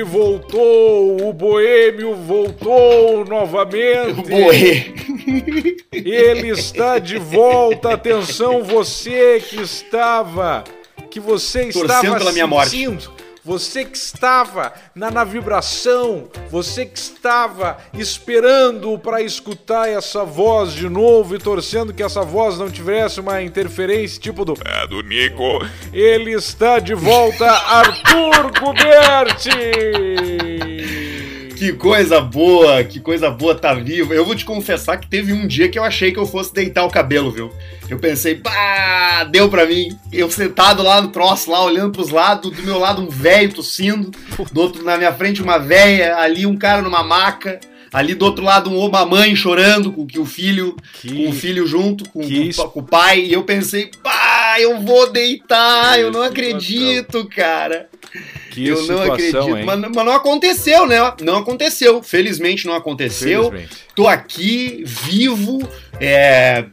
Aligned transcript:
Ele 0.00 0.08
voltou! 0.08 1.28
O 1.28 1.32
boêmio 1.32 2.14
voltou 2.14 3.22
novamente! 3.26 4.22
Boê! 4.30 4.94
Ele 5.92 6.48
está 6.48 6.98
de 6.98 7.18
volta! 7.18 7.92
Atenção, 7.92 8.62
você 8.64 9.42
que 9.46 9.60
estava. 9.60 10.64
Que 11.10 11.20
você 11.20 11.64
Torcendo 11.64 11.84
estava 11.84 12.16
pela 12.18 12.32
minha 12.32 12.46
morte. 12.46 12.70
sentindo. 12.70 13.12
Você 13.44 13.86
que 13.86 13.96
estava 13.96 14.72
na, 14.94 15.10
na 15.10 15.24
vibração, 15.24 16.28
você 16.50 16.84
que 16.84 16.98
estava 16.98 17.78
esperando 17.94 18.98
para 18.98 19.22
escutar 19.22 19.88
essa 19.88 20.24
voz 20.24 20.72
de 20.72 20.88
novo 20.90 21.34
e 21.34 21.38
torcendo 21.38 21.94
que 21.94 22.02
essa 22.02 22.20
voz 22.22 22.58
não 22.58 22.70
tivesse 22.70 23.18
uma 23.18 23.42
interferência 23.42 24.20
tipo 24.20 24.44
do 24.44 24.54
é 24.64 24.86
do 24.86 25.02
Nico. 25.02 25.66
Ele 25.92 26.32
está 26.32 26.78
de 26.78 26.94
volta, 26.94 27.46
Arthur 27.50 28.52
Guberti. 28.60 29.60
Que 31.60 31.74
coisa 31.74 32.22
boa, 32.22 32.82
que 32.82 32.98
coisa 33.00 33.30
boa 33.30 33.54
tá 33.54 33.74
vivo. 33.74 34.14
Eu 34.14 34.24
vou 34.24 34.34
te 34.34 34.46
confessar 34.46 34.96
que 34.96 35.06
teve 35.06 35.30
um 35.34 35.46
dia 35.46 35.68
que 35.68 35.78
eu 35.78 35.84
achei 35.84 36.10
que 36.10 36.18
eu 36.18 36.24
fosse 36.24 36.54
deitar 36.54 36.84
o 36.86 36.90
cabelo, 36.90 37.30
viu? 37.30 37.52
Eu 37.86 37.98
pensei, 37.98 38.34
pá, 38.34 39.24
deu 39.24 39.46
pra 39.46 39.66
mim. 39.66 39.94
Eu 40.10 40.30
sentado 40.30 40.82
lá 40.82 41.02
no 41.02 41.08
troço, 41.08 41.50
lá 41.50 41.62
olhando 41.62 41.92
pros 41.92 42.08
lados, 42.08 42.50
do 42.50 42.62
meu 42.62 42.78
lado 42.78 43.02
um 43.02 43.10
velho 43.10 43.52
tossindo, 43.52 44.10
do 44.50 44.58
outro 44.58 44.82
na 44.82 44.96
minha 44.96 45.12
frente 45.12 45.42
uma 45.42 45.58
velha, 45.58 46.16
ali 46.16 46.46
um 46.46 46.56
cara 46.56 46.80
numa 46.80 47.02
maca. 47.02 47.60
Ali 47.92 48.14
do 48.14 48.24
outro 48.24 48.42
lado, 48.42 48.70
um 48.70 48.78
uma 48.86 49.04
mãe 49.04 49.36
chorando 49.36 49.92
com 49.92 50.06
que 50.06 50.18
o 50.18 50.24
filho, 50.24 50.74
Que- 51.02 51.12
com 51.12 51.28
o 51.28 51.32
filho 51.34 51.66
junto, 51.66 52.08
com, 52.08 52.22
com- 52.22 52.68
com 52.70 52.80
o 52.80 52.82
pai. 52.84 53.20
E 53.20 53.32
eu 53.34 53.42
pensei, 53.42 53.90
pá, 54.02 54.56
eu 54.58 54.80
vou 54.80 55.10
deitar, 55.10 55.96
Que 55.96 56.00
eu 56.04 56.10
não 56.10 56.22
acredito, 56.22 57.28
cara. 57.28 57.88
Que 58.50 58.66
eu 58.66 58.76
não 58.76 58.82
situação, 58.82 59.12
acredito. 59.12 59.56
hein? 59.58 59.64
Mas, 59.64 59.80
mas 59.80 60.04
não 60.04 60.12
aconteceu, 60.12 60.86
né? 60.86 60.96
Não 61.22 61.36
aconteceu. 61.38 62.02
Felizmente 62.02 62.66
não 62.66 62.74
aconteceu. 62.74 63.44
Felizmente. 63.50 63.76
Tô 63.94 64.06
aqui, 64.08 64.82
vivo, 64.84 65.60
é, 66.00 66.64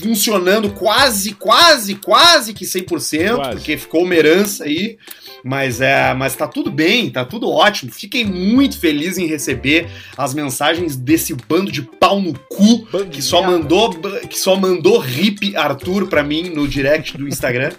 funcionando 0.00 0.70
quase, 0.70 1.32
quase, 1.32 1.94
quase 1.94 2.52
que 2.52 2.64
100%, 2.64 3.34
Quase. 3.34 3.50
porque 3.56 3.76
ficou 3.76 4.04
uma 4.04 4.14
herança 4.14 4.64
aí. 4.64 4.98
Mas, 5.44 5.80
é, 5.80 6.14
mas 6.14 6.36
tá 6.36 6.46
tudo 6.46 6.70
bem, 6.70 7.10
tá 7.10 7.24
tudo 7.24 7.50
ótimo. 7.50 7.90
Fiquei 7.90 8.24
muito 8.24 8.78
feliz 8.78 9.18
em 9.18 9.26
receber 9.26 9.88
as 10.16 10.32
mensagens 10.34 10.94
desse 10.94 11.34
bando 11.34 11.72
de 11.72 11.82
pau 11.82 12.20
no 12.20 12.32
cu 12.32 12.86
Bando 12.92 13.06
que 13.06 13.20
só 13.20 13.42
mandou 13.42 13.90
que 14.28 14.38
só 14.38 14.54
mandou 14.54 14.98
rip 15.00 15.56
Arthur 15.56 16.06
pra 16.06 16.22
mim 16.22 16.44
no 16.50 16.68
direct 16.68 17.18
do 17.18 17.26
Instagram. 17.26 17.72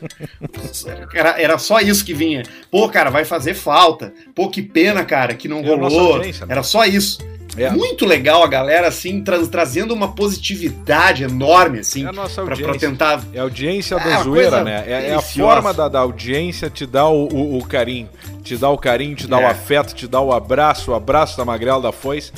Era, 1.13 1.41
era 1.41 1.57
só 1.57 1.79
isso 1.79 2.03
que 2.03 2.13
vinha. 2.13 2.43
Pô, 2.73 2.89
cara, 2.89 3.11
vai 3.11 3.23
fazer 3.23 3.53
falta. 3.53 4.11
Pô, 4.33 4.49
que 4.49 4.63
pena, 4.63 5.05
cara, 5.05 5.35
que 5.35 5.47
não 5.47 5.59
É 5.59 5.67
rolou. 5.67 6.17
né? 6.17 6.31
Era 6.49 6.63
só 6.63 6.83
isso. 6.85 7.19
É. 7.55 7.69
Muito 7.69 8.03
legal 8.03 8.41
a 8.43 8.47
galera, 8.47 8.87
assim, 8.87 9.23
tra- 9.23 9.45
trazendo 9.45 9.93
uma 9.93 10.15
positividade 10.15 11.23
enorme, 11.23 11.81
assim, 11.81 12.03
É 12.03 12.09
a 12.09 12.11
nossa 12.11 12.41
pra, 12.41 12.55
pra 12.57 12.73
tentar. 12.73 13.23
É 13.31 13.37
a 13.37 13.43
audiência 13.43 13.93
É 13.93 13.99
da 13.99 14.05
uma 14.09 14.23
zoeira, 14.23 14.63
né? 14.63 14.83
É, 14.87 15.09
é 15.09 15.13
a 15.13 15.21
forma 15.21 15.71
da, 15.71 15.87
da 15.87 15.99
audiência 15.99 16.67
te 16.67 16.83
dar 16.87 17.09
o, 17.09 17.27
o- 17.31 17.59
o 17.59 17.63
carinho. 17.63 18.09
Te 18.43 18.57
dar 18.57 18.71
o 18.71 18.77
carinho, 18.79 19.15
te 19.15 19.27
dar 19.27 19.37
o 19.37 19.41
É. 19.41 19.45
afeto, 19.51 19.93
te 19.93 20.07
dar 20.07 20.21
o 20.21 20.33
abraço, 20.33 20.89
o 20.89 20.95
abraço 20.95 21.37
da 21.37 21.45
Magrela 21.45 21.79
da 21.79 21.91
Foice. 21.91 22.31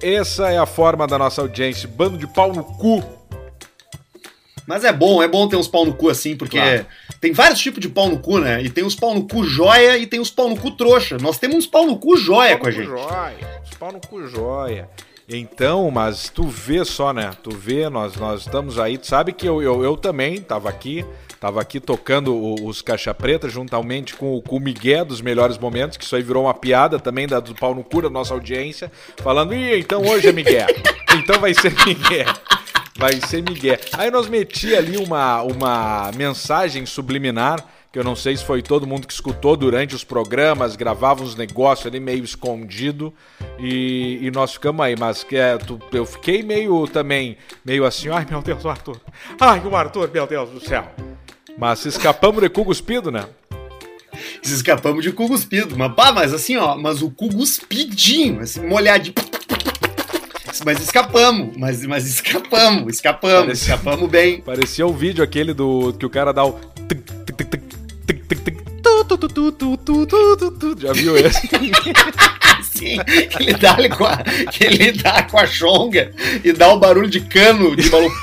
Essa 0.00 0.50
é 0.52 0.58
a 0.58 0.66
forma 0.66 1.04
da 1.04 1.18
nossa 1.18 1.40
audiência. 1.40 1.88
Bando 1.88 2.16
de 2.16 2.28
pau 2.28 2.52
no 2.52 2.62
cu. 2.62 3.02
Mas 4.68 4.84
é 4.84 4.92
bom, 4.92 5.20
é 5.20 5.26
bom 5.26 5.48
ter 5.48 5.56
uns 5.56 5.66
pau 5.66 5.84
no 5.84 5.94
cu 5.94 6.08
assim, 6.08 6.36
porque 6.36 6.56
Claro. 6.58 6.86
Tem 7.20 7.32
vários 7.32 7.60
tipos 7.60 7.80
de 7.80 7.88
pau 7.88 8.08
no 8.08 8.18
cu, 8.18 8.38
né? 8.38 8.62
E 8.62 8.70
tem 8.70 8.84
os 8.84 8.94
pau 8.94 9.14
no 9.14 9.26
cu 9.28 9.44
joia 9.44 9.98
e 9.98 10.06
tem 10.06 10.18
os 10.20 10.30
pau 10.30 10.48
no 10.48 10.56
cu 10.56 10.70
trouxa. 10.70 11.18
Nós 11.20 11.38
temos 11.38 11.56
uns 11.56 11.66
pau 11.66 11.86
no 11.86 11.98
cu 11.98 12.16
joia 12.16 12.56
com 12.56 12.66
a 12.66 12.70
gente. 12.70 12.86
Joia. 12.86 13.60
Os 13.64 13.76
pau 13.76 13.92
no 13.92 14.00
cu 14.00 14.26
joia. 14.26 14.88
Então, 15.32 15.88
mas 15.92 16.28
tu 16.28 16.44
vê 16.48 16.84
só, 16.84 17.12
né? 17.12 17.30
Tu 17.42 17.50
vê, 17.56 17.88
nós, 17.88 18.16
nós 18.16 18.40
estamos 18.40 18.78
aí. 18.80 18.98
Tu 18.98 19.06
sabe 19.06 19.32
que 19.32 19.46
eu, 19.48 19.62
eu, 19.62 19.84
eu 19.84 19.96
também 19.96 20.40
tava 20.40 20.68
aqui. 20.68 21.04
Tava 21.38 21.60
aqui 21.60 21.78
tocando 21.80 22.34
o- 22.34 22.66
os 22.66 22.82
Caixa 22.82 23.14
Preta 23.14 23.48
juntamente 23.48 24.14
com, 24.14 24.34
o- 24.36 24.42
com 24.42 24.56
o 24.56 24.60
Miguel 24.60 25.04
dos 25.06 25.20
Melhores 25.22 25.56
Momentos, 25.56 25.96
que 25.96 26.04
isso 26.04 26.14
aí 26.16 26.22
virou 26.22 26.44
uma 26.44 26.52
piada 26.52 26.98
também 26.98 27.26
da, 27.26 27.38
do 27.40 27.54
pau 27.54 27.74
no 27.74 27.82
cu 27.84 28.02
da 28.02 28.10
nossa 28.10 28.34
audiência, 28.34 28.90
falando, 29.18 29.54
ih, 29.54 29.78
então 29.78 30.02
hoje 30.04 30.28
é 30.28 30.32
Miguel. 30.32 30.66
então 31.16 31.40
vai 31.40 31.54
ser 31.54 31.72
Miguel. 31.86 32.26
Vai 33.00 33.18
ser 33.26 33.42
Miguel. 33.42 33.78
Aí 33.94 34.10
nós 34.10 34.28
meti 34.28 34.74
ali 34.76 34.98
uma, 34.98 35.42
uma 35.42 36.10
mensagem 36.14 36.84
subliminar, 36.84 37.64
que 37.90 37.98
eu 37.98 38.04
não 38.04 38.14
sei 38.14 38.36
se 38.36 38.44
foi 38.44 38.60
todo 38.62 38.86
mundo 38.86 39.06
que 39.06 39.12
escutou 39.12 39.56
durante 39.56 39.94
os 39.94 40.04
programas, 40.04 40.76
gravava 40.76 41.22
uns 41.24 41.34
negócios 41.34 41.86
ali 41.86 41.98
meio 41.98 42.22
escondido, 42.22 43.12
e, 43.58 44.18
e 44.20 44.30
nós 44.30 44.52
ficamos 44.52 44.84
aí, 44.84 44.94
mas 44.98 45.24
que 45.24 45.34
é, 45.36 45.56
tu- 45.56 45.80
eu 45.92 46.04
fiquei 46.04 46.42
meio 46.42 46.86
também, 46.86 47.38
meio 47.64 47.86
assim, 47.86 48.10
ai 48.10 48.26
meu 48.28 48.42
Deus, 48.42 48.62
o 48.64 48.68
Arthur. 48.68 49.00
Ai, 49.40 49.60
o 49.64 49.74
Arthur, 49.74 50.10
meu 50.12 50.26
Deus 50.26 50.50
do 50.50 50.60
céu. 50.60 50.86
Mas 51.56 51.84
escapamos 51.86 52.42
de 52.42 52.50
cu 52.50 52.64
cuspido, 52.66 53.10
né? 53.10 53.24
Escapamos 54.42 55.02
de 55.02 55.10
cu 55.12 55.26
cuspido. 55.26 55.76
Mas, 55.76 55.94
pá, 55.94 56.12
mas 56.12 56.32
assim, 56.34 56.56
ó, 56.56 56.76
mas 56.76 57.00
o 57.02 57.10
cu 57.10 57.28
cuspidinho, 57.34 58.40
assim, 58.40 58.66
molhadinho. 58.66 59.14
Mas 60.64 60.80
escapamos, 60.80 61.56
mas, 61.56 61.86
mas 61.86 62.06
escapamos, 62.06 62.94
escapamos, 62.94 63.46
Parecia... 63.46 63.74
escapamos 63.74 64.10
bem. 64.10 64.40
Parecia 64.40 64.86
o 64.86 64.90
um 64.90 64.92
vídeo 64.92 65.22
aquele 65.22 65.54
do 65.54 65.92
que 65.92 66.04
o 66.04 66.10
cara 66.10 66.32
dá 66.32 66.44
o. 66.44 66.58
Já 70.78 70.92
viu 70.92 71.16
esse? 71.16 71.48
Sim, 72.62 72.98
que 73.30 73.42
ele 73.42 73.54
dá 73.54 73.76
com 73.88 74.04
a, 74.04 74.18
que 74.50 74.64
ele 74.64 74.92
dá 74.92 75.22
com 75.22 75.38
a 75.38 75.46
chonga 75.46 76.12
e 76.44 76.52
dá 76.52 76.68
o 76.68 76.76
um 76.76 76.78
barulho 76.78 77.08
de 77.08 77.20
cano 77.20 77.74
de 77.76 77.88
balão. 77.90 78.10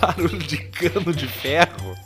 barulho 0.00 0.38
de 0.38 0.58
cano 0.58 1.12
de 1.12 1.26
ferro. 1.26 1.96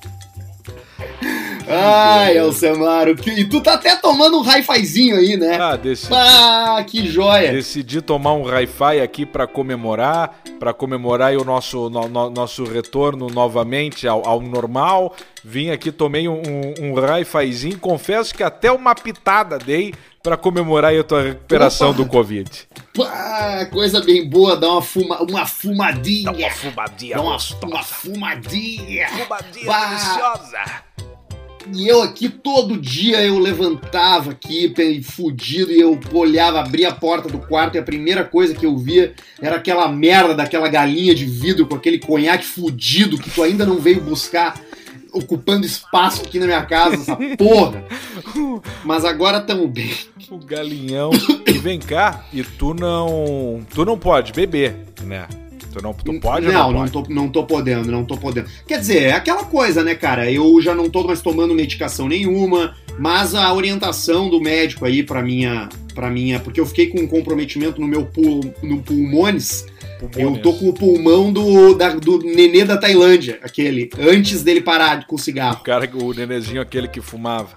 Ai, 1.69 2.39
Alcemaro, 2.39 3.17
e 3.37 3.45
tu 3.45 3.61
tá 3.61 3.75
até 3.75 3.97
tomando 3.97 4.39
um 4.39 4.43
hi-fizinho 4.43 5.17
aí, 5.17 5.37
né? 5.37 5.59
Ah, 5.61 5.75
decidi, 5.77 6.15
Ah, 6.15 6.85
que 6.87 7.09
joia! 7.09 7.51
decidi 7.53 8.01
tomar 8.01 8.35
um 8.35 8.45
hi-fi 8.45 9.01
aqui 9.03 9.27
pra 9.27 9.47
comemorar, 9.49 10.39
para 10.61 10.73
comemorar 10.73 11.29
aí 11.31 11.37
o 11.37 11.45
nosso, 11.45 11.91
no- 11.91 12.09
no- 12.09 12.31
nosso 12.31 12.65
retorno 12.65 13.27
novamente 13.29 14.07
ao, 14.07 14.27
ao 14.27 14.41
normal. 14.41 15.15
Vim 15.43 15.71
aqui, 15.71 15.91
tomei 15.91 16.29
um, 16.29 16.41
um, 16.41 16.93
um 16.93 16.95
hi-fizinho, 16.95 17.79
confesso 17.79 18.33
que 18.35 18.43
até 18.45 18.71
uma 18.71 18.95
pitada 18.95 19.59
dei 19.59 19.93
pra 20.23 20.37
comemorar 20.37 20.91
aí 20.93 20.99
a 20.99 21.05
tua 21.05 21.23
recuperação 21.23 21.91
Opa! 21.91 21.97
do 21.99 22.07
Covid. 22.07 22.51
Pá, 22.95 23.67
coisa 23.73 24.01
bem 24.01 24.29
boa, 24.29 24.57
dá 24.57 24.69
uma, 24.71 24.83
fuma, 24.83 25.21
uma 25.23 25.47
fumadinha. 25.47 26.51
fumadinha 26.51 27.17
Dá 27.17 27.23
uma, 27.23 27.37
uma 27.65 27.83
fumadinha. 27.83 29.09
Fumadinha 29.09 29.67
Bah! 29.67 29.87
deliciosa. 29.89 30.59
E 31.75 31.89
eu 31.89 32.03
aqui 32.03 32.29
todo 32.29 32.77
dia 32.77 33.23
eu 33.23 33.39
levantava 33.39 34.31
aqui, 34.31 34.73
fudido, 35.03 35.73
e 35.73 35.81
eu 35.81 35.99
olhava, 36.13 36.61
abria 36.61 36.89
a 36.91 36.95
porta 36.95 37.29
do 37.29 37.39
quarto 37.39 37.75
e 37.75 37.79
a 37.79 37.83
primeira 37.83 38.25
coisa 38.25 38.55
que 38.55 38.67
eu 38.67 38.77
via 38.77 39.15
era 39.41 39.57
aquela 39.57 39.89
merda 39.89 40.35
daquela 40.35 40.69
galinha 40.69 41.15
de 41.15 41.25
vidro 41.25 41.67
com 41.67 41.75
aquele 41.75 41.99
conhaque 41.99 42.45
fudido 42.45 43.19
que 43.19 43.31
tu 43.31 43.43
ainda 43.43 43.67
não 43.67 43.79
veio 43.79 44.01
buscar, 44.01 44.61
ocupando 45.13 45.67
espaço 45.67 46.23
aqui 46.23 46.39
na 46.39 46.47
minha 46.47 46.65
casa, 46.65 46.97
essa 46.97 47.17
porra. 47.37 47.85
Mas 48.85 49.05
agora 49.05 49.41
tamo 49.41 49.67
bem. 49.67 49.93
O 50.31 50.39
galinhão. 50.39 51.11
E 51.47 51.53
vem 51.59 51.79
cá, 51.79 52.25
e 52.33 52.43
tu 52.43 52.75
não. 52.75 53.65
Tu 53.75 53.85
não 53.85 53.99
pode 53.99 54.33
beber, 54.33 54.77
né? 55.03 55.27
Tu 55.77 55.83
não 55.83 55.93
tu 55.93 56.21
pode 56.21 56.47
não, 56.47 56.69
ou 56.69 56.73
não, 56.73 56.81
não 56.81 56.89
tô, 56.89 57.03
não 57.09 57.29
tô 57.29 57.45
podendo, 57.45 57.91
não 57.93 58.05
tô 58.05 58.17
podendo. 58.17 58.49
Quer 58.67 58.79
dizer, 58.79 59.03
é 59.03 59.13
aquela 59.13 59.45
coisa, 59.45 59.85
né, 59.85 59.95
cara? 59.95 60.31
Eu 60.31 60.59
já 60.63 60.75
não 60.75 60.89
tô 60.89 61.05
mais 61.05 61.21
tomando 61.21 61.55
medicação 61.55 62.09
nenhuma, 62.09 62.75
mas 62.99 63.35
a 63.35 63.53
orientação 63.53 64.31
do 64.31 64.41
médico 64.41 64.87
aí 64.87 65.03
pra 65.03 65.23
minha. 65.23 65.69
para 65.95 66.11
minha. 66.11 66.41
Porque 66.41 66.59
eu 66.61 66.65
fiquei 66.67 66.87
com 66.87 67.01
um 67.01 67.07
comprometimento 67.07 67.79
no 67.81 67.87
meu 67.87 68.07
pul, 68.07 68.41
no 68.63 68.81
pulmones. 68.81 69.67
Eu 70.17 70.39
tô 70.39 70.53
com 70.55 70.69
o 70.69 70.73
pulmão 70.73 71.33
do, 71.33 71.75
da- 71.75 71.95
do 71.95 72.19
nenê 72.19 72.65
da 72.65 72.77
Tailândia, 72.77 73.39
aquele, 73.43 73.89
antes 73.99 74.43
dele 74.43 74.61
parar 74.61 75.07
com 75.07 75.15
o 75.15 75.19
O 75.19 75.21
cigarro. 75.21 75.63
cara, 75.63 75.91
o 75.95 76.13
nenezinho 76.15 76.61
aquele 76.61 76.87
que 76.89 77.01
fumava. 77.01 77.51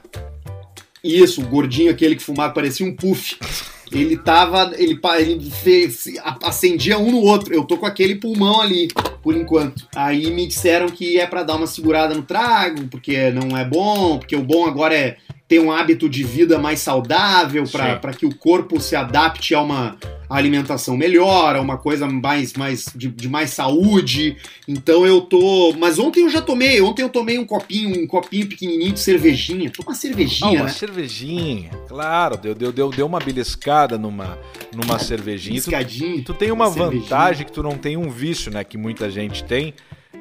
Isso, 1.03 1.41
o 1.41 1.45
gordinho 1.45 1.91
aquele 1.91 2.15
que 2.15 2.23
fumava, 2.23 2.53
parecia 2.53 2.85
um 2.85 2.93
puff. 2.95 3.37
Ele 3.91 4.17
tava. 4.17 4.71
Ele, 4.77 4.99
ele 5.17 5.51
fez, 5.51 6.05
acendia 6.43 6.97
um 6.97 7.11
no 7.11 7.21
outro. 7.21 7.53
Eu 7.53 7.63
tô 7.63 7.77
com 7.77 7.85
aquele 7.85 8.15
pulmão 8.15 8.61
ali, 8.61 8.87
por 9.21 9.35
enquanto. 9.35 9.87
Aí 9.95 10.31
me 10.31 10.47
disseram 10.47 10.87
que 10.89 11.19
é 11.19 11.25
pra 11.25 11.43
dar 11.43 11.55
uma 11.55 11.67
segurada 11.67 12.13
no 12.13 12.23
trago, 12.23 12.87
porque 12.87 13.31
não 13.31 13.57
é 13.57 13.65
bom, 13.65 14.17
porque 14.17 14.35
o 14.35 14.43
bom 14.43 14.65
agora 14.65 14.95
é 14.95 15.17
ter 15.49 15.59
um 15.59 15.71
hábito 15.71 16.07
de 16.07 16.23
vida 16.23 16.59
mais 16.59 16.79
saudável, 16.79 17.63
pra 17.67 18.13
que 18.13 18.23
o 18.23 18.33
corpo 18.33 18.79
se 18.79 18.95
adapte 18.95 19.55
a 19.55 19.61
uma, 19.61 19.97
a 20.29 20.37
alimentação 20.37 20.95
melhora, 20.95 21.59
uma 21.59 21.75
coisa 21.75 22.07
mais, 22.07 22.53
mais 22.53 22.85
de, 22.95 23.07
de, 23.07 23.27
mais 23.27 23.49
saúde. 23.49 24.37
Então 24.67 25.07
eu 25.07 25.21
tô. 25.21 25.73
Mas 25.75 25.97
ontem 25.97 26.21
eu 26.21 26.29
já 26.29 26.39
tomei, 26.39 26.79
ontem 26.81 27.01
eu 27.01 27.09
tomei 27.09 27.39
um 27.39 27.45
copinho, 27.45 28.03
um 28.03 28.05
copinho 28.05 28.45
pequenininho 28.45 28.93
de 28.93 28.99
cervejinha. 28.99 29.71
Toma 29.71 29.95
cervejinha, 29.95 30.59
ah, 30.59 30.61
uma 30.61 30.63
né? 30.65 30.69
cervejinha, 30.69 31.71
claro. 31.87 32.37
Deu, 32.37 32.53
deu, 32.53 32.71
deu, 32.71 32.91
deu 32.91 33.07
uma 33.07 33.19
beliscada 33.19 33.97
numa, 33.97 34.37
numa 34.71 34.99
cervejinha. 34.99 35.53
Beliscadinha. 35.53 36.17
Tu, 36.17 36.25
tu 36.25 36.33
tem 36.35 36.51
uma, 36.51 36.67
uma 36.67 36.91
vantagem 36.91 37.43
que 37.43 37.51
tu 37.51 37.63
não 37.63 37.75
tem 37.75 37.97
um 37.97 38.11
vício, 38.11 38.51
né? 38.51 38.63
Que 38.63 38.77
muita 38.77 39.09
gente 39.09 39.43
tem. 39.43 39.73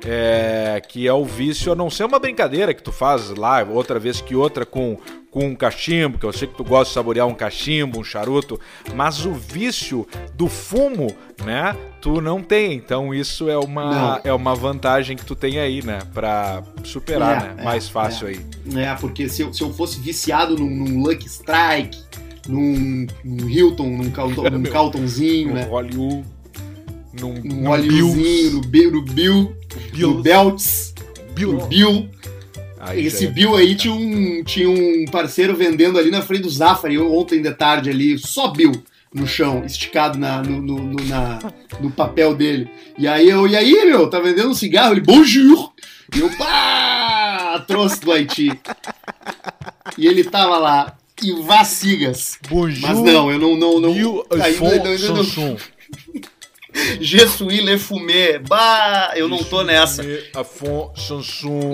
É, 0.05 0.81
que 0.87 1.09
é 1.09 1.12
o 1.12 1.25
vício 1.25 1.73
a 1.73 1.75
não 1.75 1.91
ser 1.91 2.05
uma 2.05 2.19
brincadeira 2.19 2.73
que 2.73 2.83
tu 2.83 2.93
faz 2.93 3.31
lá, 3.31 3.62
outra 3.65 3.99
vez 3.99 4.21
que 4.21 4.35
outra 4.35 4.65
com, 4.65 4.97
com 5.31 5.47
um 5.47 5.55
cachimbo, 5.55 6.19
que 6.19 6.25
eu 6.25 6.33
sei 6.33 6.47
que 6.47 6.55
tu 6.55 6.65
gosta 6.65 6.87
de 6.87 6.95
saborear 6.95 7.27
um 7.27 7.35
cachimbo, 7.35 7.99
um 7.99 8.05
charuto, 8.05 8.61
mas 8.95 9.27
o 9.27 9.33
vício 9.35 10.06
do 10.35 10.47
fumo, 10.47 11.09
né, 11.45 11.77
tu 12.00 12.21
não 12.21 12.43
tem. 12.43 12.75
Então 12.75 13.12
isso 13.12 13.49
é 13.49 13.59
uma, 13.59 14.21
é 14.23 14.33
uma 14.33 14.55
vantagem 14.55 15.17
que 15.17 15.25
tu 15.25 15.35
tem 15.35 15.59
aí, 15.59 15.85
né, 15.85 15.99
pra 16.15 16.62
superar, 16.85 17.43
é, 17.43 17.49
né, 17.49 17.55
é, 17.59 17.65
mais 17.65 17.89
fácil 17.89 18.29
é. 18.29 18.31
aí. 18.31 18.47
É, 18.77 18.95
porque 18.95 19.29
se 19.29 19.43
eu, 19.43 19.53
se 19.53 19.62
eu 19.62 19.73
fosse 19.73 19.99
viciado 20.00 20.56
num, 20.56 20.71
num 20.71 21.03
Lucky 21.03 21.27
Strike, 21.27 21.99
num, 22.49 23.06
num 23.25 23.49
Hilton, 23.49 23.89
num, 23.89 24.11
Calton, 24.11 24.49
num 24.49 24.62
Caltonzinho, 24.62 25.55
né. 25.55 25.65
Hollywood 25.65 26.25
num, 27.21 27.35
num 27.35 27.62
no, 27.62 28.62
Bill, 28.62 28.93
no 28.93 29.03
Bill, 29.03 29.56
Bill. 29.93 30.15
no 30.15 30.23
Belts, 30.23 30.94
Bill. 31.35 31.59
Bill. 31.67 32.09
Aí 32.81 33.06
Esse 33.06 33.26
é 33.26 33.31
Bill 33.31 33.56
aí 33.56 33.75
tinha 33.75 33.93
um, 33.93 34.43
tinha 34.44 34.70
um 34.70 35.05
parceiro 35.11 35.56
vendendo 35.56 35.99
ali 35.99 36.11
na 36.11 36.23
frente 36.23 36.43
do 36.43 36.50
Zafari 36.50 36.99
ontem 36.99 37.43
de 37.43 37.53
tarde 37.53 37.91
ali, 37.91 38.19
só 38.19 38.49
Bill 38.49 38.73
no 39.12 39.26
chão, 39.26 39.65
esticado 39.65 40.19
na, 40.19 40.43
no, 40.43 40.61
no, 40.61 40.79
no, 40.79 41.05
na, 41.05 41.38
no 41.81 41.91
papel 41.91 42.35
dele. 42.35 42.70
E 42.97 43.06
aí 43.09 43.29
eu, 43.29 43.47
e 43.47 43.56
aí, 43.56 43.85
meu, 43.87 44.09
tá 44.09 44.20
vendendo 44.20 44.50
um 44.50 44.55
cigarro? 44.55 44.94
Ele, 44.94 45.00
bonjour! 45.00 45.73
E 46.14 46.21
eu, 46.21 46.31
pá! 46.37 47.64
Trouxe 47.67 48.00
do 48.00 48.12
Haiti. 48.12 48.50
E 49.97 50.06
ele 50.06 50.25
tava 50.25 50.59
lá, 50.59 50.97
e 51.23 51.32
vacigas. 51.43 52.38
Bonjour! 52.49 52.88
Mas 52.88 52.99
não, 52.99 53.31
eu 53.31 53.38
não, 53.38 53.56
não, 53.56 53.81
não. 53.81 53.94
Bill 53.94 54.25
ainda, 54.31 54.47
ainda, 54.47 54.88
ainda, 54.91 55.12
não. 55.12 55.56
Jesuí 57.00 57.61
Le 57.61 57.79
Fumé. 57.79 58.38
Bah, 58.38 59.12
eu 59.17 59.29
não 59.29 59.43
tô 59.43 59.62
nessa. 59.62 60.02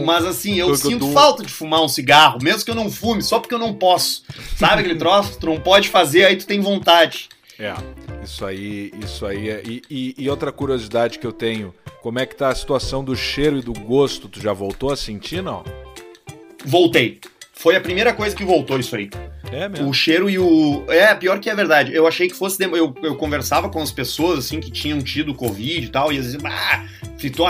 Mas 0.04 0.24
assim, 0.24 0.58
eu 0.58 0.74
sinto 0.76 1.12
falta 1.12 1.42
de 1.42 1.52
fumar 1.52 1.82
um 1.82 1.88
cigarro, 1.88 2.38
mesmo 2.42 2.64
que 2.64 2.70
eu 2.70 2.74
não 2.74 2.90
fume, 2.90 3.22
só 3.22 3.38
porque 3.38 3.54
eu 3.54 3.58
não 3.58 3.74
posso. 3.74 4.22
Sabe 4.56 4.80
aquele 4.80 4.96
troço 4.96 5.38
tu 5.38 5.46
não 5.46 5.60
pode 5.60 5.88
fazer, 5.88 6.24
aí 6.24 6.36
tu 6.36 6.46
tem 6.46 6.60
vontade. 6.60 7.28
É, 7.58 7.72
isso 8.24 8.44
aí, 8.44 8.92
isso 9.02 9.24
aí. 9.26 9.48
É... 9.48 9.62
E, 9.64 9.82
e, 9.88 10.14
e, 10.18 10.30
outra 10.30 10.50
curiosidade 10.50 11.18
que 11.18 11.26
eu 11.26 11.32
tenho, 11.32 11.72
como 12.02 12.18
é 12.18 12.26
que 12.26 12.34
tá 12.34 12.48
a 12.48 12.54
situação 12.54 13.04
do 13.04 13.14
cheiro 13.14 13.58
e 13.58 13.62
do 13.62 13.72
gosto? 13.72 14.28
Tu 14.28 14.40
já 14.40 14.52
voltou 14.52 14.92
a 14.92 14.96
sentir, 14.96 15.42
não? 15.42 15.62
Voltei. 16.64 17.20
Foi 17.52 17.76
a 17.76 17.80
primeira 17.80 18.12
coisa 18.12 18.34
que 18.34 18.44
voltou 18.44 18.78
isso 18.78 18.96
aí. 18.96 19.08
É 19.54 19.68
mesmo. 19.68 19.88
O 19.88 19.92
cheiro 19.92 20.28
e 20.28 20.36
o. 20.36 20.84
É, 20.88 21.14
pior 21.14 21.38
que 21.38 21.48
é 21.48 21.54
verdade. 21.54 21.94
Eu 21.94 22.06
achei 22.08 22.28
que 22.28 22.34
fosse. 22.34 22.62
Eu, 22.64 22.94
eu 23.02 23.14
conversava 23.14 23.68
com 23.68 23.80
as 23.80 23.92
pessoas, 23.92 24.40
assim, 24.40 24.58
que 24.58 24.70
tinham 24.70 25.00
tido 25.00 25.32
Covid 25.32 25.86
e 25.86 25.88
tal, 25.88 26.12
e 26.12 26.18
às 26.18 26.24
vezes, 26.24 26.40
ah, 26.44 26.84
ficou 27.16 27.46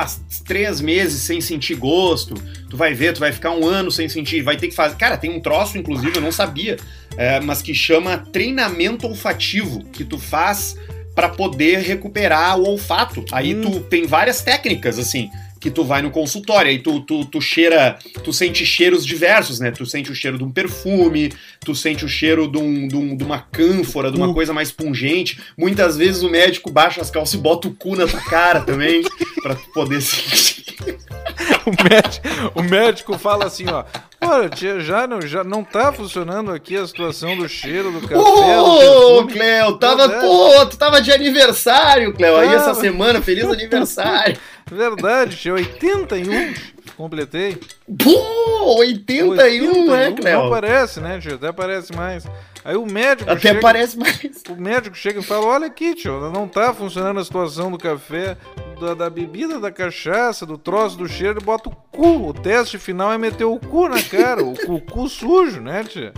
três 0.47 0.81
meses 0.83 1.23
sem 1.23 1.41
sentir 1.41 1.77
gosto. 1.77 2.35
Tu 2.69 2.77
vai 2.77 2.93
ver, 2.93 3.15
tu 3.15 3.21
vai 3.21 3.33
ficar 3.33 3.53
um 3.53 3.67
ano 3.67 3.91
sem 3.91 4.09
sentir, 4.09 4.43
vai 4.43 4.57
ter 4.57 4.69
que 4.69 4.75
fazer. 4.75 4.97
Cara, 4.97 5.17
tem 5.17 5.31
um 5.31 5.41
troço, 5.41 5.79
inclusive, 5.79 6.17
eu 6.17 6.23
não 6.23 6.33
sabia, 6.33 6.77
é, 7.17 7.41
mas 7.41 7.63
que 7.63 7.73
chama 7.73 8.19
treinamento 8.19 9.07
olfativo, 9.07 9.83
que 9.87 10.05
tu 10.05 10.19
faz 10.19 10.77
para 11.15 11.29
poder 11.29 11.79
recuperar 11.79 12.59
o 12.59 12.69
olfato. 12.69 13.25
Aí 13.33 13.55
hum. 13.55 13.63
tu 13.63 13.81
tem 13.81 14.07
várias 14.07 14.43
técnicas, 14.43 14.99
assim 14.99 15.31
que 15.65 15.71
tu 15.71 15.83
vai 15.83 16.03
no 16.03 16.11
consultório, 16.11 16.71
aí 16.71 16.79
tu, 16.79 17.01
tu, 17.01 17.25
tu 17.25 17.41
cheira, 17.41 17.99
tu 18.23 18.35
sente 18.35 18.67
cheiros 18.67 19.03
diversos, 19.03 19.61
né? 19.61 19.71
Tu 19.71 19.87
sente 19.87 20.13
o 20.13 20.15
cheiro 20.15 20.37
de 20.37 20.45
um 20.45 20.53
perfume, 20.53 21.33
tu 21.65 21.75
sente 21.75 22.05
o 22.05 22.09
cheiro 22.09 22.47
de, 22.47 22.59
um, 22.59 22.87
de, 22.87 22.95
um, 22.95 23.17
de 23.17 23.25
uma 23.25 23.39
cânfora, 23.39 24.13
de 24.13 24.19
uma 24.19 24.29
uh. 24.29 24.35
coisa 24.35 24.53
mais 24.53 24.71
pungente. 24.71 25.41
Muitas 25.57 25.97
vezes 25.97 26.23
o 26.23 26.29
médico 26.29 26.71
baixa 26.71 27.01
as 27.01 27.11
calças 27.11 27.33
e 27.33 27.39
bota 27.39 27.67
o 27.67 27.75
cu 27.75 27.97
na 27.97 28.07
tua 28.07 28.21
cara 28.21 28.61
também, 28.61 29.05
pra 29.43 29.55
tu 29.55 29.67
poder 29.73 30.03
sentir. 30.03 30.75
o, 31.65 31.71
médico, 31.83 32.29
o 32.57 32.63
médico 32.63 33.19
fala 33.19 33.47
assim, 33.47 33.65
ó. 33.67 33.85
Olha, 34.21 34.49
tia, 34.49 34.81
já 34.81 35.07
não, 35.07 35.21
já 35.21 35.45
não 35.45 35.63
tá 35.63 35.93
funcionando 35.93 36.51
aqui 36.51 36.77
a 36.77 36.87
situação 36.87 37.37
do 37.37 37.49
cheiro 37.49 37.91
do 37.91 38.01
café. 38.01 38.17
Ô, 38.17 39.19
oh, 39.19 39.27
Cleo, 39.27 39.77
tava, 39.79 40.09
pô, 40.09 40.67
tu 40.67 40.79
tava 40.79 41.01
de 41.01 41.13
aniversário, 41.13 42.13
Cleo, 42.13 42.37
aí 42.37 42.55
essa 42.55 42.75
semana, 42.75 43.21
feliz 43.21 43.45
aniversário. 43.51 44.39
Verdade, 44.71 45.37
tinha 45.37 45.55
81. 45.55 46.55
Completei. 46.97 47.59
Pô, 48.03 48.77
81, 48.79 49.29
81 49.31 49.91
né, 49.91 50.13
Cléo? 50.13 50.43
Não 50.45 50.51
parece, 50.51 51.01
né, 51.01 51.19
tio? 51.21 51.35
Até 51.35 51.53
parece 51.53 51.95
mais. 51.95 52.25
Aí 52.65 52.77
o 52.77 52.87
médico. 52.87 53.31
Até 53.31 53.49
chega, 53.49 53.61
parece 53.61 53.99
mais. 53.99 54.43
O 54.49 54.57
médico 54.57 54.97
chega 54.97 55.21
e 55.21 55.23
fala: 55.23 55.47
Olha 55.47 55.67
aqui, 55.67 55.95
tio, 55.95 56.31
não 56.31 56.49
tá 56.49 56.73
funcionando 56.73 57.21
a 57.21 57.25
situação 57.25 57.71
do 57.71 57.77
café, 57.77 58.37
da, 58.81 58.95
da 58.95 59.11
bebida, 59.11 59.61
da 59.61 59.71
cachaça, 59.71 60.47
do 60.47 60.57
troço, 60.57 60.97
do 60.97 61.07
cheiro, 61.07 61.41
e 61.41 61.45
bota 61.45 61.69
o 61.69 61.77
cu. 61.93 62.29
O 62.29 62.33
teste 62.33 62.79
final 62.79 63.13
é 63.13 63.19
meter 63.19 63.45
o 63.45 63.59
cu 63.59 63.89
na 63.89 64.03
cara, 64.03 64.43
o, 64.43 64.53
o 64.69 64.81
cu 64.81 65.09
sujo, 65.09 65.61
né, 65.61 65.85
tia? 65.85 66.13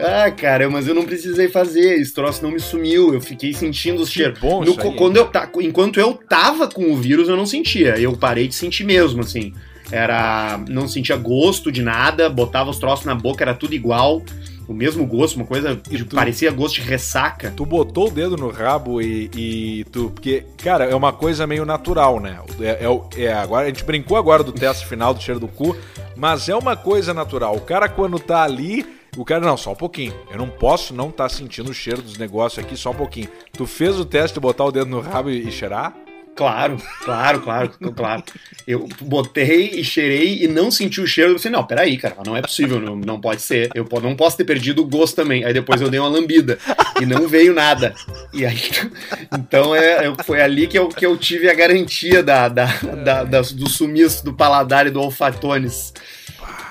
Ah, 0.00 0.30
cara, 0.30 0.68
mas 0.68 0.86
eu 0.86 0.94
não 0.94 1.04
precisei 1.04 1.48
fazer. 1.48 2.00
Esse 2.00 2.12
troço 2.12 2.42
não 2.42 2.50
me 2.50 2.60
sumiu. 2.60 3.14
Eu 3.14 3.20
fiquei 3.20 3.52
sentindo 3.52 4.02
os 4.02 4.10
cheiros. 4.10 4.38
Bom 4.38 4.64
no, 4.64 4.74
quando 4.74 5.16
eu, 5.16 5.30
enquanto 5.60 6.00
eu 6.00 6.14
tava 6.14 6.68
com 6.68 6.92
o 6.92 6.96
vírus, 6.96 7.28
eu 7.28 7.36
não 7.36 7.46
sentia. 7.46 7.98
Eu 7.98 8.16
parei 8.16 8.48
de 8.48 8.54
sentir 8.54 8.84
mesmo, 8.84 9.20
assim. 9.20 9.52
Era. 9.90 10.60
Não 10.68 10.88
sentia 10.88 11.16
gosto 11.16 11.70
de 11.70 11.82
nada, 11.82 12.28
botava 12.28 12.70
os 12.70 12.78
troços 12.78 13.06
na 13.06 13.14
boca, 13.14 13.44
era 13.44 13.54
tudo 13.54 13.74
igual. 13.74 14.22
O 14.66 14.72
mesmo 14.72 15.06
gosto, 15.06 15.36
uma 15.36 15.44
coisa 15.44 15.76
que 15.76 16.02
tu, 16.04 16.16
parecia 16.16 16.50
gosto 16.50 16.76
de 16.76 16.80
ressaca. 16.80 17.52
Tu 17.54 17.66
botou 17.66 18.08
o 18.08 18.10
dedo 18.10 18.34
no 18.36 18.50
rabo 18.50 19.00
e, 19.00 19.30
e, 19.36 19.84
tu. 19.92 20.10
Porque, 20.10 20.44
cara, 20.56 20.84
é 20.84 20.94
uma 20.94 21.12
coisa 21.12 21.46
meio 21.46 21.66
natural, 21.66 22.18
né? 22.18 22.38
É, 22.60 22.86
é, 22.86 23.22
é, 23.24 23.32
agora, 23.34 23.66
a 23.66 23.68
gente 23.68 23.84
brincou 23.84 24.16
agora 24.16 24.42
do 24.42 24.52
teste 24.52 24.86
final 24.86 25.12
do 25.12 25.22
cheiro 25.22 25.38
do 25.38 25.48
cu, 25.48 25.76
mas 26.16 26.48
é 26.48 26.56
uma 26.56 26.76
coisa 26.76 27.12
natural. 27.12 27.56
O 27.56 27.60
cara, 27.60 27.90
quando 27.90 28.18
tá 28.18 28.42
ali 28.42 28.86
o 29.16 29.24
cara, 29.24 29.44
não, 29.44 29.56
só 29.56 29.72
um 29.72 29.76
pouquinho. 29.76 30.14
Eu 30.30 30.38
não 30.38 30.48
posso 30.48 30.94
não 30.94 31.08
estar 31.08 31.24
tá 31.24 31.28
sentindo 31.28 31.70
o 31.70 31.74
cheiro 31.74 32.02
dos 32.02 32.18
negócios 32.18 32.64
aqui, 32.64 32.76
só 32.76 32.90
um 32.90 32.94
pouquinho. 32.94 33.28
Tu 33.52 33.66
fez 33.66 33.98
o 33.98 34.04
teste 34.04 34.34
de 34.34 34.40
botar 34.40 34.64
o 34.64 34.72
dedo 34.72 34.90
no 34.90 35.00
rabo 35.00 35.30
e, 35.30 35.50
cheirar? 35.52 35.94
Claro, 36.34 36.78
claro, 37.04 37.40
claro, 37.40 37.70
claro. 37.94 38.24
Eu 38.66 38.88
botei 39.00 39.70
e 39.74 39.84
cheirei 39.84 40.42
e 40.42 40.48
não 40.48 40.68
senti 40.68 41.00
o 41.00 41.06
cheiro. 41.06 41.30
Eu 41.30 41.36
pensei, 41.36 41.50
não, 41.50 41.64
peraí, 41.64 41.96
cara, 41.96 42.16
não 42.26 42.36
é 42.36 42.42
possível, 42.42 42.80
não, 42.80 42.96
não 42.96 43.20
pode 43.20 43.40
ser. 43.40 43.70
Eu 43.72 43.86
não 44.02 44.16
posso 44.16 44.36
ter 44.36 44.44
perdido 44.44 44.82
o 44.82 44.86
gosto 44.86 45.14
também. 45.14 45.44
Aí 45.44 45.54
depois 45.54 45.80
eu 45.80 45.88
dei 45.88 46.00
uma 46.00 46.08
lambida 46.08 46.58
e 47.00 47.06
não 47.06 47.28
veio 47.28 47.54
nada. 47.54 47.94
E 48.32 48.44
aí, 48.44 48.58
então 49.32 49.76
é, 49.76 50.12
foi 50.24 50.42
ali 50.42 50.66
que 50.66 50.76
eu, 50.76 50.88
que 50.88 51.06
eu 51.06 51.16
tive 51.16 51.48
a 51.48 51.54
garantia 51.54 52.20
da, 52.20 52.48
da, 52.48 52.66
da, 53.04 53.24
da 53.24 53.40
do 53.40 53.68
sumiço 53.68 54.24
do 54.24 54.34
paladar 54.34 54.88
e 54.88 54.90
do 54.90 55.00
olfatones. 55.00 55.92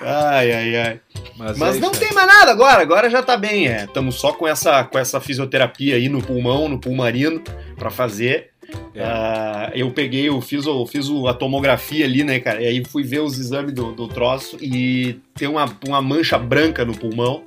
Ai, 0.01 0.51
ai, 0.51 0.75
ai. 0.75 0.99
Mas, 1.37 1.57
Mas 1.57 1.77
é 1.77 1.79
não 1.79 1.91
tem 1.91 2.11
mais 2.13 2.27
nada 2.27 2.51
agora, 2.51 2.81
agora 2.81 3.09
já 3.09 3.23
tá 3.23 3.35
bem. 3.37 3.65
Estamos 3.65 4.15
é. 4.15 4.17
só 4.17 4.33
com 4.33 4.47
essa, 4.47 4.83
com 4.83 4.99
essa 4.99 5.19
fisioterapia 5.19 5.95
aí 5.95 6.09
no 6.09 6.21
pulmão, 6.21 6.69
no 6.69 6.79
pulmarino, 6.79 7.41
para 7.77 7.89
fazer. 7.89 8.51
É. 8.95 9.03
Uh, 9.03 9.71
eu 9.75 9.91
peguei, 9.91 10.29
eu 10.29 10.39
fiz, 10.41 10.65
eu 10.65 10.85
fiz 10.85 11.07
a 11.27 11.33
tomografia 11.33 12.05
ali, 12.05 12.23
né, 12.23 12.39
cara? 12.39 12.61
E 12.61 12.67
aí 12.67 12.83
fui 12.85 13.03
ver 13.03 13.21
os 13.21 13.39
exames 13.39 13.73
do, 13.73 13.91
do 13.91 14.07
troço 14.07 14.57
e 14.61 15.19
tem 15.35 15.47
uma, 15.47 15.65
uma 15.87 16.01
mancha 16.01 16.37
branca 16.37 16.85
no 16.85 16.93
pulmão, 16.95 17.43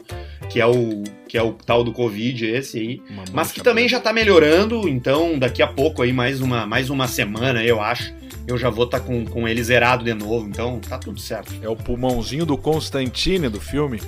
que 0.48 0.60
é 0.60 0.66
o 0.66 1.02
que 1.28 1.36
é 1.36 1.42
o 1.42 1.52
tal 1.52 1.82
do 1.82 1.92
Covid, 1.92 2.46
esse 2.46 2.78
aí. 2.78 3.02
Mas 3.32 3.50
que 3.50 3.60
também 3.60 3.84
branca. 3.84 3.96
já 3.96 4.00
tá 4.00 4.12
melhorando, 4.12 4.88
então 4.88 5.36
daqui 5.38 5.60
a 5.60 5.66
pouco 5.66 6.02
aí, 6.02 6.12
mais 6.12 6.40
uma, 6.40 6.64
mais 6.66 6.88
uma 6.88 7.08
semana, 7.08 7.64
eu 7.64 7.80
acho 7.80 8.14
eu 8.46 8.56
já 8.56 8.70
vou 8.70 8.84
estar 8.84 9.00
tá 9.00 9.04
com, 9.04 9.24
com 9.24 9.48
ele 9.48 9.62
zerado 9.62 10.04
de 10.04 10.14
novo, 10.14 10.48
então 10.48 10.78
tá 10.80 10.98
tudo 10.98 11.20
certo. 11.20 11.54
É 11.62 11.68
o 11.68 11.76
pulmãozinho 11.76 12.46
do 12.46 12.56
Constantine 12.56 13.48
do 13.48 13.60
filme? 13.60 14.00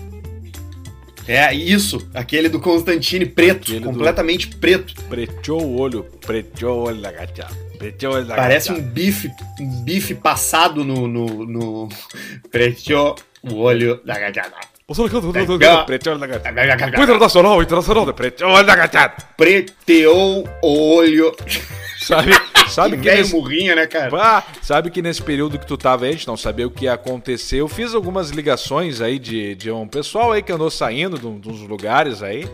É, 1.27 1.53
isso, 1.53 2.09
aquele 2.15 2.49
do 2.49 2.59
Constantine 2.59 3.27
preto, 3.27 3.71
aquele 3.73 3.85
completamente 3.85 4.49
do... 4.49 4.57
preto. 4.57 4.95
Preteou 5.11 5.63
o 5.63 5.79
olho, 5.79 6.05
preteou 6.27 6.79
o 6.79 6.83
olho 6.85 7.03
da 7.03 7.13
gateada. 7.13 7.55
Parece 8.35 8.73
um 8.73 8.81
bife, 8.81 9.31
um 9.61 9.83
bife 9.85 10.15
passado 10.15 10.83
no. 10.85 11.07
no, 11.07 11.47
no... 11.47 11.89
Preteou 12.51 13.15
o 13.43 13.57
olho 13.57 14.01
da 14.05 14.19
gateada. 14.19 14.55
Internacional, 17.03 17.63
internacional 17.63 18.07
de 18.07 18.13
preteou 18.15 18.65
da 18.65 18.75
gateada. 18.75 19.15
Preteou 19.37 20.49
o 20.63 20.95
olho. 20.95 21.37
Sabe? 22.01 22.33
Sabe 22.73 22.97
que, 22.97 23.03
que 23.03 23.15
nesse... 23.15 23.35
murrinha, 23.35 23.75
né, 23.75 23.87
cara? 23.87 24.11
Ah, 24.21 24.43
sabe 24.63 24.91
que 24.91 25.03
nesse 25.03 25.23
período 25.23 25.59
que 25.59 25.67
tu 25.67 25.77
tava 25.77 26.05
aí, 26.05 26.11
a 26.11 26.13
gente 26.13 26.27
não 26.27 26.37
sabia 26.37 26.67
o 26.67 26.71
que 26.71 26.85
ia 26.85 26.93
acontecer. 26.93 27.57
Eu 27.57 27.69
fiz 27.69 27.95
algumas 27.95 28.31
ligações 28.31 29.01
aí 29.01 29.19
de, 29.19 29.55
de 29.55 29.71
um 29.71 29.89
pessoal 29.89 30.33
aí 30.33 30.43
que 30.43 30.53
andou 30.53 30.71
saindo 30.71 31.19
de, 31.19 31.49
uns 31.49 31.61
lugares 31.63 32.23
aí. 32.23 32.49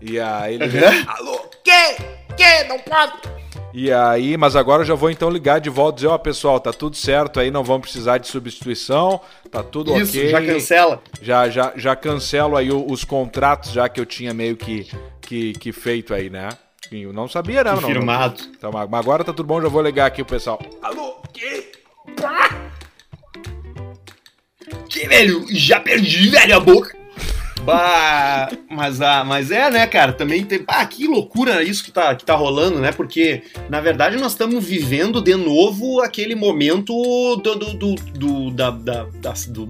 E 0.00 0.18
aí 0.18 0.54
ele 0.54 0.64
uhum. 0.64 1.04
alô, 1.06 1.40
que? 1.62 1.94
Que? 2.36 2.64
Não 2.64 2.78
pode? 2.78 3.40
E 3.72 3.92
aí, 3.92 4.36
mas 4.36 4.56
agora 4.56 4.82
eu 4.82 4.86
já 4.86 4.94
vou 4.94 5.10
então 5.10 5.30
ligar 5.30 5.60
de 5.60 5.70
volta 5.70 5.94
e 5.94 5.98
dizer, 5.98 6.08
ó, 6.08 6.16
oh, 6.16 6.18
pessoal, 6.18 6.58
tá 6.58 6.72
tudo 6.72 6.96
certo 6.96 7.38
aí, 7.38 7.50
não 7.50 7.62
vamos 7.62 7.82
precisar 7.82 8.18
de 8.18 8.26
substituição, 8.26 9.20
tá 9.48 9.62
tudo 9.62 9.96
Isso, 9.96 10.18
ok. 10.18 10.28
já 10.28 10.42
cancela. 10.42 11.02
Já, 11.22 11.48
já, 11.48 11.72
já 11.76 11.96
cancelo 11.96 12.56
aí 12.56 12.72
os 12.72 13.04
contratos 13.04 13.70
já 13.70 13.88
que 13.88 14.00
eu 14.00 14.06
tinha 14.06 14.34
meio 14.34 14.56
que, 14.56 14.88
que, 15.20 15.52
que 15.52 15.72
feito 15.72 16.12
aí, 16.12 16.28
né? 16.28 16.48
Eu 16.92 17.12
não 17.12 17.28
sabia? 17.28 17.62
Não, 17.62 17.80
Firmado. 17.80 18.42
Não, 18.42 18.50
então, 18.50 18.72
mas 18.72 18.92
agora 18.92 19.22
tá 19.22 19.32
tudo 19.32 19.46
bom, 19.46 19.62
já 19.62 19.68
vou 19.68 19.80
ligar 19.80 20.06
aqui 20.06 20.22
o 20.22 20.26
pessoal. 20.26 20.60
Alô, 20.82 21.22
que? 21.32 21.70
Que, 24.88 25.06
velho, 25.06 25.46
já 25.50 25.78
perdi, 25.78 26.30
velho, 26.30 26.56
a 26.56 26.60
boca. 26.60 26.98
Bah, 27.62 28.48
mas, 28.68 29.00
ah, 29.00 29.22
mas 29.22 29.50
é, 29.50 29.70
né, 29.70 29.86
cara? 29.86 30.12
Também 30.12 30.44
tem. 30.44 30.64
Ah, 30.66 30.84
que 30.84 31.06
loucura 31.06 31.62
isso 31.62 31.84
que 31.84 31.92
tá, 31.92 32.14
que 32.14 32.24
tá 32.24 32.34
rolando, 32.34 32.80
né? 32.80 32.90
Porque, 32.90 33.42
na 33.68 33.80
verdade, 33.80 34.16
nós 34.16 34.32
estamos 34.32 34.64
vivendo 34.64 35.20
de 35.20 35.36
novo 35.36 36.00
aquele 36.00 36.34
momento 36.34 36.92
do, 37.42 37.54
do, 37.54 37.74
do, 37.74 37.94
do 37.94 38.50
da, 38.50 38.70
da, 38.70 39.06
da, 39.20 39.34
do, 39.48 39.66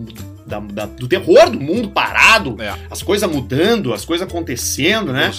da, 0.46 0.60
da, 0.60 0.86
do 0.86 1.08
terror, 1.08 1.50
do 1.50 1.60
mundo 1.60 1.90
parado, 1.90 2.56
é. 2.62 2.74
as 2.90 3.02
coisas 3.02 3.30
mudando, 3.30 3.92
as 3.92 4.04
coisas 4.04 4.26
acontecendo, 4.26 5.12
né? 5.12 5.30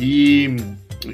E, 0.00 0.56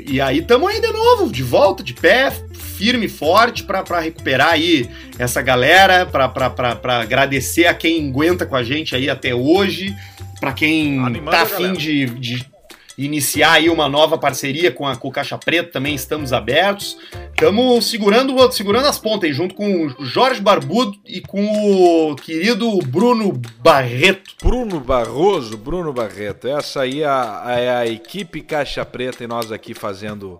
e 0.07 0.21
aí 0.21 0.38
estamos 0.38 0.69
aí 0.69 0.81
de 0.81 0.93
novo, 0.93 1.31
de 1.31 1.43
volta, 1.43 1.83
de 1.83 1.95
pé, 1.95 2.31
firme 2.52 3.07
e 3.07 3.09
forte 3.09 3.62
para 3.62 4.00
recuperar 4.00 4.50
aí 4.50 4.88
essa 5.19 5.40
galera, 5.40 6.07
para 6.07 7.00
agradecer 7.00 7.66
a 7.66 7.75
quem 7.75 8.09
aguenta 8.09 8.45
com 8.45 8.57
a 8.57 8.62
gente 8.62 8.95
aí 8.97 9.09
até 9.09 9.35
hoje 9.35 9.95
para 10.40 10.52
quem 10.52 10.99
Animando 10.99 11.31
tá 11.31 11.43
afim 11.43 11.73
de, 11.73 12.07
de, 12.07 12.47
iniciar 12.96 13.52
aí 13.52 13.68
uma 13.68 13.88
nova 13.88 14.16
parceria 14.16 14.70
com 14.70 14.86
a 14.86 14.96
com 14.96 15.10
Caixa 15.10 15.36
Preta, 15.36 15.72
também 15.72 15.94
estamos 15.94 16.32
abertos. 16.32 16.96
Estamos 17.30 17.86
segurando, 17.90 18.50
segurando 18.52 18.88
as 18.88 18.98
pontas 18.98 19.28
aí, 19.28 19.32
junto 19.32 19.54
com 19.54 19.86
o 19.86 20.04
Jorge 20.04 20.40
Barbudo 20.40 20.96
e 21.04 21.20
com 21.20 22.10
o 22.10 22.16
querido 22.16 22.78
Bruno 22.78 23.32
Barreto. 23.58 24.34
Bruno 24.42 24.80
Barroso, 24.80 25.56
Bruno 25.56 25.92
Barreto. 25.92 26.48
Essa 26.48 26.82
aí 26.82 27.02
é 27.02 27.06
a, 27.06 27.44
é 27.58 27.70
a 27.70 27.86
equipe 27.86 28.40
Caixa 28.40 28.84
Preta 28.84 29.22
e 29.22 29.26
nós 29.26 29.52
aqui 29.52 29.74
fazendo 29.74 30.38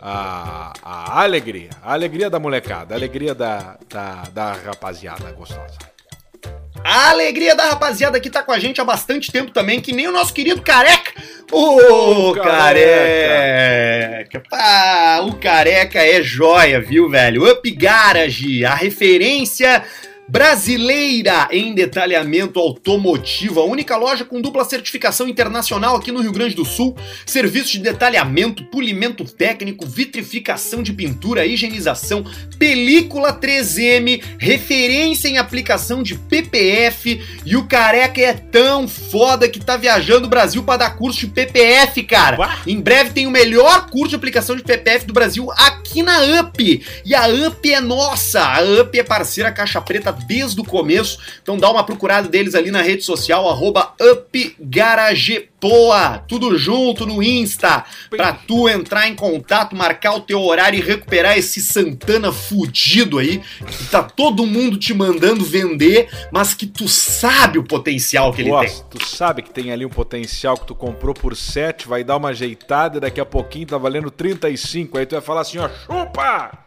a, 0.00 0.72
a 0.82 1.22
alegria. 1.22 1.70
A 1.82 1.92
alegria 1.94 2.30
da 2.30 2.38
molecada, 2.38 2.94
a 2.94 2.96
alegria 2.96 3.34
da, 3.34 3.76
da, 3.88 4.22
da 4.32 4.52
rapaziada 4.52 5.32
gostosa. 5.32 5.95
A 6.88 7.10
alegria 7.10 7.56
da 7.56 7.64
rapaziada 7.64 8.20
que 8.20 8.30
tá 8.30 8.44
com 8.44 8.52
a 8.52 8.60
gente 8.60 8.80
há 8.80 8.84
bastante 8.84 9.32
tempo 9.32 9.50
também, 9.50 9.80
que 9.80 9.92
nem 9.92 10.06
o 10.06 10.12
nosso 10.12 10.32
querido 10.32 10.62
Careca. 10.62 11.20
Ô, 11.50 12.30
oh, 12.30 12.34
careca! 12.34 14.40
Pá, 14.48 15.18
o 15.24 15.34
Careca 15.34 15.98
é 15.98 16.22
joia, 16.22 16.80
viu, 16.80 17.10
velho? 17.10 17.50
Up 17.50 17.68
Garage, 17.72 18.64
a 18.64 18.76
referência 18.76 19.82
Brasileira 20.28 21.46
em 21.52 21.72
detalhamento 21.72 22.58
automotivo, 22.58 23.60
a 23.60 23.64
única 23.64 23.96
loja 23.96 24.24
com 24.24 24.40
dupla 24.40 24.64
certificação 24.64 25.28
internacional 25.28 25.94
aqui 25.94 26.10
no 26.10 26.20
Rio 26.20 26.32
Grande 26.32 26.56
do 26.56 26.64
Sul. 26.64 26.96
Serviços 27.24 27.70
de 27.70 27.78
detalhamento, 27.78 28.64
polimento 28.64 29.24
técnico, 29.24 29.86
vitrificação 29.86 30.82
de 30.82 30.92
pintura, 30.92 31.46
higienização, 31.46 32.24
película 32.58 33.38
3M, 33.38 34.20
referência 34.36 35.28
em 35.28 35.38
aplicação 35.38 36.02
de 36.02 36.16
PPF. 36.16 37.22
E 37.44 37.56
o 37.56 37.68
careca 37.68 38.20
é 38.20 38.32
tão 38.32 38.88
foda 38.88 39.48
que 39.48 39.60
tá 39.60 39.76
viajando 39.76 40.26
o 40.26 40.30
Brasil 40.30 40.64
para 40.64 40.78
dar 40.78 40.96
curso 40.96 41.20
de 41.20 41.28
PPF, 41.28 42.02
cara. 42.02 42.40
Uá? 42.40 42.58
Em 42.66 42.80
breve 42.80 43.10
tem 43.10 43.28
o 43.28 43.30
melhor 43.30 43.88
curso 43.90 44.10
de 44.10 44.16
aplicação 44.16 44.56
de 44.56 44.64
PPF 44.64 45.06
do 45.06 45.12
Brasil 45.12 45.52
aqui 45.52 46.02
na 46.02 46.18
UP. 46.40 46.84
E 47.04 47.14
a 47.14 47.28
UP 47.28 47.72
é 47.72 47.80
nossa, 47.80 48.42
a 48.44 48.60
UP 48.80 48.98
é 48.98 49.04
parceira 49.04 49.52
Caixa 49.52 49.80
Preta 49.80 50.15
desde 50.26 50.60
o 50.60 50.64
começo. 50.64 51.18
Então 51.42 51.56
dá 51.56 51.70
uma 51.70 51.84
procurada 51.84 52.28
deles 52.28 52.54
ali 52.54 52.70
na 52.70 52.82
rede 52.82 53.02
social, 53.02 53.48
arroba 53.48 53.94
UpGaragePoa, 54.00 56.24
tudo 56.28 56.56
junto 56.56 57.04
no 57.06 57.20
Insta, 57.22 57.84
pra 58.10 58.32
tu 58.32 58.68
entrar 58.68 59.08
em 59.08 59.14
contato, 59.14 59.76
marcar 59.76 60.14
o 60.14 60.20
teu 60.20 60.42
horário 60.42 60.78
e 60.78 60.82
recuperar 60.82 61.38
esse 61.38 61.60
Santana 61.60 62.32
fudido 62.32 63.18
aí, 63.18 63.40
que 63.66 63.84
tá 63.90 64.02
todo 64.02 64.46
mundo 64.46 64.76
te 64.76 64.92
mandando 64.94 65.44
vender, 65.44 66.08
mas 66.30 66.54
que 66.54 66.66
tu 66.66 66.88
sabe 66.88 67.58
o 67.58 67.64
potencial 67.64 68.32
que 68.32 68.44
Nossa, 68.44 68.64
ele 68.64 68.72
tem. 68.72 68.84
Tu 68.90 69.06
sabe 69.06 69.42
que 69.42 69.50
tem 69.50 69.72
ali 69.72 69.84
um 69.84 69.90
potencial 69.90 70.56
que 70.56 70.66
tu 70.66 70.74
comprou 70.74 71.14
por 71.14 71.36
7, 71.36 71.88
vai 71.88 72.04
dar 72.04 72.16
uma 72.16 72.30
ajeitada 72.30 72.98
e 72.98 73.00
daqui 73.00 73.20
a 73.20 73.26
pouquinho 73.26 73.66
tá 73.66 73.78
valendo 73.78 74.10
35, 74.10 74.98
aí 74.98 75.06
tu 75.06 75.12
vai 75.12 75.20
falar 75.20 75.42
assim, 75.42 75.58
ó, 75.58 75.68
chupa! 75.68 76.65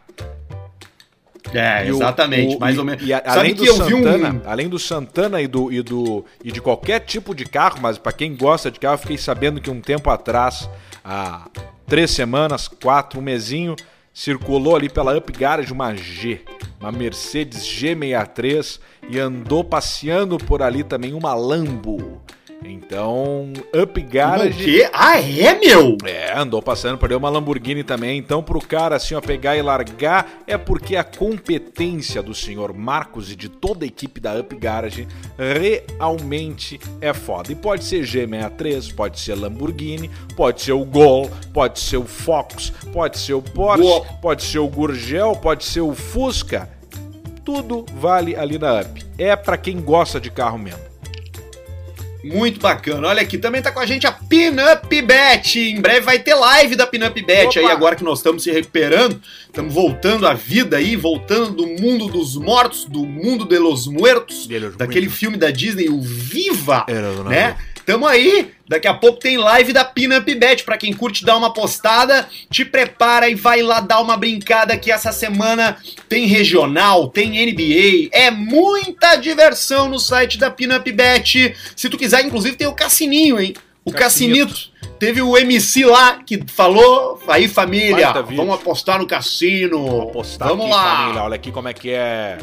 É, 1.52 1.86
exatamente, 1.86 2.54
o, 2.54 2.58
o, 2.58 2.60
mais 2.60 2.78
ou 2.78 2.84
menos. 2.84 3.02
E, 3.06 3.12
a, 3.12 3.22
além 3.24 3.54
do 3.54 3.66
Santana, 3.66 4.30
um... 4.30 4.40
além 4.50 4.68
do 4.68 4.78
Santana 4.78 5.40
e 5.40 5.46
do, 5.46 5.72
e 5.72 5.82
do 5.82 6.24
e 6.44 6.52
de 6.52 6.60
qualquer 6.60 7.00
tipo 7.00 7.34
de 7.34 7.44
carro, 7.44 7.78
mas 7.80 7.98
para 7.98 8.12
quem 8.12 8.36
gosta 8.36 8.70
de 8.70 8.78
carro, 8.78 8.94
eu 8.94 8.98
fiquei 8.98 9.18
sabendo 9.18 9.60
que 9.60 9.70
um 9.70 9.80
tempo 9.80 10.10
atrás, 10.10 10.68
há 11.04 11.48
três 11.86 12.10
semanas, 12.10 12.68
quatro, 12.68 13.18
um 13.18 13.22
mesinho, 13.22 13.74
circulou 14.12 14.76
ali 14.76 14.88
pela 14.88 15.16
Up 15.16 15.32
Garage 15.32 15.72
uma 15.72 15.94
G, 15.94 16.42
uma 16.78 16.92
Mercedes 16.92 17.64
G63 17.64 18.80
e 19.08 19.18
andou 19.18 19.64
passeando 19.64 20.38
por 20.38 20.62
ali 20.62 20.84
também 20.84 21.14
uma 21.14 21.34
Lambo. 21.34 22.20
Então, 22.64 23.52
Up 23.74 24.00
Garage. 24.02 24.62
O 24.62 24.64
quê? 24.64 24.90
Ah, 24.92 25.20
é, 25.20 25.58
meu? 25.58 25.96
É, 26.04 26.38
andou 26.38 26.60
passando, 26.60 26.98
perdeu 26.98 27.18
uma 27.18 27.30
Lamborghini 27.30 27.82
também. 27.82 28.18
Então, 28.18 28.42
pro 28.42 28.60
cara 28.60 28.96
assim, 28.96 29.14
ó, 29.14 29.20
pegar 29.20 29.56
e 29.56 29.62
largar, 29.62 30.42
é 30.46 30.58
porque 30.58 30.96
a 30.96 31.04
competência 31.04 32.22
do 32.22 32.34
senhor 32.34 32.74
Marcos 32.74 33.32
e 33.32 33.36
de 33.36 33.48
toda 33.48 33.84
a 33.84 33.88
equipe 33.88 34.20
da 34.20 34.38
Up 34.38 34.54
Garage 34.56 35.08
realmente 35.38 36.78
é 37.00 37.14
foda. 37.14 37.50
E 37.50 37.54
pode 37.54 37.84
ser 37.84 38.02
G63, 38.02 38.94
pode 38.94 39.18
ser 39.18 39.34
Lamborghini, 39.34 40.10
pode 40.36 40.60
ser 40.60 40.72
o 40.72 40.84
Gol, 40.84 41.30
pode 41.54 41.80
ser 41.80 41.96
o 41.96 42.04
Fox, 42.04 42.72
pode 42.92 43.18
ser 43.18 43.34
o 43.34 43.42
Porsche, 43.42 44.02
pode 44.20 44.42
ser 44.42 44.58
o 44.58 44.68
Gurgel, 44.68 45.34
pode 45.36 45.64
ser 45.64 45.80
o 45.80 45.94
Fusca. 45.94 46.68
Tudo 47.42 47.86
vale 47.94 48.36
ali 48.36 48.58
na 48.58 48.80
Up. 48.82 49.02
É 49.16 49.34
para 49.34 49.56
quem 49.56 49.80
gosta 49.80 50.20
de 50.20 50.30
carro 50.30 50.58
mesmo. 50.58 50.89
Muito 52.22 52.60
bacana. 52.60 53.08
Olha 53.08 53.22
aqui, 53.22 53.38
também 53.38 53.62
tá 53.62 53.72
com 53.72 53.80
a 53.80 53.86
gente 53.86 54.06
a 54.06 54.12
Pinup 54.12 55.02
Bet. 55.02 55.58
Em 55.58 55.80
breve 55.80 56.00
vai 56.00 56.18
ter 56.18 56.34
live 56.34 56.76
da 56.76 56.86
Pinup 56.86 57.22
Bet 57.22 57.58
Opa. 57.58 57.60
aí, 57.60 57.72
agora 57.72 57.96
que 57.96 58.04
nós 58.04 58.18
estamos 58.18 58.42
se 58.42 58.50
recuperando. 58.50 59.20
Estamos 59.46 59.72
voltando 59.72 60.26
à 60.26 60.34
vida 60.34 60.76
aí, 60.76 60.96
voltando 60.96 61.50
do 61.50 61.66
mundo 61.66 62.08
dos 62.08 62.36
mortos, 62.36 62.84
do 62.84 63.06
mundo 63.06 63.44
de 63.44 63.58
los 63.58 63.86
muertos, 63.86 64.46
daquele 64.76 65.08
filme 65.08 65.36
da 65.36 65.50
Disney, 65.50 65.88
o 65.88 66.00
Viva, 66.00 66.84
né? 67.28 67.56
Tamo 67.86 68.06
aí. 68.06 68.52
Daqui 68.70 68.86
a 68.86 68.94
pouco 68.94 69.18
tem 69.18 69.36
live 69.36 69.72
da 69.72 69.84
Pinup 69.84 70.32
Bet. 70.32 70.62
Pra 70.62 70.78
quem 70.78 70.92
curte 70.92 71.24
dar 71.24 71.36
uma 71.36 71.52
postada, 71.52 72.28
te 72.48 72.64
prepara 72.64 73.28
e 73.28 73.34
vai 73.34 73.62
lá 73.62 73.80
dar 73.80 74.00
uma 74.00 74.16
brincada 74.16 74.78
que 74.78 74.92
essa 74.92 75.10
semana 75.10 75.76
tem 76.08 76.24
regional, 76.26 77.08
tem 77.08 77.30
NBA. 77.44 78.10
É 78.12 78.30
muita 78.30 79.16
diversão 79.16 79.88
no 79.88 79.98
site 79.98 80.38
da 80.38 80.52
Pinup 80.52 80.88
Bet. 80.92 81.52
Se 81.74 81.88
tu 81.88 81.98
quiser, 81.98 82.24
inclusive, 82.24 82.54
tem 82.54 82.68
o 82.68 82.72
Cassininho, 82.72 83.40
hein? 83.40 83.54
O 83.84 83.90
Cassinito. 83.90 84.54
Cassinito. 84.54 84.98
Teve 85.00 85.20
o 85.20 85.36
MC 85.36 85.84
lá 85.84 86.22
que 86.24 86.40
falou, 86.46 87.20
aí 87.26 87.48
família, 87.48 88.12
vamos 88.22 88.54
apostar 88.54 89.00
no 89.00 89.06
cassino. 89.06 89.84
Vamos 89.84 90.10
apostar 90.10 90.48
vamos 90.48 90.66
aqui, 90.66 90.74
lá. 90.74 90.96
Família. 90.96 91.22
Olha 91.24 91.34
aqui 91.34 91.50
como 91.50 91.68
é 91.68 91.74
que 91.74 91.90
é. 91.90 92.38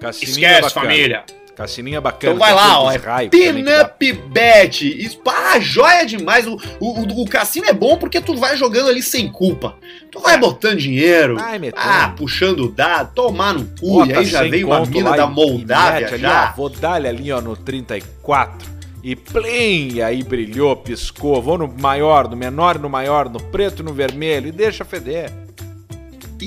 Cassininho 0.00 0.30
Esquece, 0.30 0.62
bacana. 0.62 0.86
família. 0.86 1.24
Cassininha 1.56 2.02
bacana. 2.02 2.34
Então 2.34 2.46
vai 2.46 2.54
lá, 2.54 2.80
ó. 2.80 2.92
É 2.92 3.28
Pinup 3.28 4.12
Bet. 4.30 4.86
Isso, 4.86 5.18
ah, 5.26 5.58
joia 5.58 6.04
demais. 6.04 6.46
O, 6.46 6.58
o, 6.78 7.22
o, 7.22 7.26
cassino 7.26 7.66
é 7.66 7.72
bom 7.72 7.96
porque 7.96 8.20
tu 8.20 8.36
vai 8.36 8.58
jogando 8.58 8.90
ali 8.90 9.02
sem 9.02 9.26
culpa. 9.32 9.74
Tu 10.12 10.20
vai 10.20 10.34
é. 10.34 10.38
botando 10.38 10.76
dinheiro. 10.76 11.36
Vai 11.36 11.58
ah, 11.74 12.12
puxando 12.14 12.70
dado, 12.70 13.14
tomar 13.14 13.54
no 13.54 13.64
cu. 13.64 14.00
Bota 14.00 14.12
e 14.12 14.16
aí 14.16 14.24
já 14.26 14.42
veio 14.42 14.66
uma 14.66 14.84
mina 14.84 15.16
da 15.16 15.26
Moldávia 15.26 16.08
ali, 16.08 16.18
já. 16.18 16.50
Ó, 16.52 16.56
vou 16.56 16.68
dar 16.68 17.02
ali, 17.02 17.32
ó, 17.32 17.40
no 17.40 17.56
34 17.56 18.76
e 19.02 19.16
plim, 19.16 19.94
e 19.94 20.02
aí 20.02 20.22
brilhou, 20.22 20.76
piscou. 20.76 21.40
Vou 21.40 21.56
no 21.56 21.72
maior, 21.80 22.28
no 22.28 22.36
menor 22.36 22.78
no 22.78 22.90
maior, 22.90 23.30
no 23.30 23.40
preto 23.40 23.82
e 23.82 23.84
no 23.84 23.94
vermelho 23.94 24.48
e 24.48 24.52
deixa 24.52 24.84
feder 24.84 25.45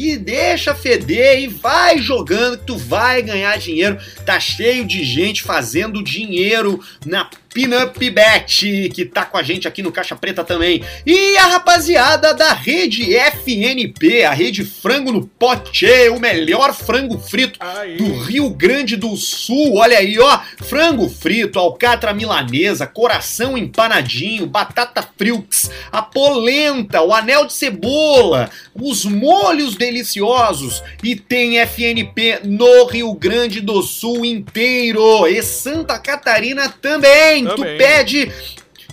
e 0.08 0.18
deixa 0.18 0.74
feder 0.74 1.42
e 1.42 1.48
vai 1.48 1.98
jogando 1.98 2.58
que 2.58 2.66
tu 2.66 2.78
vai 2.78 3.22
ganhar 3.22 3.58
dinheiro. 3.58 3.98
Tá 4.26 4.40
cheio 4.40 4.86
de 4.86 5.04
gente 5.04 5.44
fazendo 5.44 6.04
dinheiro 6.04 6.80
na 7.06 7.30
Pinup 7.54 7.98
Bet, 8.12 8.90
que 8.94 9.06
tá 9.06 9.26
com 9.26 9.38
a 9.38 9.44
gente 9.44 9.68
aqui 9.68 9.82
no 9.82 9.92
Caixa 9.92 10.16
Preta 10.16 10.44
também. 10.44 10.84
E 11.06 11.36
a 11.38 11.48
rapaziada 11.48 12.34
da 12.34 12.54
rede 12.54 13.16
FNP, 13.16 14.24
a 14.24 14.32
rede 14.32 14.64
Frango 14.64 15.12
no 15.12 15.26
Pote, 15.28 15.88
o 16.10 16.20
melhor 16.20 16.74
frango 16.74 17.18
frito 17.18 17.58
aí. 17.60 17.98
do 17.98 18.20
Rio 18.20 18.50
Grande 18.52 18.96
do 18.96 19.16
Sul. 19.18 19.78
Olha 19.78 19.98
aí, 19.98 20.20
ó, 20.20 20.40
frango 20.64 21.10
frito, 21.10 21.58
alcatra 21.58 22.14
milanesa, 22.14 22.86
coração 22.86 23.58
empanadinho, 23.58 24.46
batata 24.46 25.08
frilks, 25.18 25.72
a 25.92 26.02
polenta, 26.02 27.02
o 27.02 27.14
anel 27.14 27.46
de 27.46 27.54
cebola, 27.54 28.50
os 28.76 29.06
molhos 29.06 29.76
deliciosos 29.76 30.84
e 31.04 31.16
tem 31.16 31.60
FNP 31.60 32.42
no 32.44 32.86
Rio 32.86 33.14
Grande 33.14 33.60
do 33.60 33.82
Sul 33.82 34.24
inteiro 34.24 35.28
e 35.28 35.42
Santa 35.42 35.98
Catarina 35.98 36.70
também 36.70 37.39
também. 37.46 37.78
Tu 37.78 37.78
pede 37.78 38.32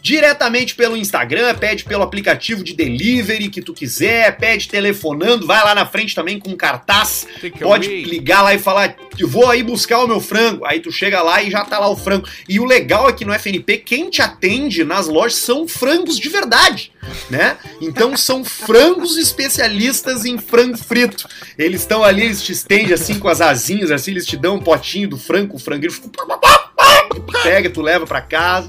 diretamente 0.06 0.76
pelo 0.76 0.96
Instagram, 0.96 1.52
pede 1.56 1.82
pelo 1.82 2.04
aplicativo 2.04 2.62
de 2.62 2.74
delivery 2.74 3.48
que 3.48 3.60
tu 3.60 3.74
quiser, 3.74 4.36
pede 4.36 4.68
telefonando, 4.68 5.44
vai 5.44 5.64
lá 5.64 5.74
na 5.74 5.84
frente 5.84 6.14
também 6.14 6.38
com 6.38 6.50
um 6.50 6.56
cartaz, 6.56 7.26
pode 7.60 7.88
ligar 8.04 8.42
lá 8.42 8.54
e 8.54 8.58
falar, 8.60 8.94
vou 9.26 9.50
aí 9.50 9.64
buscar 9.64 9.98
o 9.98 10.06
meu 10.06 10.20
frango, 10.20 10.64
aí 10.64 10.78
tu 10.78 10.92
chega 10.92 11.20
lá 11.22 11.42
e 11.42 11.50
já 11.50 11.64
tá 11.64 11.80
lá 11.80 11.88
o 11.88 11.96
frango. 11.96 12.24
E 12.48 12.60
o 12.60 12.64
legal 12.64 13.08
é 13.08 13.12
que 13.12 13.24
no 13.24 13.34
FNP, 13.34 13.78
quem 13.78 14.08
te 14.08 14.22
atende 14.22 14.84
nas 14.84 15.08
lojas 15.08 15.38
são 15.38 15.66
frangos 15.66 16.20
de 16.20 16.28
verdade, 16.28 16.92
né? 17.28 17.56
Então 17.80 18.16
são 18.16 18.44
frangos 18.44 19.16
especialistas 19.16 20.24
em 20.24 20.38
frango 20.38 20.78
frito. 20.78 21.28
Eles 21.58 21.80
estão 21.80 22.04
ali, 22.04 22.26
eles 22.26 22.44
te 22.44 22.52
estendem 22.52 22.92
assim 22.92 23.18
com 23.18 23.26
as 23.26 23.40
asinhas, 23.40 23.90
assim, 23.90 24.12
eles 24.12 24.24
te 24.24 24.36
dão 24.36 24.54
um 24.54 24.60
potinho 24.60 25.08
do 25.08 25.18
frango, 25.18 25.56
o 25.56 25.58
franguinho, 25.58 25.92
pega, 27.20 27.70
tu 27.70 27.82
leva 27.82 28.06
para 28.06 28.20
casa 28.20 28.68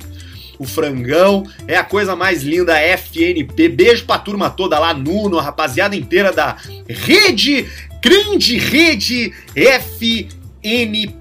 o 0.60 0.66
frangão. 0.66 1.44
É 1.68 1.76
a 1.76 1.84
coisa 1.84 2.16
mais 2.16 2.44
linda, 2.44 2.80
FNP. 2.80 3.70
Beijo 3.70 4.06
pra 4.06 4.18
turma 4.18 4.50
toda 4.50 4.80
lá, 4.80 4.94
Nuno, 4.94 5.38
a 5.38 5.42
rapaziada 5.42 5.96
inteira 5.96 6.32
da 6.32 6.58
rede, 6.88 7.68
grande 8.02 8.58
rede 8.58 9.34
FNP. 9.56 10.37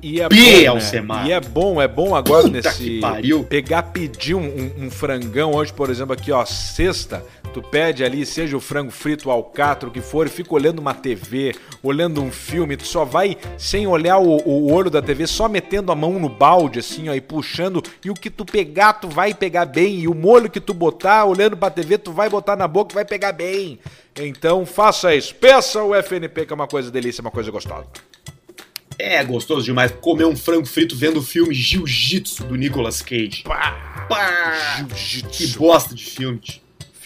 E 0.03 0.21
é 0.21 0.29
bom, 0.29 0.71
Alcemar. 0.71 1.23
Né? 1.23 1.29
E 1.29 1.33
é 1.33 1.41
bom, 1.41 1.81
é 1.81 1.88
bom 1.88 2.15
agora 2.15 2.45
Puta 2.45 2.55
nesse. 2.55 3.00
Pegar, 3.45 3.85
pedir 3.85 4.35
um, 4.35 4.45
um, 4.45 4.87
um, 4.87 4.91
frangão 4.91 5.53
hoje, 5.53 5.73
por 5.73 5.88
exemplo, 5.88 6.12
aqui, 6.12 6.33
ó, 6.33 6.45
sexta. 6.45 7.25
Tu 7.55 7.62
pede 7.62 8.05
ali, 8.05 8.26
seja 8.26 8.57
o 8.57 8.61
frango 8.61 8.91
frito, 8.91 9.29
o 9.29 9.33
alcatra, 9.33 9.88
o 9.88 9.93
que 9.93 10.03
for, 10.03 10.26
e 10.26 10.31
fica 10.31 10.53
olhando 10.53 10.79
uma 10.79 10.93
TV, 10.93 11.55
olhando 11.83 12.23
um 12.23 12.31
filme, 12.31 12.76
tu 12.76 12.87
só 12.87 13.03
vai 13.03 13.37
sem 13.57 13.87
olhar 13.87 14.19
o, 14.19 14.37
o 14.47 14.71
olho 14.71 14.91
da 14.91 15.00
TV, 15.00 15.26
só 15.26 15.49
metendo 15.49 15.91
a 15.91 15.95
mão 15.95 16.19
no 16.19 16.29
balde, 16.29 16.81
assim, 16.81 17.09
ó, 17.09 17.15
e 17.15 17.21
puxando, 17.21 17.83
e 18.05 18.11
o 18.11 18.15
que 18.15 18.29
tu 18.29 18.45
pegar, 18.45 18.95
tu 18.95 19.09
vai 19.09 19.33
pegar 19.33 19.65
bem, 19.65 20.00
e 20.00 20.09
o 20.09 20.15
molho 20.15 20.50
que 20.50 20.61
tu 20.61 20.75
botar, 20.75 21.25
olhando 21.25 21.57
pra 21.57 21.71
TV, 21.71 21.97
tu 21.97 22.12
vai 22.12 22.29
botar 22.29 22.57
na 22.57 22.69
boca 22.69 22.93
e 22.93 22.97
vai 22.97 23.05
pegar 23.07 23.33
bem. 23.33 23.79
Então 24.19 24.65
faça 24.65 25.15
isso. 25.15 25.35
Peça 25.35 25.83
o 25.83 25.95
FNP, 25.95 26.47
que 26.47 26.53
é 26.53 26.55
uma 26.55 26.67
coisa 26.67 26.91
delícia, 26.91 27.21
uma 27.21 27.31
coisa 27.31 27.50
gostosa. 27.50 27.87
É 28.99 29.23
gostoso 29.23 29.65
demais 29.65 29.93
comer 30.00 30.25
um 30.25 30.37
frango 30.37 30.67
frito 30.67 30.97
vendo 30.97 31.19
o 31.19 31.23
filme 31.23 31.55
Jiu-Jitsu 31.55 32.45
do 32.45 32.55
Nicolas 32.55 33.03
Cage. 33.03 33.43
Pá, 33.45 34.07
Pá, 34.09 34.76
Jiu-Jitsu. 34.79 35.31
Que 35.31 35.59
bosta 35.59 35.95
de 35.95 36.05
filme. 36.05 36.41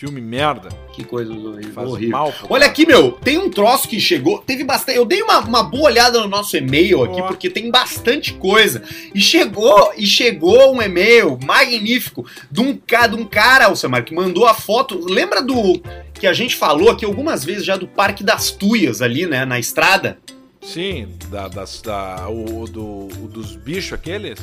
Filme 0.00 0.20
merda. 0.20 0.70
Que 0.94 1.04
coisa 1.04 1.30
horrível. 1.30 1.72
Faz 1.74 1.90
horrível. 1.90 2.10
Mal, 2.10 2.34
Olha 2.48 2.64
aqui, 2.64 2.86
meu, 2.86 3.12
tem 3.12 3.36
um 3.36 3.50
troço 3.50 3.86
que 3.86 4.00
chegou. 4.00 4.38
Teve 4.38 4.64
bastante. 4.64 4.96
Eu 4.96 5.04
dei 5.04 5.20
uma, 5.22 5.40
uma 5.40 5.62
boa 5.62 5.90
olhada 5.90 6.18
no 6.20 6.26
nosso 6.26 6.56
e-mail 6.56 7.02
aqui, 7.04 7.20
porque 7.22 7.50
tem 7.50 7.70
bastante 7.70 8.32
coisa. 8.32 8.82
E 9.14 9.20
chegou, 9.20 9.92
e 9.98 10.06
chegou 10.06 10.74
um 10.74 10.80
e-mail 10.80 11.38
magnífico 11.44 12.24
de 12.50 12.60
um, 12.60 12.72
de 12.72 13.14
um 13.14 13.26
cara, 13.26 13.66
Alcemar, 13.66 14.02
que 14.02 14.14
mandou 14.14 14.46
a 14.46 14.54
foto. 14.54 14.98
Lembra 14.98 15.42
do 15.42 15.82
que 16.14 16.26
a 16.26 16.32
gente 16.32 16.56
falou 16.56 16.88
aqui 16.90 17.04
algumas 17.04 17.44
vezes 17.44 17.66
já 17.66 17.76
do 17.76 17.86
Parque 17.86 18.24
das 18.24 18.50
Tuias 18.50 19.02
ali, 19.02 19.26
né? 19.26 19.44
Na 19.44 19.58
estrada? 19.58 20.18
Sim, 20.62 21.08
da, 21.30 21.48
das, 21.48 21.80
da, 21.80 22.28
o, 22.28 22.66
do, 22.66 23.08
o 23.22 23.28
dos 23.28 23.56
bichos 23.56 23.92
aqueles? 23.92 24.38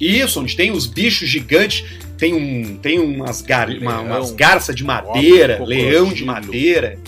Isso, 0.00 0.40
onde 0.40 0.54
tem 0.54 0.70
os 0.70 0.86
bichos 0.86 1.28
gigantes, 1.28 1.84
tem, 2.16 2.34
um, 2.34 2.76
tem 2.76 2.98
umas, 2.98 3.42
gar, 3.42 3.68
uma, 3.68 4.00
umas 4.00 4.30
garças 4.30 4.74
de 4.76 4.84
madeira, 4.84 5.62
leão 5.64 6.12
de 6.12 6.24
madeira, 6.24 6.98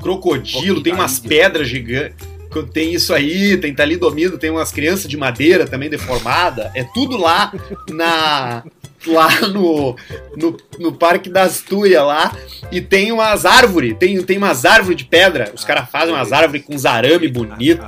crocodilo, 0.00 0.82
tem 0.82 0.92
umas 0.92 1.18
pedras 1.18 1.68
gigantes. 1.68 2.26
Tem 2.72 2.94
isso 2.94 3.12
aí, 3.12 3.58
tem 3.58 3.74
talidomida, 3.74 4.38
tem 4.38 4.48
umas 4.48 4.72
crianças 4.72 5.10
de 5.10 5.16
madeira 5.16 5.66
também 5.66 5.90
deformada. 5.90 6.70
É 6.74 6.84
tudo 6.84 7.16
lá 7.16 7.52
na, 7.90 8.64
lá 9.06 9.40
no, 9.48 9.96
no, 10.36 10.56
no 10.78 10.92
Parque 10.92 11.28
das 11.28 11.60
Tuias 11.60 12.04
lá 12.04 12.36
e 12.70 12.80
tem 12.80 13.12
umas 13.12 13.44
árvores, 13.44 13.94
tem, 13.98 14.20
tem 14.22 14.38
umas 14.38 14.64
árvores 14.64 14.96
de 14.96 15.04
pedra. 15.04 15.52
Os 15.54 15.64
caras 15.64 15.88
fazem 15.90 16.14
umas 16.14 16.32
árvores 16.32 16.64
com 16.64 16.74
uns 16.74 16.84
arame 16.84 17.28
bonito 17.28 17.84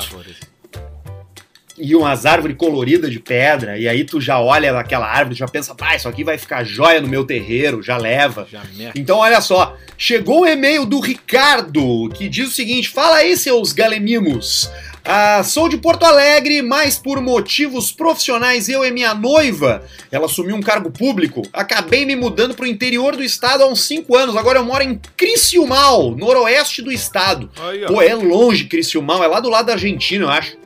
e 1.81 1.95
umas 1.95 2.27
árvores 2.27 2.57
coloridas 2.57 3.11
de 3.11 3.21
pedra, 3.21 3.79
e 3.79 3.89
aí 3.89 4.05
tu 4.05 4.21
já 4.21 4.41
olha 4.41 4.77
aquela 4.79 5.07
árvore, 5.07 5.37
já 5.37 5.47
pensa, 5.47 5.75
pá, 5.75 5.95
isso 5.95 6.09
aqui 6.09 6.25
vai 6.25 6.37
ficar 6.37 6.65
joia 6.65 7.01
no 7.01 7.09
meu 7.09 7.25
terreiro, 7.25 7.83
já 7.83 7.97
leva. 7.97 8.47
Então 8.95 9.19
olha 9.19 9.41
só, 9.41 9.77
chegou 9.97 10.41
o 10.41 10.43
um 10.43 10.47
e-mail 10.47 10.85
do 10.85 11.01
Ricardo, 11.01 12.09
que 12.11 12.29
diz 12.29 12.49
o 12.49 12.53
seguinte: 12.53 12.89
fala 12.89 13.19
aí, 13.19 13.37
seus 13.37 13.73
galemimos. 13.73 14.71
Ah, 15.11 15.43
sou 15.43 15.71
de 15.71 15.79
Porto 15.79 16.05
Alegre, 16.05 16.61
mas 16.61 16.99
por 16.99 17.19
motivos 17.19 17.91
profissionais 17.91 18.69
eu 18.69 18.85
e 18.85 18.91
minha 18.91 19.15
noiva, 19.15 19.83
ela 20.13 20.27
assumiu 20.27 20.55
um 20.55 20.61
cargo 20.61 20.91
público, 20.91 21.41
acabei 21.51 22.05
me 22.05 22.15
mudando 22.15 22.55
para 22.55 22.65
o 22.65 22.69
interior 22.69 23.17
do 23.17 23.23
estado 23.23 23.63
há 23.63 23.67
uns 23.67 23.85
5 23.85 24.15
anos. 24.15 24.37
Agora 24.37 24.59
eu 24.59 24.65
moro 24.67 24.85
em 24.85 25.01
Criciúmal, 25.17 26.11
noroeste 26.11 26.83
do 26.83 26.93
estado. 26.93 27.51
Aí, 27.59 27.87
Pô, 27.87 28.03
é 28.03 28.15
longe 28.15 28.67
Criciúmal, 28.67 29.25
é 29.25 29.27
lá 29.27 29.41
do 29.41 29.49
lado 29.49 29.65
da 29.65 29.73
Argentina, 29.73 30.27
eu 30.27 30.29
acho. 30.29 30.59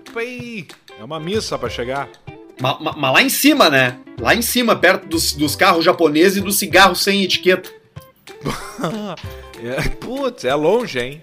É 0.99 1.05
uma 1.05 1.21
missa 1.21 1.57
para 1.57 1.71
chegar. 1.71 2.09
Mas, 2.61 2.77
mas, 2.81 2.97
mas, 2.97 3.13
lá 3.13 3.23
em 3.23 3.29
cima, 3.29 3.71
né? 3.71 3.97
Lá 4.21 4.35
em 4.35 4.43
cima, 4.43 4.75
perto 4.75 5.07
dos, 5.07 5.35
dos 5.35 5.55
carros 5.55 5.85
japoneses 5.85 6.39
e 6.39 6.41
do 6.41 6.51
cigarro 6.51 6.97
sem 6.97 7.23
etiqueta. 7.23 7.71
é, 9.63 9.89
putz, 9.89 10.45
é 10.45 10.55
longe, 10.57 10.99
hein? 10.99 11.23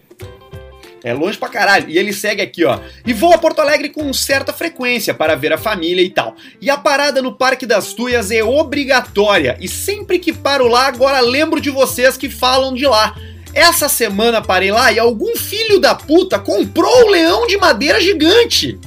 É 1.04 1.14
longe 1.14 1.38
pra 1.38 1.50
caralho. 1.50 1.90
E 1.90 1.98
ele 1.98 2.14
segue 2.14 2.42
aqui, 2.42 2.66
ó. 2.66 2.80
E 3.06 3.14
vou 3.14 3.34
a 3.34 3.38
Porto 3.38 3.60
Alegre 3.60 3.90
com 3.90 4.12
certa 4.14 4.52
frequência 4.52 5.14
para 5.14 5.36
ver 5.36 5.54
a 5.54 5.58
família 5.58 6.02
e 6.02 6.10
tal. 6.10 6.36
E 6.62 6.70
a 6.70 6.78
parada 6.78 7.22
no 7.22 7.34
Parque 7.34 7.66
das 7.66 7.94
Tuias 7.94 8.32
é 8.32 8.44
obrigatória. 8.44 9.58
E 9.60 9.68
sempre 9.68 10.20
que 10.20 10.34
paro 10.34 10.68
lá, 10.68 10.88
agora 10.88 11.20
lembro 11.20 11.62
de 11.62 11.70
vocês 11.70 12.18
que 12.18 12.30
falam 12.30 12.74
de 12.74 12.86
lá. 12.86 13.16
Essa 13.54 13.90
semana 13.90 14.42
parei 14.42 14.72
lá 14.72 14.92
e 14.92 15.00
algum 15.00 15.36
filho 15.36 15.80
da 15.80 15.96
puta 15.96 16.38
comprou 16.38 17.06
o 17.06 17.10
leão 17.10 17.48
de 17.48 17.58
madeira 17.58 18.00
gigante. 18.00 18.80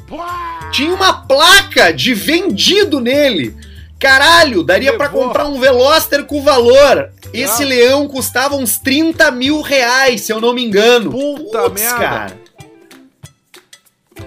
Tinha 0.70 0.94
uma 0.94 1.12
placa 1.12 1.92
de 1.92 2.14
vendido 2.14 3.00
nele. 3.00 3.54
Caralho, 4.02 4.64
daria 4.64 4.96
para 4.96 5.08
comprar 5.08 5.46
um 5.46 5.60
Veloster 5.60 6.24
com 6.24 6.42
valor. 6.42 7.10
Esse 7.32 7.62
ah. 7.62 7.66
leão 7.66 8.08
custava 8.08 8.56
uns 8.56 8.76
30 8.76 9.30
mil 9.30 9.60
reais, 9.60 10.22
se 10.22 10.32
eu 10.32 10.40
não 10.40 10.52
me 10.52 10.64
engano. 10.64 11.12
Puta 11.12 11.62
Puts, 11.62 11.80
merda. 11.80 11.98
cara. 11.98 12.42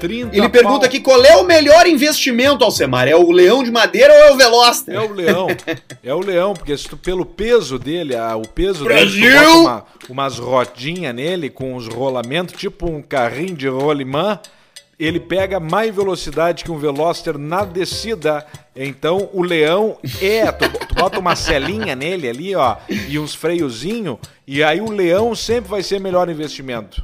Ele 0.02 0.50
pergunta 0.50 0.80
pau. 0.80 0.86
aqui 0.86 1.00
qual 1.02 1.24
é 1.26 1.36
o 1.36 1.44
melhor 1.44 1.86
investimento, 1.88 2.64
Alcemar? 2.64 3.08
É 3.08 3.16
o 3.18 3.32
leão 3.32 3.64
de 3.64 3.72
madeira 3.72 4.14
ou 4.14 4.20
é 4.20 4.32
o 4.32 4.38
Veloster? 4.38 4.96
É 4.96 5.00
o 5.02 5.12
leão. 5.12 5.48
é 6.04 6.14
o 6.14 6.20
leão, 6.20 6.54
porque 6.54 6.78
se 6.78 6.88
tu, 6.88 6.96
pelo 6.96 7.26
peso 7.26 7.78
dele, 7.78 8.16
a, 8.16 8.36
o 8.38 8.48
peso 8.48 8.86
Brasil! 8.86 9.22
dele, 9.22 9.46
tu 9.46 9.60
uma, 9.60 9.86
umas 10.10 10.40
rodinhas 10.40 11.14
nele 11.14 11.50
com 11.50 11.76
os 11.76 11.88
rolamentos, 11.88 12.56
tipo 12.58 12.90
um 12.90 13.02
carrinho 13.02 13.56
de 13.56 13.68
rolimã, 13.68 14.40
ele 15.00 15.20
pega 15.20 15.60
mais 15.60 15.94
velocidade 15.94 16.64
que 16.64 16.72
um 16.72 16.78
Veloster 16.78 17.38
na 17.38 17.66
descida. 17.66 18.46
Então 18.76 19.30
o 19.34 19.42
leão 19.42 19.98
é, 20.22 20.52
tu, 20.52 20.70
tu 20.88 20.96
bota 20.96 21.20
uma 21.20 21.36
celinha 21.36 21.96
nele 21.96 22.28
ali, 22.28 22.56
ó, 22.56 22.78
e 22.90 23.18
uns 23.20 23.36
freiozinho, 23.36 24.20
e 24.48 24.64
aí 24.64 24.82
o 24.82 24.92
leão 24.92 25.34
sempre 25.36 25.70
vai 25.70 25.84
ser 25.84 26.00
melhor 26.00 26.30
investimento. 26.30 27.04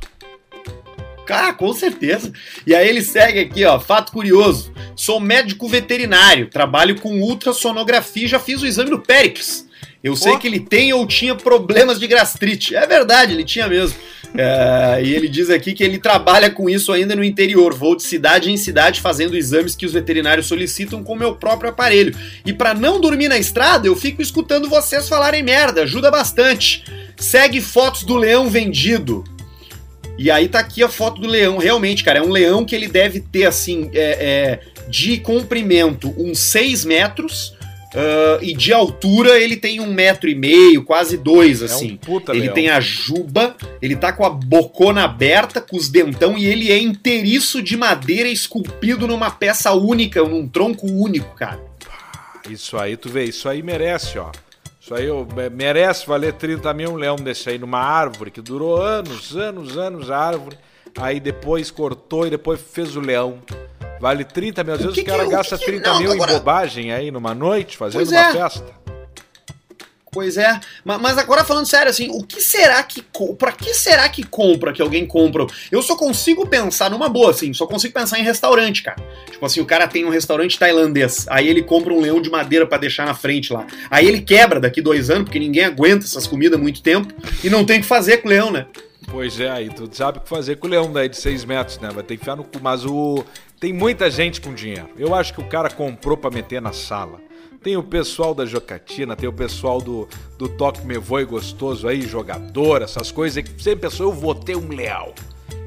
Ah, 1.29 1.53
com 1.53 1.71
certeza. 1.71 2.33
E 2.67 2.75
aí 2.75 2.89
ele 2.89 3.01
segue 3.01 3.39
aqui, 3.39 3.63
ó, 3.63 3.79
fato 3.79 4.11
curioso. 4.11 4.73
Sou 4.97 5.17
médico 5.17 5.65
veterinário, 5.65 6.49
trabalho 6.49 6.99
com 6.99 7.21
ultrassonografia 7.21 8.25
e 8.25 8.27
já 8.27 8.37
fiz 8.37 8.61
o 8.61 8.67
exame 8.67 8.89
do 8.89 8.99
Périx. 8.99 9.65
Eu 10.03 10.15
sei 10.15 10.37
que 10.37 10.47
ele 10.47 10.59
tem 10.59 10.91
ou 10.93 11.05
tinha 11.05 11.35
problemas 11.35 11.99
de 11.99 12.07
gastrite. 12.07 12.75
É 12.75 12.87
verdade, 12.87 13.33
ele 13.33 13.43
tinha 13.43 13.67
mesmo. 13.67 13.95
É, 14.33 15.01
e 15.03 15.13
ele 15.13 15.27
diz 15.27 15.49
aqui 15.49 15.73
que 15.73 15.83
ele 15.83 15.99
trabalha 15.99 16.49
com 16.49 16.69
isso 16.69 16.91
ainda 16.91 17.15
no 17.15 17.23
interior, 17.23 17.73
vou 17.73 17.95
de 17.95 18.03
cidade 18.03 18.49
em 18.49 18.55
cidade 18.55 19.01
fazendo 19.01 19.35
exames 19.35 19.75
que 19.75 19.85
os 19.85 19.91
veterinários 19.91 20.47
solicitam 20.47 21.03
com 21.03 21.15
meu 21.15 21.35
próprio 21.35 21.69
aparelho. 21.69 22.15
E 22.45 22.53
para 22.53 22.73
não 22.73 22.99
dormir 22.99 23.27
na 23.27 23.37
estrada, 23.37 23.87
eu 23.87 23.95
fico 23.95 24.21
escutando 24.21 24.69
vocês 24.69 25.07
falarem 25.09 25.43
merda, 25.43 25.83
ajuda 25.83 26.09
bastante. 26.09 26.83
Segue 27.17 27.61
fotos 27.61 28.03
do 28.03 28.15
leão 28.15 28.49
vendido. 28.49 29.23
E 30.17 30.29
aí 30.31 30.47
tá 30.47 30.59
aqui 30.59 30.83
a 30.83 30.89
foto 30.89 31.19
do 31.19 31.27
leão, 31.27 31.57
realmente, 31.57 32.03
cara, 32.03 32.19
é 32.19 32.21
um 32.21 32.29
leão 32.29 32.63
que 32.63 32.75
ele 32.75 32.87
deve 32.87 33.19
ter, 33.19 33.45
assim, 33.45 33.89
é, 33.93 33.99
é, 33.99 34.59
de 34.87 35.17
comprimento 35.17 36.13
uns 36.17 36.39
6 36.39 36.85
metros, 36.85 37.55
Uh, 37.93 38.41
e 38.41 38.53
de 38.53 38.71
altura 38.71 39.37
ele 39.37 39.57
tem 39.57 39.81
um 39.81 39.91
metro 39.91 40.29
e 40.29 40.35
meio, 40.35 40.81
quase 40.83 41.17
dois, 41.17 41.61
assim. 41.61 41.89
É 41.89 41.93
um 41.93 41.97
puta 41.97 42.31
ele 42.31 42.43
leão. 42.43 42.53
tem 42.53 42.69
a 42.69 42.79
juba, 42.79 43.55
ele 43.81 43.97
tá 43.97 44.13
com 44.13 44.25
a 44.25 44.29
bocona 44.29 45.03
aberta, 45.03 45.59
com 45.59 45.75
os 45.75 45.89
dentão, 45.89 46.37
e 46.37 46.45
ele 46.45 46.71
é 46.71 46.79
inteiriço 46.79 47.61
de 47.61 47.75
madeira 47.75 48.29
esculpido 48.29 49.05
numa 49.07 49.29
peça 49.29 49.73
única, 49.73 50.23
num 50.23 50.47
tronco 50.47 50.89
único, 50.89 51.35
cara. 51.35 51.59
Isso 52.49 52.77
aí, 52.77 52.95
tu 52.95 53.09
vê, 53.09 53.25
isso 53.25 53.49
aí 53.49 53.61
merece, 53.61 54.17
ó. 54.17 54.31
Isso 54.79 54.95
aí 54.95 55.07
merece 55.51 56.07
valer 56.07 56.33
30 56.33 56.73
mil 56.73 56.91
um 56.91 56.95
leão 56.95 57.15
desse 57.15 57.49
aí 57.49 57.59
numa 57.59 57.79
árvore 57.79 58.31
que 58.31 58.41
durou 58.41 58.81
anos, 58.81 59.35
anos, 59.35 59.77
anos 59.77 60.09
a 60.09 60.17
árvore. 60.17 60.57
Aí 60.97 61.19
depois 61.19 61.69
cortou 61.69 62.25
e 62.25 62.29
depois 62.29 62.59
fez 62.59 62.95
o 62.95 62.99
leão. 62.99 63.39
Vale 64.01 64.25
30 64.25 64.63
mil. 64.63 64.73
Às 64.73 64.81
vezes 64.81 64.97
o, 64.97 65.05
cara 65.05 65.25
gasta 65.27 65.57
que 65.59 65.65
30 65.65 65.89
não, 65.89 65.99
mil 65.99 66.11
agora... 66.11 66.31
em 66.31 66.35
bobagem 66.35 66.91
aí 66.91 67.11
numa 67.11 67.35
noite, 67.35 67.77
fazendo 67.77 67.99
pois 67.99 68.11
uma 68.11 68.19
é. 68.19 68.31
festa. 68.31 68.81
Pois 70.13 70.35
é, 70.35 70.59
mas 70.83 71.17
agora 71.17 71.45
falando 71.45 71.65
sério, 71.65 71.89
assim, 71.89 72.09
o 72.11 72.21
que 72.21 72.41
será 72.41 72.83
que. 72.83 73.01
Pra 73.37 73.53
que 73.53 73.73
será 73.73 74.09
que 74.09 74.23
compra, 74.23 74.73
que 74.73 74.81
alguém 74.81 75.05
compra? 75.05 75.47
Eu 75.71 75.81
só 75.81 75.95
consigo 75.95 76.45
pensar 76.45 76.89
numa 76.89 77.07
boa, 77.07 77.31
assim, 77.31 77.53
só 77.53 77.65
consigo 77.65 77.93
pensar 77.93 78.19
em 78.19 78.23
restaurante, 78.23 78.83
cara. 78.83 79.01
Tipo 79.31 79.45
assim, 79.45 79.61
o 79.61 79.65
cara 79.65 79.87
tem 79.87 80.03
um 80.03 80.09
restaurante 80.09 80.59
tailandês, 80.59 81.25
aí 81.29 81.47
ele 81.47 81.63
compra 81.63 81.93
um 81.93 82.01
leão 82.01 82.21
de 82.21 82.29
madeira 82.29 82.67
para 82.67 82.79
deixar 82.79 83.05
na 83.05 83.13
frente 83.13 83.53
lá. 83.53 83.65
Aí 83.89 84.05
ele 84.05 84.19
quebra 84.19 84.59
daqui 84.59 84.81
dois 84.81 85.09
anos, 85.09 85.23
porque 85.23 85.39
ninguém 85.39 85.63
aguenta 85.63 86.03
essas 86.03 86.27
comidas 86.27 86.59
muito 86.59 86.81
tempo, 86.81 87.13
e 87.41 87.49
não 87.49 87.63
tem 87.63 87.79
o 87.79 87.81
que 87.81 87.87
fazer 87.87 88.17
com 88.17 88.27
o 88.27 88.31
leão, 88.31 88.51
né? 88.51 88.65
Pois 89.09 89.39
é, 89.39 89.49
aí 89.49 89.69
tu 89.69 89.89
sabe 89.91 90.19
o 90.19 90.21
que 90.21 90.29
fazer 90.29 90.57
com 90.57 90.67
o 90.67 90.69
leão 90.69 90.91
daí 90.91 91.09
de 91.09 91.17
6 91.17 91.45
metros, 91.45 91.79
né? 91.79 91.89
Vai 91.93 92.03
ter 92.03 92.15
que 92.15 92.21
enfiar 92.21 92.35
no 92.35 92.43
cu. 92.43 92.59
Mas 92.61 92.85
o. 92.85 93.23
Tem 93.61 93.71
muita 93.71 94.09
gente 94.09 94.41
com 94.41 94.55
dinheiro. 94.55 94.89
Eu 94.97 95.13
acho 95.13 95.35
que 95.35 95.39
o 95.39 95.45
cara 95.45 95.69
comprou 95.69 96.17
para 96.17 96.31
meter 96.31 96.59
na 96.59 96.73
sala. 96.73 97.21
Tem 97.61 97.77
o 97.77 97.83
pessoal 97.83 98.33
da 98.33 98.43
Jocatina, 98.43 99.15
tem 99.15 99.29
o 99.29 99.33
pessoal 99.33 99.79
do, 99.79 100.09
do 100.35 100.49
Toque 100.49 100.83
Me 100.83 100.97
Voe 100.97 101.23
Gostoso 101.25 101.87
aí, 101.87 102.01
jogador, 102.01 102.81
essas 102.81 103.11
coisas 103.11 103.43
que 103.43 103.61
sempre 103.61 103.87
pensou, 103.87 104.07
eu 104.07 104.13
vou 104.13 104.33
ter 104.33 104.57
um 104.57 104.67
leal. 104.67 105.13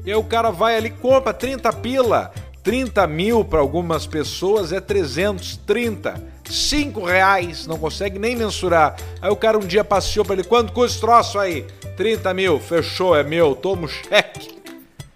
E 0.05 0.11
aí 0.11 0.17
o 0.17 0.25
cara 0.25 0.51
vai 0.51 0.75
ali, 0.75 0.89
compra 0.89 1.33
30 1.33 1.71
pila. 1.71 2.33
30 2.63 3.07
mil 3.07 3.45
para 3.45 3.59
algumas 3.59 4.05
pessoas 4.05 4.73
é 4.73 4.81
330. 4.81 6.21
5 6.43 7.01
reais, 7.01 7.65
não 7.65 7.79
consegue 7.79 8.19
nem 8.19 8.35
mensurar. 8.35 8.97
Aí 9.21 9.31
o 9.31 9.37
cara 9.37 9.57
um 9.57 9.65
dia 9.65 9.85
passeou 9.85 10.25
para 10.25 10.35
ele, 10.35 10.43
quanto 10.43 10.73
custa 10.73 10.91
esse 10.91 10.99
troço 10.99 11.39
aí? 11.39 11.65
30 11.95 12.33
mil, 12.33 12.59
fechou, 12.59 13.15
é 13.15 13.23
meu, 13.23 13.55
toma 13.55 13.85
o 13.85 13.87
cheque. 13.87 14.53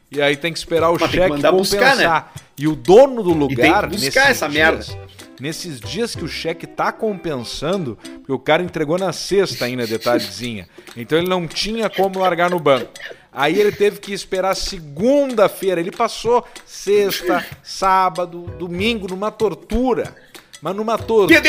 E 0.10 0.22
aí 0.22 0.38
tem 0.38 0.54
que 0.54 0.58
esperar 0.58 0.92
o 0.92 0.98
Mas 0.98 1.12
cheque 1.12 1.28
compensar. 1.28 1.52
Buscar, 1.52 1.96
né? 1.98 2.24
E 2.60 2.67
o 2.67 2.76
dono 2.76 3.24
do 3.24 3.32
lugar. 3.32 3.86
E 3.86 3.89
tem 3.89 4.00
que 4.00 4.06
buscar 4.06 4.30
essa 4.30 4.50
dias, 4.50 4.89
merda. 4.89 5.10
Nesses 5.39 5.80
dias 5.80 6.13
que 6.13 6.26
o 6.26 6.28
cheque 6.28 6.67
tá 6.67 6.91
compensando, 6.91 7.98
porque 8.17 8.34
o 8.34 8.38
cara 8.38 8.62
entregou 8.62 8.98
na 8.98 9.13
sexta 9.13 9.63
ainda, 9.63 9.88
detalhezinha. 9.88 10.67
Então 10.98 11.17
ele 11.17 11.30
não 11.30 11.48
tinha 11.48 11.89
como 11.89 12.19
largar 12.19 12.50
no 12.50 12.60
banco. 12.60 12.91
Aí 13.32 13.58
ele 13.58 13.72
teve 13.72 14.02
que 14.02 14.12
esperar 14.12 14.56
segunda-feira. 14.56 15.80
Ele 15.80 15.91
passou 15.91 16.45
sexta, 16.65 17.45
sábado, 17.63 18.41
domingo 18.60 19.08
numa 19.08 19.32
tortura. 19.32 20.13
Mas 20.62 20.76
numa 20.76 20.98
tortura. 20.98 21.39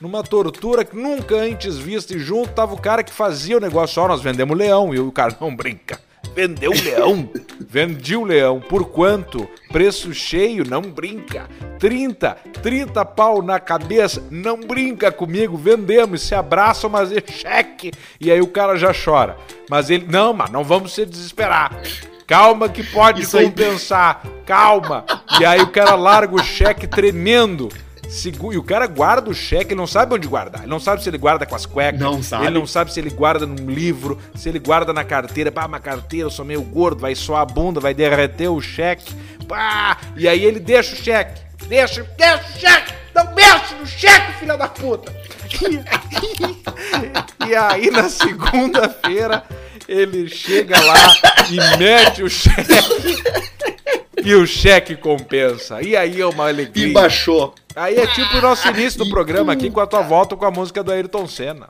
Numa 0.00 0.24
tortura 0.24 0.84
que 0.84 0.96
nunca 0.96 1.36
antes 1.36 1.78
vista. 1.78 2.16
E 2.16 2.18
junto 2.18 2.52
tava 2.52 2.74
o 2.74 2.80
cara 2.80 3.04
que 3.04 3.12
fazia 3.12 3.56
o 3.56 3.60
negócio. 3.60 4.02
Ó, 4.02 4.08
nós 4.08 4.20
vendemos 4.20 4.58
leão. 4.58 4.92
E 4.92 4.98
o 4.98 5.12
cara 5.12 5.36
não 5.40 5.54
brinca. 5.56 6.00
Vendeu 6.34 6.70
o 6.70 6.82
leão. 6.82 7.30
Vendi 7.68 8.16
o 8.16 8.24
leão. 8.24 8.60
Por 8.60 8.86
quanto? 8.86 9.48
Preço 9.70 10.14
cheio, 10.14 10.64
não 10.68 10.82
brinca. 10.82 11.48
30, 11.78 12.36
30 12.62 13.04
pau 13.04 13.42
na 13.42 13.58
cabeça, 13.58 14.22
não 14.30 14.60
brinca 14.60 15.10
comigo. 15.12 15.56
Vendemos, 15.56 16.22
se 16.22 16.34
abraça, 16.34 16.88
mas 16.88 17.12
é 17.12 17.22
cheque. 17.26 17.92
E 18.20 18.30
aí 18.30 18.40
o 18.40 18.46
cara 18.46 18.76
já 18.76 18.92
chora. 18.92 19.36
Mas 19.68 19.90
ele, 19.90 20.06
não, 20.08 20.32
mas 20.32 20.50
não 20.50 20.64
vamos 20.64 20.94
se 20.94 21.04
desesperar. 21.04 21.72
Calma 22.26 22.68
que 22.68 22.82
pode 22.82 23.22
Isso 23.22 23.40
compensar. 23.40 24.22
Aí... 24.24 24.30
Calma. 24.44 25.04
E 25.40 25.44
aí 25.44 25.60
o 25.60 25.68
cara 25.68 25.94
larga 25.94 26.34
o 26.34 26.42
cheque 26.42 26.86
tremendo. 26.86 27.68
E 28.52 28.56
o 28.56 28.62
cara 28.62 28.86
guarda 28.86 29.30
o 29.30 29.34
cheque, 29.34 29.72
ele 29.72 29.74
não 29.74 29.86
sabe 29.86 30.14
onde 30.14 30.28
guardar. 30.28 30.62
Ele 30.62 30.70
não 30.70 30.80
sabe 30.80 31.02
se 31.02 31.08
ele 31.08 31.18
guarda 31.18 31.44
com 31.44 31.54
as 31.54 31.66
cuecas. 31.66 32.00
Não 32.00 32.22
sabe. 32.22 32.46
Ele 32.46 32.58
não 32.58 32.66
sabe 32.66 32.92
se 32.92 33.00
ele 33.00 33.10
guarda 33.10 33.46
num 33.46 33.68
livro, 33.68 34.18
se 34.34 34.48
ele 34.48 34.58
guarda 34.58 34.92
na 34.92 35.04
carteira. 35.04 35.50
Pá, 35.50 35.66
uma 35.66 35.80
carteira, 35.80 36.26
eu 36.26 36.30
sou 36.30 36.44
meio 36.44 36.62
gordo, 36.62 37.00
vai 37.00 37.14
só 37.14 37.36
a 37.36 37.44
bunda, 37.44 37.80
vai 37.80 37.92
derreter 37.92 38.48
o 38.48 38.60
cheque. 38.60 39.12
Pá! 39.48 39.98
E 40.16 40.28
aí 40.28 40.44
ele 40.44 40.60
deixa 40.60 40.94
o 40.94 40.96
cheque. 40.96 41.40
Deixa, 41.68 42.02
deixa 42.16 42.42
o 42.42 42.60
cheque! 42.60 42.94
Não 43.14 43.34
mexe 43.34 43.74
no 43.74 43.86
cheque, 43.86 44.32
filha 44.40 44.56
da 44.56 44.68
puta! 44.68 45.12
e 47.48 47.54
aí 47.54 47.90
na 47.90 48.08
segunda-feira 48.08 49.42
ele 49.88 50.28
chega 50.28 50.78
lá 50.80 51.14
e 51.50 51.78
mete 51.78 52.22
o 52.22 52.28
cheque. 52.28 52.66
E 54.26 54.34
o 54.34 54.44
cheque 54.44 54.96
compensa. 54.96 55.80
E 55.80 55.94
aí 55.94 56.20
é 56.20 56.26
uma 56.26 56.48
alegria. 56.48 56.88
E 56.88 56.92
baixou. 56.92 57.54
Aí 57.76 57.94
é 57.94 58.06
tipo 58.08 58.38
o 58.38 58.40
nosso 58.40 58.66
início 58.68 58.98
do 58.98 59.08
programa 59.08 59.52
aqui 59.52 59.70
com 59.70 59.78
a 59.78 59.86
tua 59.86 60.02
volta 60.02 60.34
com 60.34 60.44
a 60.44 60.50
música 60.50 60.82
do 60.82 60.90
Ayrton 60.90 61.28
Senna. 61.28 61.68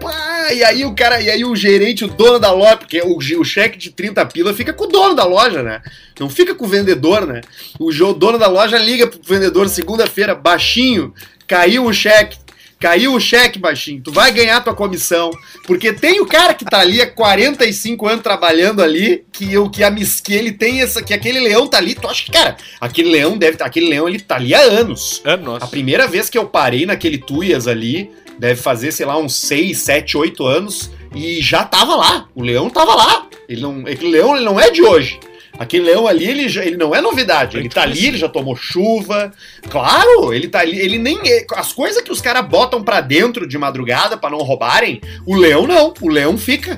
Pá, 0.00 0.50
e 0.50 0.64
aí 0.64 0.86
o 0.86 0.94
cara, 0.94 1.20
e 1.20 1.28
aí 1.28 1.44
o 1.44 1.54
gerente, 1.54 2.02
o 2.02 2.08
dono 2.08 2.38
da 2.38 2.50
loja, 2.50 2.78
porque 2.78 3.02
o, 3.02 3.18
o 3.18 3.44
cheque 3.44 3.76
de 3.76 3.90
30 3.90 4.24
pila 4.26 4.54
fica 4.54 4.72
com 4.72 4.84
o 4.84 4.86
dono 4.86 5.14
da 5.14 5.26
loja, 5.26 5.62
né? 5.62 5.82
Não 6.18 6.30
fica 6.30 6.54
com 6.54 6.64
o 6.64 6.68
vendedor, 6.68 7.26
né? 7.26 7.42
O, 7.78 7.90
o 7.90 8.14
dono 8.14 8.38
da 8.38 8.48
loja 8.48 8.78
liga 8.78 9.06
pro 9.06 9.20
vendedor 9.22 9.68
segunda-feira, 9.68 10.34
baixinho, 10.34 11.12
caiu 11.46 11.84
o 11.84 11.92
cheque, 11.92 12.38
Caiu 12.80 13.12
o 13.12 13.20
cheque, 13.20 13.58
baixinho. 13.58 14.00
Tu 14.02 14.10
vai 14.10 14.32
ganhar 14.32 14.64
tua 14.64 14.74
comissão. 14.74 15.30
Porque 15.66 15.92
tem 15.92 16.18
o 16.18 16.26
cara 16.26 16.54
que 16.54 16.64
tá 16.64 16.80
ali 16.80 17.02
há 17.02 17.06
45 17.06 18.08
anos 18.08 18.22
trabalhando 18.22 18.82
ali, 18.82 19.22
que, 19.30 19.58
o 19.58 19.68
que, 19.68 19.84
a, 19.84 19.94
que 19.94 20.32
ele 20.32 20.50
tem 20.50 20.80
essa. 20.80 21.02
Que 21.02 21.12
aquele 21.12 21.40
leão 21.40 21.66
tá 21.66 21.76
ali. 21.76 21.94
Tu 21.94 22.08
acha 22.08 22.24
que, 22.24 22.32
cara, 22.32 22.56
aquele 22.80 23.10
leão 23.10 23.36
deve. 23.36 23.62
Aquele 23.62 23.90
leão 23.90 24.08
ele 24.08 24.18
tá 24.18 24.36
ali 24.36 24.54
há 24.54 24.62
anos. 24.62 25.20
Anos. 25.26 25.62
A 25.62 25.66
primeira 25.66 26.08
vez 26.08 26.30
que 26.30 26.38
eu 26.38 26.46
parei 26.46 26.86
naquele 26.86 27.18
Tuias 27.18 27.68
ali, 27.68 28.10
deve 28.38 28.58
fazer, 28.60 28.92
sei 28.92 29.04
lá, 29.04 29.18
uns 29.18 29.36
6, 29.36 29.76
7, 29.76 30.16
8 30.16 30.46
anos. 30.46 30.90
E 31.14 31.42
já 31.42 31.64
tava 31.64 31.94
lá. 31.96 32.28
O 32.34 32.42
leão 32.42 32.70
tava 32.70 32.94
lá. 32.94 33.26
Ele 33.46 33.60
não, 33.60 33.80
aquele 33.80 34.10
leão 34.10 34.34
ele 34.34 34.44
não 34.44 34.58
é 34.58 34.70
de 34.70 34.82
hoje. 34.82 35.20
Aquele 35.58 35.84
leão 35.84 36.06
ali, 36.06 36.26
ele, 36.26 36.48
já, 36.48 36.64
ele 36.64 36.76
não 36.76 36.94
é 36.94 37.00
novidade. 37.00 37.56
Ele 37.56 37.68
tá 37.68 37.82
ali, 37.82 38.06
ele 38.06 38.18
já 38.18 38.28
tomou 38.28 38.56
chuva. 38.56 39.32
Claro, 39.68 40.32
ele 40.32 40.48
tá 40.48 40.60
ali. 40.60 40.78
Ele 40.78 40.98
nem. 40.98 41.18
É, 41.24 41.44
as 41.54 41.72
coisas 41.72 42.02
que 42.02 42.12
os 42.12 42.20
caras 42.20 42.46
botam 42.46 42.82
para 42.82 43.00
dentro 43.00 43.46
de 43.46 43.58
madrugada 43.58 44.16
para 44.16 44.30
não 44.30 44.38
roubarem, 44.38 45.00
o 45.26 45.34
leão 45.34 45.66
não. 45.66 45.92
O 46.00 46.08
leão 46.08 46.38
fica. 46.38 46.76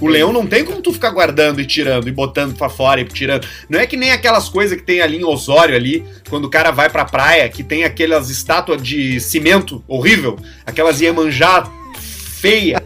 O 0.00 0.08
leão 0.08 0.32
não 0.32 0.46
tem 0.46 0.64
como 0.64 0.82
tu 0.82 0.92
ficar 0.92 1.10
guardando 1.10 1.60
e 1.60 1.66
tirando 1.66 2.08
e 2.08 2.12
botando 2.12 2.56
para 2.56 2.68
fora 2.68 3.00
e 3.00 3.04
tirando. 3.04 3.46
Não 3.68 3.78
é 3.78 3.86
que 3.86 3.96
nem 3.96 4.10
aquelas 4.10 4.48
coisas 4.48 4.76
que 4.76 4.82
tem 4.82 5.00
ali 5.00 5.18
em 5.18 5.24
Osório 5.24 5.76
ali, 5.76 6.04
quando 6.28 6.46
o 6.46 6.50
cara 6.50 6.72
vai 6.72 6.90
pra 6.90 7.04
praia, 7.04 7.48
que 7.48 7.62
tem 7.62 7.84
aquelas 7.84 8.28
estátuas 8.28 8.82
de 8.82 9.20
cimento 9.20 9.84
horrível, 9.86 10.36
aquelas 10.66 11.00
Iemanjá 11.00 11.70
feia. 12.42 12.81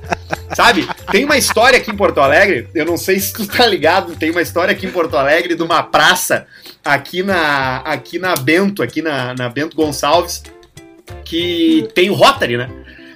Sabe? 0.56 0.88
Tem 1.12 1.22
uma 1.22 1.36
história 1.36 1.78
aqui 1.78 1.90
em 1.90 1.94
Porto 1.94 2.18
Alegre, 2.18 2.66
eu 2.74 2.86
não 2.86 2.96
sei 2.96 3.20
se 3.20 3.30
tu 3.30 3.46
tá 3.46 3.66
ligado, 3.66 4.16
tem 4.16 4.30
uma 4.30 4.40
história 4.40 4.72
aqui 4.72 4.86
em 4.86 4.90
Porto 4.90 5.14
Alegre 5.14 5.54
de 5.54 5.62
uma 5.62 5.82
praça 5.82 6.46
aqui 6.82 7.22
na 7.22 7.80
aqui 7.80 8.18
na 8.18 8.34
Bento, 8.34 8.82
aqui 8.82 9.02
na, 9.02 9.34
na 9.34 9.50
Bento 9.50 9.76
Gonçalves, 9.76 10.42
que 11.26 11.86
tem 11.94 12.08
o 12.08 12.14
Rotary, 12.14 12.56
né? 12.56 12.70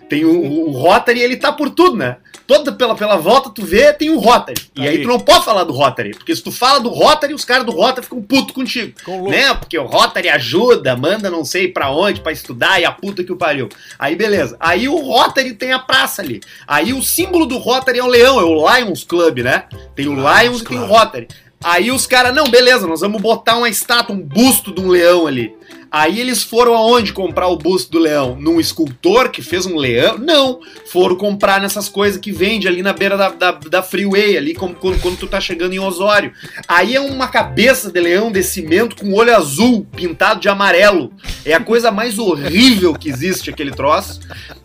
Tem 0.06 0.22
o, 0.22 0.68
o 0.68 0.70
Rotary, 0.72 1.22
ele 1.22 1.38
tá 1.38 1.50
por 1.50 1.70
tudo, 1.70 1.96
né? 1.96 2.18
Toda 2.50 2.72
pela, 2.72 2.96
pela 2.96 3.16
volta, 3.16 3.48
tu 3.48 3.64
vê, 3.64 3.92
tem 3.92 4.10
o 4.10 4.18
Rotary. 4.18 4.60
E 4.74 4.80
aí. 4.80 4.88
aí 4.88 5.02
tu 5.02 5.06
não 5.06 5.20
pode 5.20 5.44
falar 5.44 5.62
do 5.62 5.72
Rotary, 5.72 6.10
porque 6.10 6.34
se 6.34 6.42
tu 6.42 6.50
fala 6.50 6.80
do 6.80 6.88
Rotary, 6.88 7.32
os 7.32 7.44
caras 7.44 7.64
do 7.64 7.70
Rotary 7.70 8.02
ficam 8.02 8.20
puto 8.20 8.52
contigo. 8.52 8.92
Com 9.04 9.30
né? 9.30 9.54
Porque 9.54 9.78
o 9.78 9.86
Rotary 9.86 10.28
ajuda, 10.28 10.96
manda 10.96 11.30
não 11.30 11.44
sei 11.44 11.68
para 11.68 11.92
onde 11.92 12.20
para 12.20 12.32
estudar 12.32 12.80
e 12.80 12.84
a 12.84 12.90
puta 12.90 13.22
que 13.22 13.30
o 13.30 13.36
pariu. 13.36 13.68
Aí 13.96 14.16
beleza. 14.16 14.56
Aí 14.58 14.88
o 14.88 14.96
Rotary 14.96 15.54
tem 15.54 15.72
a 15.72 15.78
praça 15.78 16.22
ali. 16.22 16.40
Aí 16.66 16.92
o 16.92 17.00
símbolo 17.00 17.46
do 17.46 17.56
Rotary 17.56 18.00
é 18.00 18.02
o 18.02 18.08
leão, 18.08 18.40
é 18.40 18.42
o 18.42 18.76
Lions 18.76 19.04
Club, 19.04 19.38
né? 19.38 19.66
Tem 19.94 20.08
o 20.08 20.14
Lions, 20.14 20.42
Lions 20.42 20.60
e 20.62 20.64
tem 20.64 20.78
o 20.80 20.86
Rotary. 20.86 21.28
Aí 21.62 21.92
os 21.92 22.04
caras, 22.04 22.34
não, 22.34 22.48
beleza, 22.48 22.86
nós 22.86 23.00
vamos 23.00 23.22
botar 23.22 23.58
uma 23.58 23.68
estátua, 23.68 24.16
um 24.16 24.20
busto 24.20 24.74
de 24.74 24.80
um 24.80 24.88
leão 24.88 25.28
ali. 25.28 25.54
Aí 25.90 26.20
eles 26.20 26.42
foram 26.42 26.74
aonde 26.74 27.12
comprar 27.12 27.48
o 27.48 27.56
busto 27.56 27.90
do 27.90 27.98
leão? 27.98 28.36
Num 28.38 28.60
escultor 28.60 29.30
que 29.30 29.42
fez 29.42 29.66
um 29.66 29.76
leão? 29.76 30.18
Não. 30.18 30.60
Foram 30.86 31.16
comprar 31.16 31.60
nessas 31.60 31.88
coisas 31.88 32.20
que 32.20 32.30
vende 32.30 32.68
ali 32.68 32.82
na 32.82 32.92
beira 32.92 33.16
da, 33.16 33.28
da, 33.30 33.50
da 33.52 33.82
freeway, 33.82 34.36
ali 34.36 34.54
como, 34.54 34.74
quando, 34.74 35.00
quando 35.00 35.18
tu 35.18 35.26
tá 35.26 35.40
chegando 35.40 35.72
em 35.72 35.80
Osório. 35.80 36.32
Aí 36.68 36.94
é 36.94 37.00
uma 37.00 37.28
cabeça 37.28 37.90
de 37.90 38.00
leão 38.00 38.30
de 38.30 38.42
cimento 38.42 38.96
com 38.96 39.12
olho 39.14 39.34
azul, 39.34 39.86
pintado 39.96 40.40
de 40.40 40.48
amarelo. 40.48 41.12
É 41.44 41.54
a 41.54 41.60
coisa 41.60 41.90
mais 41.90 42.18
horrível 42.18 42.94
que 42.94 43.08
existe 43.08 43.50
aquele 43.50 43.70
troço. 43.70 44.20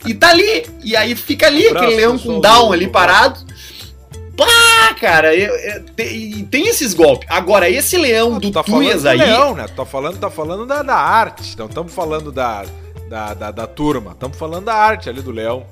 E 0.06 0.14
tá 0.14 0.30
ali. 0.30 0.66
E 0.84 0.96
aí 0.96 1.16
fica 1.16 1.48
ali, 1.48 1.68
aquele 1.68 1.96
leão 1.96 2.18
com 2.18 2.40
down 2.40 2.72
ali 2.72 2.88
parado. 2.88 3.45
Pá, 4.36 4.94
cara, 5.00 5.36
eu, 5.36 5.56
eu, 5.56 5.84
tem, 5.96 6.46
tem, 6.46 6.68
esses 6.68 6.94
golpes. 6.94 7.28
Agora, 7.32 7.70
esse 7.70 7.98
leão 7.98 8.38
do 8.38 8.52
tá 8.52 8.64
Tuias 8.64 9.06
aí. 9.06 9.18
Leão, 9.18 9.56
né? 9.56 9.66
Tá 9.68 9.86
falando, 9.86 10.18
tá 10.20 10.30
falando 10.30 10.66
da, 10.66 10.82
da 10.84 10.96
arte. 10.96 11.58
Não 11.58 11.68
estamos 11.68 11.94
falando 11.94 12.32
da, 12.32 12.66
da, 13.10 13.34
da, 13.34 13.52
da 13.52 13.68
turma. 13.68 14.12
Estamos 14.12 14.38
falando 14.38 14.66
da 14.66 14.74
arte 14.74 15.10
ali 15.10 15.22
do 15.22 15.32
leão. 15.32 15.66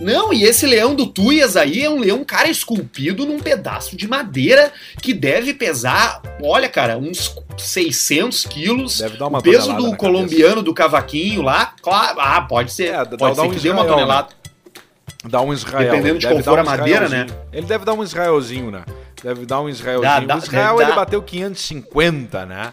Não, 0.00 0.32
e 0.32 0.42
esse 0.42 0.66
leão 0.66 0.96
do 0.96 1.06
Tuias 1.06 1.56
aí 1.56 1.84
é 1.84 1.88
um 1.88 2.00
leão, 2.00 2.24
cara, 2.24 2.48
esculpido 2.48 3.24
num 3.24 3.38
pedaço 3.38 3.96
de 3.96 4.08
madeira 4.08 4.72
que 5.00 5.14
deve 5.14 5.54
pesar, 5.54 6.20
olha, 6.42 6.68
cara, 6.68 6.98
uns 6.98 7.36
600 7.56 8.44
quilos. 8.46 8.98
Deve 8.98 9.16
dar 9.16 9.28
uma 9.28 9.38
o 9.38 9.42
peso 9.42 9.72
do 9.74 9.96
colombiano 9.96 10.48
cabeça. 10.56 10.62
do 10.64 10.74
cavaquinho 10.74 11.42
lá, 11.42 11.74
claro, 11.80 12.18
ah, 12.20 12.42
pode 12.42 12.72
ser. 12.72 12.88
É, 12.88 13.04
dá- 13.04 13.16
pode 13.16 13.36
dá 13.36 13.42
ser 13.42 13.48
um 13.48 13.50
que 13.52 13.60
dê 13.60 13.70
uma 13.70 13.82
Israel, 13.82 13.94
tonelada. 13.94 14.28
Dá 15.24 15.40
um 15.40 15.52
Israel. 15.52 15.90
Dependendo 15.90 16.18
de 16.18 16.26
deve 16.26 16.42
qual 16.42 16.56
for 16.56 16.58
um 16.58 16.62
a 16.68 16.76
madeira, 16.76 17.08
né? 17.08 17.26
Ele 17.52 17.66
deve 17.66 17.84
dar 17.84 17.94
um 17.94 18.02
Israelzinho, 18.02 18.70
né? 18.70 18.84
Deve 19.22 19.46
dar 19.46 19.60
um 19.60 19.68
Israelzinho. 19.68 20.26
dá- 20.26 20.34
o 20.36 20.38
Israel 20.38 20.80
ele 20.80 20.92
bateu 20.92 21.22
550, 21.22 22.44
né? 22.46 22.72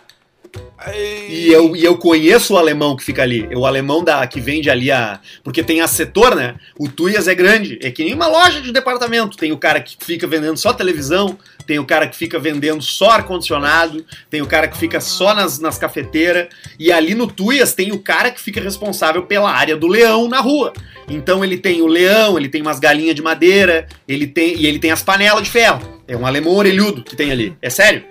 E 1.27 1.51
eu, 1.51 1.75
e 1.75 1.83
eu 1.83 1.97
conheço 1.97 2.53
o 2.53 2.57
alemão 2.57 2.95
que 2.95 3.03
fica 3.03 3.21
ali. 3.21 3.47
O 3.53 3.65
alemão 3.65 4.03
da, 4.03 4.25
que 4.25 4.39
vende 4.39 4.69
ali 4.69 4.89
a. 4.89 5.19
Porque 5.43 5.61
tem 5.61 5.81
a 5.81 5.87
setor, 5.87 6.35
né? 6.35 6.55
O 6.77 6.87
Tuias 6.87 7.27
é 7.27 7.35
grande. 7.35 7.77
É 7.83 7.91
que 7.91 8.03
nem 8.03 8.13
uma 8.13 8.27
loja 8.27 8.61
de 8.61 8.71
departamento. 8.71 9.37
Tem 9.37 9.51
o 9.51 9.57
cara 9.57 9.81
que 9.81 9.97
fica 9.99 10.25
vendendo 10.25 10.57
só 10.57 10.71
televisão, 10.73 11.37
tem 11.67 11.77
o 11.79 11.85
cara 11.85 12.07
que 12.07 12.15
fica 12.15 12.39
vendendo 12.39 12.81
só 12.81 13.11
ar-condicionado, 13.11 14.03
tem 14.29 14.41
o 14.41 14.47
cara 14.47 14.67
que 14.67 14.77
fica 14.77 15.01
só 15.01 15.35
nas, 15.35 15.59
nas 15.59 15.77
cafeteiras. 15.77 16.47
E 16.79 16.91
ali 16.91 17.13
no 17.13 17.27
Tuias 17.27 17.73
tem 17.73 17.91
o 17.91 17.99
cara 17.99 18.31
que 18.31 18.39
fica 18.39 18.61
responsável 18.61 19.23
pela 19.23 19.51
área 19.51 19.75
do 19.75 19.87
leão 19.87 20.27
na 20.29 20.39
rua. 20.39 20.73
Então 21.09 21.43
ele 21.43 21.57
tem 21.57 21.81
o 21.81 21.87
leão, 21.87 22.37
ele 22.37 22.47
tem 22.47 22.61
umas 22.61 22.79
galinhas 22.79 23.15
de 23.15 23.21
madeira, 23.21 23.87
ele 24.07 24.27
tem 24.27 24.55
e 24.57 24.67
ele 24.67 24.79
tem 24.79 24.91
as 24.91 25.01
panelas 25.01 25.43
de 25.43 25.49
ferro. 25.49 25.81
É 26.07 26.15
um 26.15 26.25
alemão 26.25 26.55
orelhudo 26.55 27.03
que 27.03 27.15
tem 27.15 27.31
ali. 27.31 27.55
É 27.61 27.69
sério? 27.69 28.03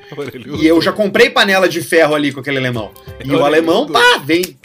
E 0.61 0.66
eu 0.66 0.80
já 0.80 0.92
comprei 0.92 1.30
panela 1.30 1.68
de 1.68 1.80
ferro 1.82 2.14
ali 2.14 2.32
com 2.32 2.40
aquele 2.40 2.58
alemão. 2.58 2.92
E 3.24 3.30
o 3.30 3.34
Orelhudo. 3.34 3.44
alemão, 3.44 3.87
pá, 3.87 4.18
vem. 4.24 4.56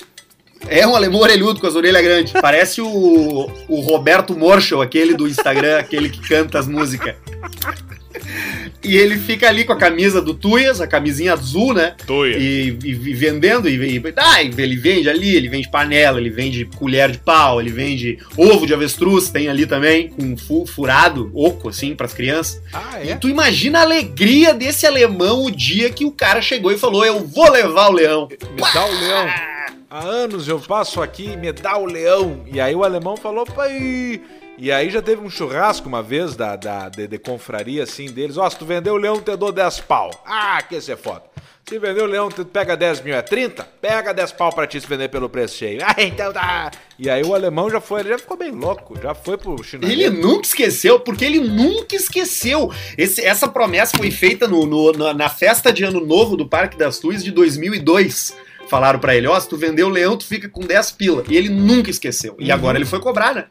É 0.68 0.88
um 0.88 0.96
alemão 0.96 1.20
orelhudo 1.20 1.60
com 1.60 1.68
as 1.68 1.76
orelhas 1.76 2.02
grandes. 2.02 2.34
Parece 2.34 2.82
o, 2.82 2.88
o 3.68 3.80
Roberto 3.82 4.38
Morschel, 4.38 4.82
aquele 4.82 5.14
do 5.14 5.28
Instagram, 5.28 5.78
aquele 5.78 6.10
que 6.10 6.22
canta 6.28 6.58
as 6.60 6.68
músicas. 6.68 7.16
E 8.84 8.96
ele 8.98 9.18
fica 9.18 9.48
ali 9.48 9.64
com 9.64 9.74
a 9.74 9.78
camisa 9.78 10.22
do 10.22 10.34
Tuias, 10.34 10.82
a 10.82 10.88
camisinha 10.88 11.34
azul, 11.34 11.74
né? 11.74 11.96
Tuias. 12.06 12.42
E, 12.42 12.78
e- 12.84 12.90
e 12.90 13.14
vendendo, 13.14 13.70
e, 13.70 13.98
e 13.98 14.04
ah, 14.18 14.44
ele 14.44 14.76
vende 14.76 15.10
ali, 15.10 15.36
ele 15.36 15.48
vende 15.50 15.70
panela, 15.70 16.20
ele 16.20 16.30
vende 16.30 16.66
colher 16.78 17.10
de 17.12 17.18
pau, 17.20 17.62
ele 17.62 17.72
vende 17.72 18.18
ovo 18.38 18.66
de 18.68 18.74
avestruz, 18.74 19.30
tem 19.30 19.48
ali 19.48 19.66
também, 19.66 20.10
com 20.10 20.36
fu- 20.38 20.66
furado, 20.66 21.32
oco, 21.34 21.70
assim, 21.70 21.96
pras 21.96 22.14
crianças. 22.14 22.62
Ah, 22.74 23.00
E 23.04 23.10
é? 23.12 23.16
tu 23.16 23.30
imagina 23.30 23.80
a 23.80 23.84
alegria 23.84 24.54
desse 24.54 24.86
alemão 24.86 25.46
o 25.46 25.52
dia 25.52 25.90
que 25.90 26.06
o 26.06 26.12
cara 26.12 26.42
chegou 26.42 26.72
e 26.72 26.78
falou: 26.78 27.06
Eu 27.06 27.26
vou 27.26 27.50
levar 27.52 27.90
o 27.90 27.94
leão. 27.94 28.28
Me 28.30 28.62
dá 28.74 28.86
o 28.86 28.92
leão. 29.00 29.28
Há 29.90 30.04
anos 30.06 30.48
eu 30.48 30.60
passo 30.60 31.02
aqui, 31.02 31.38
me 31.38 31.52
dá 31.52 31.78
o 31.78 31.86
leão. 31.86 32.44
E 32.52 32.60
aí 32.60 32.74
o 32.76 32.84
alemão 32.84 33.16
falou, 33.16 33.46
pai. 33.46 34.20
E 34.58 34.72
aí 34.72 34.90
já 34.90 35.02
teve 35.02 35.22
um 35.22 35.30
churrasco 35.30 35.88
uma 35.90 36.02
vez 36.04 36.36
da, 36.36 36.56
da 36.56 36.88
de, 36.88 37.08
de 37.08 37.18
confraria 37.18 37.84
assim 37.84 38.06
deles. 38.06 38.38
Ó, 38.38 38.48
se 38.50 38.58
tu 38.58 38.66
vender 38.66 38.92
o 38.92 38.98
leão, 38.98 39.20
te 39.20 39.36
dou 39.36 39.52
10 39.52 39.82
pau. 39.82 40.12
Ah, 40.26 40.62
que 40.62 40.76
esse 40.76 40.92
é 40.92 40.96
foda. 40.96 41.24
Se 41.68 41.80
vender 41.80 42.02
o 42.04 42.06
leão, 42.06 42.30
tu 42.30 42.46
pega 42.46 42.76
10 42.78 43.02
mil, 43.02 43.16
é 43.16 43.22
30? 43.22 43.64
Pega 43.82 44.14
10 44.14 44.32
pau 44.34 44.54
pra 44.54 44.68
ti 44.68 44.80
se 44.80 44.86
vender 44.86 45.08
pelo 45.10 45.28
preço 45.30 45.56
cheio. 45.58 45.80
Ah, 45.84 45.96
então 45.98 46.32
tá. 46.32 46.70
E 47.00 47.10
aí 47.10 47.24
o 47.24 47.34
alemão 47.34 47.70
já 47.70 47.82
foi, 47.82 48.02
ele 48.02 48.10
já 48.10 48.18
ficou 48.20 48.38
bem 48.38 48.52
louco, 48.52 48.98
já 49.02 49.16
foi 49.16 49.38
pro 49.38 49.62
chinês. 49.64 49.92
Ele 49.92 50.10
nunca 50.10 50.46
esqueceu, 50.46 51.00
porque 51.00 51.26
ele 51.26 51.40
nunca 51.40 51.96
esqueceu. 51.96 52.72
Esse- 52.98 53.22
essa 53.26 53.48
promessa 53.48 53.98
foi 53.98 54.12
feita 54.12 54.48
no- 54.48 54.66
no- 54.66 54.92
na, 54.92 55.14
na 55.14 55.30
festa 55.30 55.74
de 55.74 55.84
ano 55.84 56.06
novo 56.06 56.38
do 56.38 56.48
Parque 56.48 56.78
das 56.78 57.00
Tuis 57.00 57.24
de 57.24 57.32
2002. 57.32 58.36
Falaram 58.70 59.00
pra 59.00 59.16
ele: 59.16 59.28
Ó, 59.28 59.40
se 59.40 59.48
tu 59.50 59.58
vender 59.58 59.84
o 59.84 59.90
leão, 59.90 60.16
tu 60.18 60.26
fica 60.26 60.48
com 60.48 60.62
10 60.62 60.92
pila. 60.92 61.24
E 61.28 61.36
ele 61.36 61.50
nunca 61.50 61.90
esqueceu. 61.90 62.36
E 62.38 62.50
Uhum. 62.50 62.54
agora 62.54 62.78
ele 62.78 62.86
foi 62.86 63.00
cobrar, 63.00 63.34
né? 63.34 63.46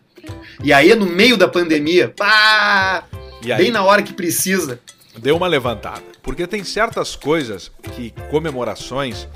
E 0.63 0.73
aí, 0.73 0.95
no 0.95 1.07
meio 1.07 1.37
da 1.37 1.49
pandemia, 1.49 2.13
pá, 2.17 3.05
E 3.45 3.53
aí, 3.53 3.63
bem 3.65 3.71
na 3.71 3.83
hora 3.83 4.03
que 4.03 4.13
precisa. 4.13 4.81
deu 5.19 5.37
uma 5.37 5.47
levantada. 5.47 6.03
Porque 6.23 6.47
tem 6.47 6.63
certas 6.65 7.17
coisas 7.17 7.71
que 7.95 8.15
comemorações 8.31 9.27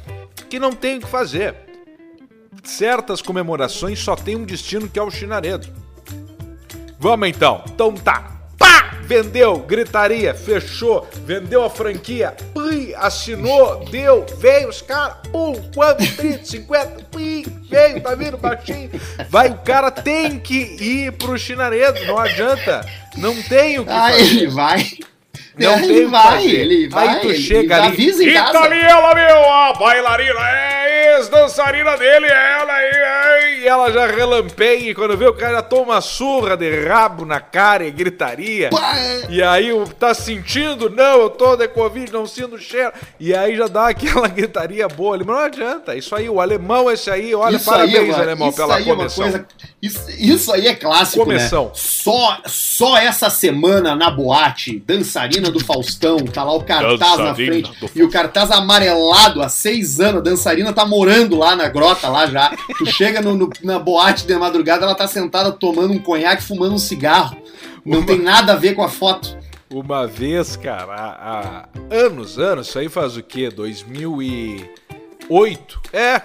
que 0.48 0.58
não 0.58 0.72
tem 0.72 0.98
o 0.98 1.00
que 1.00 1.08
fazer. 1.08 1.54
Certas 2.62 3.20
comemorações 3.20 3.98
só 3.98 4.14
tem 4.16 4.36
um 4.36 4.44
destino 4.44 4.88
que 4.88 4.98
é 4.98 5.02
o 5.02 5.10
chinaredo. 5.10 5.66
Vamos 6.98 7.28
então. 7.28 7.62
Então 7.68 7.92
tá. 7.94 8.32
Pá! 8.58 8.85
Vendeu, 9.06 9.58
gritaria, 9.58 10.34
fechou, 10.34 11.06
vendeu 11.24 11.62
a 11.62 11.70
franquia, 11.70 12.34
pui, 12.52 12.92
assinou, 12.96 13.84
deu, 13.84 14.26
veio 14.38 14.68
os 14.68 14.82
caras, 14.82 15.18
pum, 15.30 15.54
quanto? 15.72 16.04
30, 16.16 16.44
50, 16.44 17.04
pui, 17.10 17.46
veio, 17.70 18.00
tá 18.00 18.16
vindo 18.16 18.36
baixinho. 18.36 18.90
Vai, 19.30 19.50
o 19.50 19.58
cara 19.58 19.92
tem 19.92 20.40
que 20.40 20.56
ir 20.56 21.12
pro 21.12 21.38
chinaredo, 21.38 22.04
não 22.04 22.18
adianta. 22.18 22.84
Não 23.16 23.40
tem 23.42 23.78
o 23.78 23.84
que 23.84 23.92
ele 24.20 24.48
vai. 24.48 24.90
Não 25.58 25.78
ele 25.78 25.86
tem 25.86 25.96
que 25.96 26.06
vai, 26.06 26.22
fazer. 26.22 26.48
ele 26.54 26.88
vai. 26.88 27.08
Aí 27.08 27.20
tu 27.20 27.26
ele 27.30 27.38
chega 27.40 27.76
ali. 27.76 27.86
avisa 27.88 28.24
em 28.24 28.32
casa. 28.32 28.50
Italiela, 28.50 29.14
meu, 29.14 29.52
a 29.52 29.72
bailarina, 29.74 30.40
é 30.40 31.16
ex-dançarina 31.18 31.96
dele, 31.96 32.26
é 32.26 32.52
ela 32.60 32.72
aí, 32.72 32.90
é, 32.92 33.58
e 33.60 33.66
ela 33.66 33.90
já 33.90 34.06
relampeia, 34.06 34.90
e 34.90 34.94
quando 34.94 35.16
vê 35.16 35.26
o 35.26 35.32
cara 35.32 35.54
já 35.54 35.62
toma 35.62 35.98
surra 36.02 36.56
de 36.58 36.84
rabo 36.86 37.24
na 37.24 37.40
cara 37.40 37.86
e 37.86 37.90
gritaria. 37.90 38.68
Pá, 38.68 38.94
E 39.30 39.42
aí 39.42 39.70
tá 39.98 40.12
sentindo? 40.12 40.90
Não, 40.90 41.20
eu 41.22 41.30
tô 41.30 41.56
de 41.56 41.66
Covid, 41.68 42.12
não 42.12 42.26
sinto 42.26 42.58
cheiro. 42.58 42.92
E 43.18 43.34
aí 43.34 43.56
já 43.56 43.66
dá 43.66 43.88
aquela 43.88 44.28
gritaria 44.28 44.86
boa 44.88 45.14
ali, 45.14 45.24
mas 45.24 45.36
não 45.36 45.44
adianta. 45.44 45.94
Isso 45.96 46.14
aí, 46.14 46.28
o 46.28 46.38
alemão 46.40 46.90
esse 46.90 47.10
aí, 47.10 47.34
olha, 47.34 47.56
Isso 47.56 47.70
aí, 47.70 47.76
parabéns, 47.78 48.08
mano, 48.10 48.22
alemão, 48.22 48.48
isso 48.48 48.56
pela 48.58 48.76
aí 48.76 48.88
é 48.88 48.92
uma 48.92 49.08
coisa- 49.10 49.46
isso, 49.82 50.10
isso 50.18 50.52
aí 50.52 50.66
é 50.66 50.74
clássico, 50.74 51.24
Comissão. 51.24 51.64
né? 51.66 51.70
Só, 51.74 52.38
só 52.44 52.96
essa 52.98 53.30
semana 53.30 53.94
na 53.96 54.10
boate, 54.10 54.78
dançarina 54.86 55.45
do 55.50 55.60
Faustão, 55.60 56.18
tá 56.18 56.42
lá 56.44 56.54
o 56.54 56.62
cartaz 56.62 56.98
na 56.98 57.32
Dançarina 57.32 57.34
frente, 57.34 57.80
do 57.80 57.90
e 57.94 58.02
o 58.02 58.10
cartaz 58.10 58.50
amarelado 58.50 59.42
há 59.42 59.48
seis 59.48 60.00
anos, 60.00 60.18
a 60.18 60.22
dançarina 60.22 60.72
tá 60.72 60.84
morando 60.86 61.36
lá 61.38 61.54
na 61.56 61.68
grota, 61.68 62.08
lá 62.08 62.26
já. 62.26 62.50
Tu 62.78 62.86
chega 62.86 63.20
no- 63.20 63.36
no- 63.36 63.50
na 63.62 63.78
boate 63.78 64.26
de 64.26 64.34
madrugada, 64.36 64.84
ela 64.84 64.94
tá 64.94 65.06
sentada 65.06 65.52
tomando 65.52 65.92
um 65.92 65.98
conhaque, 65.98 66.42
fumando 66.42 66.74
um 66.74 66.78
cigarro. 66.78 67.36
Não 67.84 68.02
tem 68.04 68.18
nada 68.20 68.52
a 68.52 68.56
ver 68.56 68.74
com 68.74 68.82
a 68.82 68.88
foto. 68.88 69.36
Uma 69.70 70.06
vez, 70.06 70.56
cara, 70.56 70.92
há, 70.94 71.66
há 71.90 71.94
anos, 71.94 72.38
anos, 72.38 72.68
isso 72.68 72.78
aí 72.78 72.88
faz 72.88 73.16
o 73.16 73.22
quê? 73.22 73.50
2008? 73.50 75.80
É, 75.92 76.20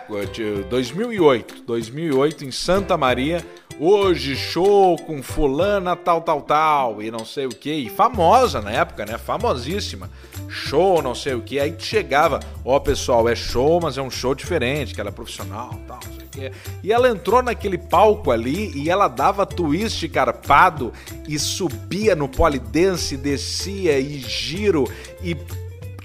2008. 0.69 1.63
2008 1.65 2.45
em 2.45 2.51
Santa 2.51 2.95
Maria. 2.97 3.43
Hoje 3.83 4.35
show 4.35 4.95
com 4.95 5.23
fulana 5.23 5.95
tal, 5.95 6.21
tal, 6.21 6.43
tal, 6.43 7.01
e 7.01 7.09
não 7.09 7.25
sei 7.25 7.47
o 7.47 7.49
que. 7.49 7.73
E 7.73 7.89
famosa 7.89 8.61
na 8.61 8.69
época, 8.69 9.07
né? 9.07 9.17
Famosíssima. 9.17 10.07
Show, 10.47 11.01
não 11.01 11.15
sei 11.15 11.33
o 11.33 11.41
que. 11.41 11.59
Aí 11.59 11.75
chegava, 11.79 12.39
ó 12.63 12.79
pessoal, 12.79 13.27
é 13.27 13.35
show, 13.35 13.79
mas 13.81 13.97
é 13.97 14.01
um 14.03 14.11
show 14.11 14.35
diferente, 14.35 14.93
que 14.93 15.01
ela 15.01 15.09
é 15.09 15.11
profissional 15.11 15.81
tal, 15.87 15.97
não 16.05 16.13
sei 16.13 16.25
o 16.25 16.29
que. 16.29 16.51
E 16.83 16.93
ela 16.93 17.09
entrou 17.09 17.41
naquele 17.41 17.79
palco 17.79 18.29
ali 18.29 18.71
e 18.77 18.87
ela 18.87 19.07
dava 19.07 19.47
twist 19.47 20.07
carpado 20.09 20.93
e 21.27 21.39
subia 21.39 22.15
no 22.15 22.29
polidense, 22.29 23.17
descia 23.17 23.99
e 23.99 24.19
giro 24.19 24.83
e 25.23 25.35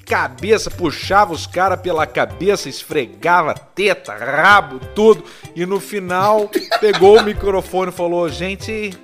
cabeça, 0.07 0.71
puxava 0.71 1.33
os 1.33 1.47
caras 1.49 1.81
pela 1.81 2.07
cabeça, 2.07 2.69
esfregava 2.69 3.53
teta, 3.53 4.15
rabo, 4.15 4.79
tudo. 4.95 5.25
E 5.55 5.67
no 5.67 5.81
final 5.81 6.49
pegou 6.81 7.19
o 7.19 7.25
microfone 7.25 7.91
e 7.91 7.95
falou: 7.95 8.29
Gente, 8.29 8.97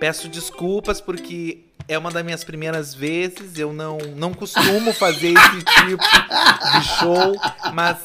peço 0.00 0.28
desculpas 0.28 1.00
porque 1.00 1.65
é 1.88 1.96
uma 1.96 2.10
das 2.10 2.24
minhas 2.24 2.42
primeiras 2.42 2.94
vezes. 2.94 3.58
Eu 3.58 3.72
não, 3.72 3.98
não 4.16 4.34
costumo 4.34 4.92
fazer 4.92 5.34
esse 5.34 5.62
tipo 5.62 6.02
de 6.02 6.88
show, 6.98 7.36
mas 7.72 7.98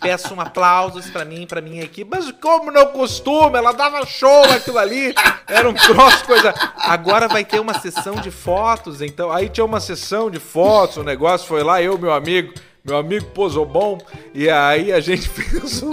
peço 0.00 0.34
um 0.34 0.40
aplausos 0.40 1.10
pra 1.10 1.24
mim, 1.24 1.46
pra 1.46 1.60
minha 1.60 1.82
equipe. 1.82 2.10
Mas 2.10 2.30
como 2.40 2.70
não 2.70 2.86
costuma? 2.86 3.58
Ela 3.58 3.72
dava 3.72 4.04
show 4.06 4.44
aquilo 4.44 4.78
ali. 4.78 5.14
Era 5.46 5.68
um 5.68 5.74
troço, 5.74 6.24
coisa. 6.24 6.54
Agora 6.76 7.28
vai 7.28 7.44
ter 7.44 7.60
uma 7.60 7.78
sessão 7.78 8.16
de 8.16 8.30
fotos, 8.30 9.02
então. 9.02 9.30
Aí 9.30 9.48
tinha 9.48 9.64
uma 9.64 9.80
sessão 9.80 10.30
de 10.30 10.40
fotos, 10.40 10.98
o 10.98 11.04
negócio 11.04 11.46
foi 11.46 11.62
lá, 11.62 11.82
eu, 11.82 11.98
meu 11.98 12.12
amigo. 12.12 12.54
Meu 12.86 12.98
amigo 12.98 13.26
posou 13.26 13.66
bom, 13.66 13.98
e 14.32 14.48
aí 14.48 14.92
a 14.92 15.00
gente 15.00 15.26
fez 15.28 15.82
um, 15.82 15.90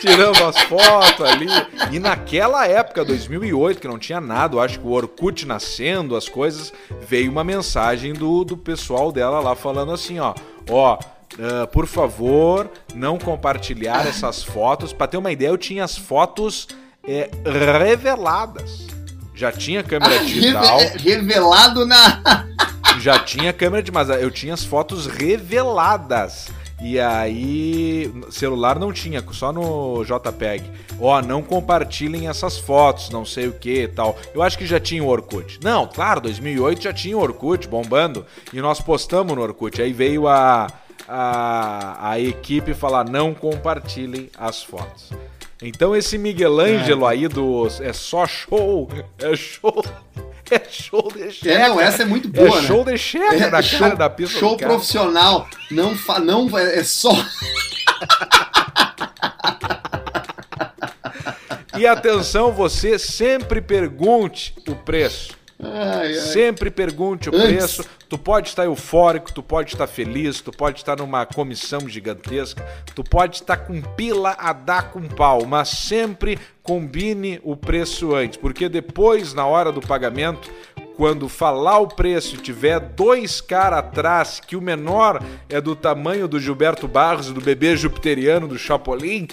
tiramos 0.00 0.40
as 0.40 0.58
fotos 0.62 1.26
ali. 1.26 1.48
E 1.90 1.98
naquela 1.98 2.66
época, 2.68 3.04
2008, 3.04 3.80
que 3.80 3.88
não 3.88 3.98
tinha 3.98 4.20
nada, 4.20 4.54
eu 4.54 4.60
acho 4.60 4.78
que 4.78 4.86
o 4.86 4.92
Orkut 4.92 5.44
nascendo, 5.44 6.14
as 6.14 6.28
coisas, 6.28 6.72
veio 7.08 7.30
uma 7.32 7.42
mensagem 7.42 8.12
do, 8.12 8.44
do 8.44 8.56
pessoal 8.56 9.10
dela 9.10 9.40
lá 9.40 9.56
falando 9.56 9.90
assim, 9.92 10.20
ó, 10.20 10.34
ó, 10.70 10.98
ah, 11.38 11.66
por 11.66 11.86
favor, 11.86 12.70
não 12.94 13.18
compartilhar 13.18 14.06
essas 14.06 14.42
fotos. 14.42 14.92
Pra 14.92 15.06
ter 15.06 15.16
uma 15.16 15.32
ideia, 15.32 15.48
eu 15.48 15.58
tinha 15.58 15.84
as 15.84 15.96
fotos 15.96 16.68
é, 17.06 17.28
reveladas. 17.84 18.86
Já 19.34 19.52
tinha 19.52 19.82
câmera 19.82 20.18
digital 20.24 20.78
Reve- 20.78 20.98
revelado 21.10 21.84
na. 21.84 22.46
já 23.00 23.18
tinha 23.18 23.52
câmera 23.52 23.82
de 23.82 23.90
mas 23.92 24.08
eu 24.08 24.30
tinha 24.30 24.54
as 24.54 24.64
fotos 24.64 25.06
reveladas. 25.06 26.48
E 26.82 27.00
aí, 27.00 28.12
celular 28.30 28.78
não 28.78 28.92
tinha, 28.92 29.24
só 29.32 29.50
no 29.50 30.04
JPEG. 30.04 30.70
Ó, 31.00 31.22
não 31.22 31.42
compartilhem 31.42 32.28
essas 32.28 32.58
fotos, 32.58 33.08
não 33.08 33.24
sei 33.24 33.48
o 33.48 33.52
que 33.52 33.84
e 33.84 33.88
tal. 33.88 34.16
Eu 34.34 34.42
acho 34.42 34.58
que 34.58 34.66
já 34.66 34.78
tinha 34.78 35.02
o 35.02 35.08
Orkut. 35.08 35.58
Não, 35.62 35.86
claro, 35.86 36.20
2008 36.20 36.82
já 36.82 36.92
tinha 36.92 37.16
o 37.16 37.20
Orkut 37.20 37.66
bombando 37.66 38.26
e 38.52 38.60
nós 38.60 38.78
postamos 38.78 39.34
no 39.34 39.40
Orkut. 39.40 39.80
Aí 39.80 39.92
veio 39.92 40.28
a, 40.28 40.66
a, 41.08 42.10
a 42.10 42.20
equipe 42.20 42.74
falar: 42.74 43.08
não 43.08 43.32
compartilhem 43.32 44.28
as 44.36 44.62
fotos. 44.62 45.10
Então 45.62 45.96
esse 45.96 46.18
Miguel 46.18 46.60
Ângelo 46.60 47.06
é. 47.06 47.12
aí 47.12 47.28
do 47.28 47.66
é 47.80 47.92
só 47.94 48.26
show, 48.26 48.88
é 49.18 49.34
show. 49.34 49.82
É 50.50 50.62
show 50.70 51.08
de 51.12 51.30
checa. 51.32 51.52
É, 51.52 51.68
não, 51.68 51.80
essa 51.80 52.02
é 52.02 52.06
muito 52.06 52.28
boa, 52.28 52.46
é 52.46 52.60
né? 52.60 52.62
show 52.62 52.84
de 52.84 52.96
checa 52.96 53.34
é, 53.34 53.50
na 53.50 53.60
show, 53.60 53.78
cara 53.80 53.96
da 53.96 54.08
pista 54.08 54.38
Show 54.38 54.56
profissional, 54.56 55.48
não 55.70 55.96
fa, 55.96 56.20
não 56.20 56.48
é 56.56 56.84
só 56.84 57.10
E 61.76 61.86
atenção, 61.86 62.52
você 62.52 62.98
sempre 62.98 63.60
pergunte 63.60 64.54
o 64.66 64.74
preço. 64.74 65.35
Ai, 65.62 66.08
ai. 66.08 66.14
Sempre 66.14 66.70
pergunte 66.70 67.30
o 67.30 67.34
Antes. 67.34 67.46
preço. 67.46 67.84
Tu 68.08 68.16
pode 68.16 68.48
estar 68.48 68.64
eufórico, 68.64 69.32
tu 69.32 69.42
pode 69.42 69.72
estar 69.72 69.86
feliz, 69.86 70.40
tu 70.40 70.52
pode 70.52 70.78
estar 70.78 70.96
numa 70.96 71.26
comissão 71.26 71.88
gigantesca, 71.88 72.64
tu 72.94 73.02
pode 73.02 73.36
estar 73.36 73.56
com 73.56 73.80
pila 73.82 74.36
a 74.38 74.52
dar 74.52 74.90
com 74.92 75.02
pau, 75.08 75.44
mas 75.44 75.68
sempre 75.70 76.38
combine 76.62 77.40
o 77.42 77.56
preço 77.56 78.14
antes, 78.14 78.38
porque 78.38 78.68
depois, 78.68 79.34
na 79.34 79.44
hora 79.44 79.72
do 79.72 79.80
pagamento, 79.80 80.48
quando 80.96 81.28
falar 81.28 81.78
o 81.80 81.88
preço 81.88 82.36
e 82.36 82.38
tiver 82.38 82.78
dois 82.78 83.40
caras 83.40 83.80
atrás, 83.80 84.40
que 84.40 84.54
o 84.56 84.62
menor 84.62 85.20
é 85.48 85.60
do 85.60 85.74
tamanho 85.74 86.28
do 86.28 86.38
Gilberto 86.38 86.86
Barros, 86.86 87.32
do 87.32 87.40
bebê 87.40 87.76
jupiteriano 87.76 88.46
do 88.46 88.58
Chapolin, 88.58 89.26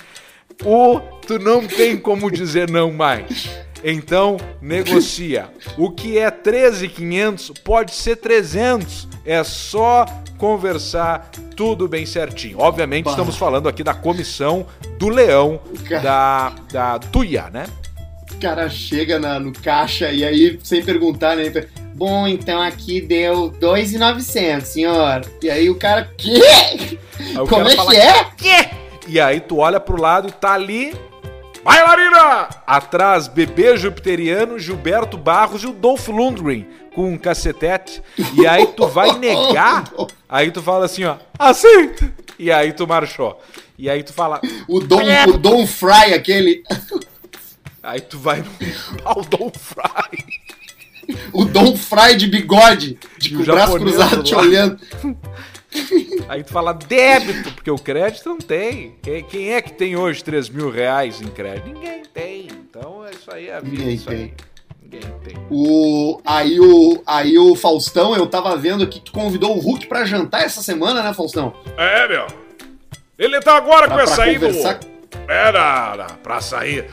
o 0.64 1.00
tu 1.26 1.38
não 1.38 1.66
tem 1.68 1.98
como 1.98 2.32
dizer 2.32 2.70
não 2.70 2.92
mais. 2.92 3.50
Então, 3.84 4.38
negocia. 4.62 5.50
O 5.78 5.92
que 5.92 6.18
é 6.18 6.32
13,500 6.32 7.52
pode 7.64 7.94
ser 7.94 8.16
300. 8.16 9.10
É 9.26 9.44
só 9.44 10.06
conversar 10.38 11.32
tudo 11.56 11.88
bem 11.88 12.06
certinho. 12.06 12.60
Obviamente, 12.60 13.06
bah. 13.06 13.12
estamos 13.12 13.36
falando 13.36 13.68
aqui 13.68 13.84
da 13.84 13.94
comissão 13.94 14.66
do 14.98 15.10
Leão 15.10 15.60
cara... 15.88 16.02
da, 16.02 16.54
da 16.72 17.00
Tuia, 17.00 17.50
né? 17.50 17.66
O 18.32 18.38
cara 18.40 18.70
chega 18.70 19.20
na, 19.20 19.40
no 19.40 19.54
caixa 19.54 20.12
e 20.12 20.24
aí, 20.24 20.60
sem 20.64 20.84
perguntar, 20.84 21.36
né? 21.36 21.52
Bom, 21.94 22.28
então 22.28 22.62
aqui 22.62 23.00
deu 23.00 23.50
2,900, 23.50 24.68
senhor. 24.68 25.22
E 25.42 25.50
aí 25.50 25.70
o 25.70 25.76
cara, 25.76 26.10
quê? 26.18 26.98
Como 27.48 27.70
é 27.70 27.76
que 27.76 27.96
é? 27.96 28.24
Quê? 28.36 28.70
E 29.08 29.20
aí 29.20 29.40
tu 29.40 29.58
olha 29.58 29.80
pro 29.80 30.02
lado 30.02 30.28
e 30.28 30.32
tá 30.32 30.54
ali 30.54 30.94
Bailarina! 31.64 32.50
Atrás, 32.68 33.28
bebê 33.28 33.78
jupiteriano, 33.78 34.60
Gilberto 34.60 35.18
Barros 35.18 35.64
e 35.64 35.68
o 35.68 35.72
Dolph 35.74 36.10
Lundgren 36.10 36.68
com 36.94 37.10
um 37.10 37.18
cacetete. 37.18 38.02
E 38.34 38.46
aí 38.46 38.68
tu 38.68 38.88
vai 38.88 39.18
negar, 39.18 39.86
aí 40.28 40.52
tu 40.52 40.62
fala 40.62 40.86
assim, 40.86 41.06
ó, 41.06 41.18
aceita! 41.40 42.14
E 42.38 42.52
aí 42.52 42.74
tu 42.74 42.86
marchou. 42.86 43.42
E 43.78 43.90
aí 43.90 44.04
tu 44.04 44.14
fala... 44.14 44.42
O 44.68 44.80
Dom, 44.80 45.02
é. 45.02 45.26
o 45.26 45.38
Dom 45.38 45.66
Fry, 45.66 46.14
aquele... 46.14 46.64
Aí 47.82 48.02
tu 48.02 48.18
vai 48.18 48.42
no... 48.42 49.12
O 49.16 49.22
Dom 49.24 49.52
Fry. 49.52 50.26
O 51.34 51.46
Dom 51.46 51.76
Fry 51.76 52.16
de 52.16 52.28
bigode, 52.28 52.98
de 53.18 53.36
com 53.36 53.42
o 53.42 53.46
braço 53.46 53.78
cruzado 53.78 54.24
te 54.24 54.36
olhando. 54.36 54.80
Aí 56.28 56.44
tu 56.44 56.52
fala 56.52 56.74
débito, 56.74 57.52
porque 57.54 57.70
o 57.70 57.78
crédito 57.78 58.30
não 58.30 58.38
tem. 58.38 58.96
Quem, 59.02 59.24
quem, 59.24 59.54
é 59.54 59.62
que 59.62 59.74
tem 59.74 59.96
hoje 59.96 60.24
3 60.24 60.50
mil 60.50 60.70
reais 60.70 61.22
em 61.22 61.28
crédito? 61.28 61.68
Ninguém 61.68 62.04
tem. 62.14 62.48
Então 62.48 63.06
isso 63.10 63.32
aí 63.32 63.48
é 63.48 63.56
a 63.56 63.60
vida. 63.60 63.78
Ninguém 63.78 63.98
tem. 63.98 64.18
Aí. 64.18 64.34
Ninguém 64.82 65.02
tem. 65.24 65.36
O, 65.50 66.22
aí, 66.26 66.60
o, 66.60 67.04
aí 67.06 67.38
o 67.38 67.56
Faustão, 67.56 68.16
eu 68.16 68.28
tava 68.28 68.56
vendo 68.56 68.88
que 68.88 69.00
tu 69.00 69.12
convidou 69.12 69.56
o 69.56 69.60
Hulk 69.60 69.88
pra 69.88 70.06
jantar 70.06 70.44
essa 70.44 70.62
semana, 70.62 71.02
né, 71.02 71.14
Faustão? 71.14 71.54
É, 71.78 72.08
meu. 72.08 72.28
Ele 73.18 73.40
tá 73.40 73.56
agora 73.58 73.88
pra, 73.88 73.96
com 73.96 74.02
essa 74.02 74.24
aí 74.24 74.38
do. 74.38 74.48
Era, 75.28 76.08
pra 76.22 76.42
sair. 76.42 76.90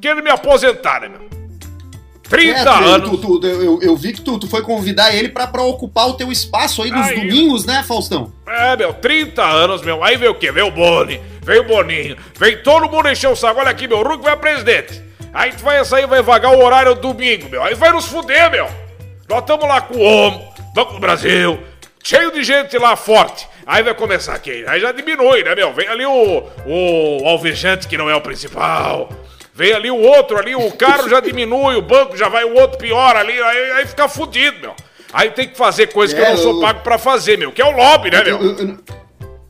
Querendo 0.00 0.22
me 0.22 0.30
aposentar, 0.30 1.00
né, 1.00 1.08
meu? 1.08 1.39
30 2.30 2.58
é, 2.58 2.68
anos. 2.68 3.10
Tu, 3.10 3.18
tu, 3.18 3.46
eu, 3.46 3.82
eu, 3.82 3.96
vi 3.96 4.12
que 4.12 4.20
tu, 4.20 4.38
tu 4.38 4.46
foi 4.46 4.62
convidar 4.62 5.12
ele 5.12 5.28
pra, 5.28 5.48
pra 5.48 5.62
ocupar 5.62 6.08
o 6.08 6.14
teu 6.14 6.30
espaço 6.30 6.82
aí 6.82 6.90
nos 6.90 7.08
aí, 7.08 7.16
domingos, 7.16 7.66
né, 7.66 7.82
Faustão? 7.82 8.32
É, 8.46 8.76
meu, 8.76 8.94
30 8.94 9.42
anos, 9.42 9.82
meu. 9.82 10.02
Aí 10.02 10.16
veio 10.16 10.30
o 10.30 10.34
quê? 10.34 10.52
Veio 10.52 10.68
o 10.68 10.70
Boni, 10.70 11.20
veio 11.42 11.62
o 11.62 11.66
Boninho, 11.66 12.16
veio 12.38 12.62
todo 12.62 12.88
mundo 12.88 13.08
encher 13.10 13.28
o 13.28 13.36
saco. 13.36 13.58
Olha 13.58 13.70
aqui, 13.70 13.88
meu, 13.88 13.98
o 13.98 14.02
Hulk 14.02 14.22
vai 14.22 14.36
presidente. 14.36 15.02
Aí 15.34 15.52
tu 15.52 15.64
vai 15.64 15.84
sair, 15.84 16.06
vai 16.06 16.22
vagar 16.22 16.52
o 16.52 16.64
horário 16.64 16.94
domingo, 16.94 17.48
meu. 17.48 17.62
Aí 17.62 17.74
vai 17.74 17.90
nos 17.90 18.06
fuder, 18.06 18.50
meu. 18.50 18.68
Nós 19.28 19.40
estamos 19.40 19.66
lá 19.66 19.80
com 19.80 19.96
o 19.96 20.02
Homo, 20.02 20.54
Banco 20.74 20.94
do 20.94 21.00
Brasil, 21.00 21.60
cheio 22.02 22.32
de 22.32 22.44
gente 22.44 22.78
lá 22.78 22.94
forte. 22.94 23.48
Aí 23.66 23.82
vai 23.82 23.94
começar 23.94 24.34
aqui, 24.34 24.64
aí 24.66 24.80
já 24.80 24.90
diminui, 24.90 25.44
né, 25.44 25.54
meu? 25.54 25.72
Vem 25.72 25.86
ali 25.86 26.04
o, 26.06 26.42
o 26.66 27.28
alvejante 27.28 27.86
que 27.86 27.96
não 27.96 28.08
é 28.08 28.14
o 28.16 28.20
principal. 28.20 29.08
Vem 29.60 29.74
ali 29.74 29.90
o 29.90 30.00
outro 30.00 30.38
ali, 30.38 30.56
o 30.56 30.70
carro 30.70 31.06
já 31.06 31.20
diminui, 31.20 31.76
o 31.76 31.82
banco 31.82 32.16
já 32.16 32.30
vai, 32.30 32.44
o 32.44 32.54
outro 32.54 32.78
pior 32.78 33.14
ali, 33.14 33.38
aí, 33.42 33.72
aí 33.72 33.86
fica 33.86 34.08
fudido, 34.08 34.58
meu. 34.58 34.74
Aí 35.12 35.32
tem 35.32 35.46
que 35.46 35.54
fazer 35.54 35.88
coisa 35.88 36.16
é, 36.16 36.16
que 36.16 36.26
eu 36.26 36.30
não 36.30 36.42
sou 36.42 36.54
eu... 36.54 36.60
pago 36.62 36.80
para 36.80 36.96
fazer, 36.96 37.36
meu, 37.36 37.52
que 37.52 37.60
é 37.60 37.66
o 37.66 37.70
lobby, 37.70 38.10
né, 38.10 38.24
meu? 38.24 38.40
Eu, 38.42 38.56
eu, 38.56 38.78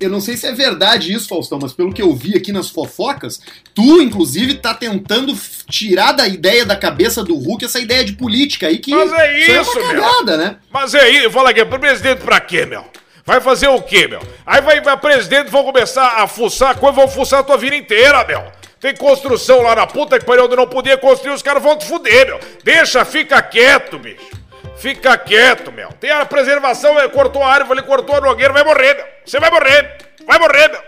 eu, 0.01 0.11
não 0.11 0.21
sei 0.21 0.37
se 0.37 0.49
é 0.49 0.53
verdade 0.53 1.13
isso, 1.13 1.29
Faustão, 1.29 1.61
mas 1.63 1.73
pelo 1.73 1.93
que 1.93 2.03
eu 2.03 2.13
vi 2.13 2.37
aqui 2.37 2.51
nas 2.51 2.69
fofocas, 2.69 3.41
tu, 3.73 4.03
inclusive, 4.03 4.55
tá 4.55 4.75
tentando 4.75 5.33
tirar 5.69 6.11
da 6.11 6.27
ideia 6.27 6.67
da 6.67 6.75
cabeça 6.75 7.23
do 7.23 7.37
Hulk 7.37 7.65
essa 7.65 7.79
ideia 7.79 8.05
de 8.05 8.15
política 8.15 8.67
aí 8.67 8.79
que. 8.79 8.91
Mas 8.91 9.13
é 9.13 9.39
isso, 9.39 9.79
é 9.79 9.83
cagada, 9.83 10.37
meu. 10.37 10.39
né? 10.39 10.57
Mas 10.73 10.93
é 10.93 11.09
isso, 11.09 11.31
fala 11.31 11.51
aqui, 11.51 11.65
presidente 11.65 12.23
pra 12.23 12.41
quê, 12.41 12.67
meu? 12.67 12.85
Vai 13.25 13.41
fazer 13.41 13.69
o 13.69 13.81
quê, 13.81 14.09
meu? 14.09 14.21
Aí 14.45 14.61
vai, 14.61 14.81
vai 14.81 14.97
presidente, 14.97 15.53
vão 15.53 15.63
começar 15.63 16.21
a 16.21 16.27
fuçar 16.27 16.77
coisa, 16.77 16.97
vão 16.97 17.07
fuçar 17.07 17.39
a 17.39 17.45
tua 17.45 17.57
vida 17.57 17.77
inteira, 17.77 18.25
meu. 18.25 18.59
Tem 18.81 18.97
construção 18.97 19.61
lá 19.61 19.77
na 19.77 19.87
puta 19.87 20.19
que 20.19 20.25
pariu 20.25 20.47
onde 20.47 20.57
não 20.57 20.67
podia 20.67 20.97
construir, 20.97 21.35
os 21.35 21.43
caras 21.43 21.63
vão 21.63 21.77
te 21.77 21.85
fuder, 21.85 22.27
meu. 22.27 22.41
Deixa, 22.65 23.05
fica 23.05 23.41
quieto, 23.43 23.99
bicho. 23.99 24.31
Fica 24.79 25.19
quieto, 25.19 25.71
meu. 25.71 25.93
Tem 25.93 26.11
a 26.11 26.25
preservação, 26.25 26.99
ele 26.99 27.11
cortou 27.11 27.43
a 27.43 27.53
árvore, 27.53 27.83
cortou 27.83 28.17
a 28.17 28.21
nogueira, 28.23 28.55
vai 28.55 28.65
morrer, 28.65 28.95
meu. 28.95 29.07
Você 29.27 29.39
vai 29.39 29.51
morrer. 29.51 29.99
Vai 30.27 30.39
morrer, 30.39 30.69
meu. 30.69 30.81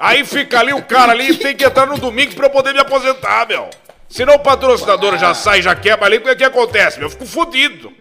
Aí 0.00 0.24
fica 0.24 0.58
ali 0.58 0.72
o 0.72 0.82
cara 0.82 1.12
ali, 1.12 1.36
tem 1.36 1.54
que 1.54 1.64
entrar 1.64 1.86
no 1.86 1.96
domingo 1.96 2.34
pra 2.34 2.46
eu 2.46 2.50
poder 2.50 2.72
me 2.74 2.80
aposentar, 2.80 3.46
meu. 3.46 3.70
Senão 4.08 4.34
o 4.34 4.40
patrocinador 4.40 5.16
já 5.16 5.32
sai, 5.32 5.62
já 5.62 5.76
quebra 5.76 6.06
ali, 6.06 6.18
o 6.18 6.22
que, 6.22 6.34
que 6.34 6.44
acontece, 6.44 6.98
meu? 6.98 7.06
Eu 7.06 7.10
fico 7.10 7.24
fudido. 7.24 7.92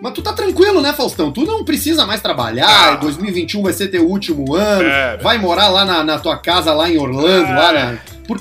Mas 0.00 0.12
tu 0.12 0.22
tá 0.22 0.32
tranquilo, 0.32 0.80
né, 0.80 0.92
Faustão? 0.92 1.32
Tu 1.32 1.44
não 1.44 1.64
precisa 1.64 2.06
mais 2.06 2.20
trabalhar, 2.20 2.94
ah. 2.94 2.96
2021 2.96 3.62
vai 3.62 3.72
ser 3.72 3.88
teu 3.88 4.06
último 4.06 4.54
ano, 4.54 4.88
é, 4.88 5.16
vai 5.18 5.38
morar 5.38 5.68
lá 5.68 5.84
na, 5.84 6.04
na, 6.04 6.18
tua 6.18 6.36
casa, 6.36 6.72
lá 6.72 6.88
em 6.88 6.98
Orlando, 6.98 7.48
é. 7.48 7.54
lá 7.54 7.72
na... 7.72 7.98
Por, 8.26 8.40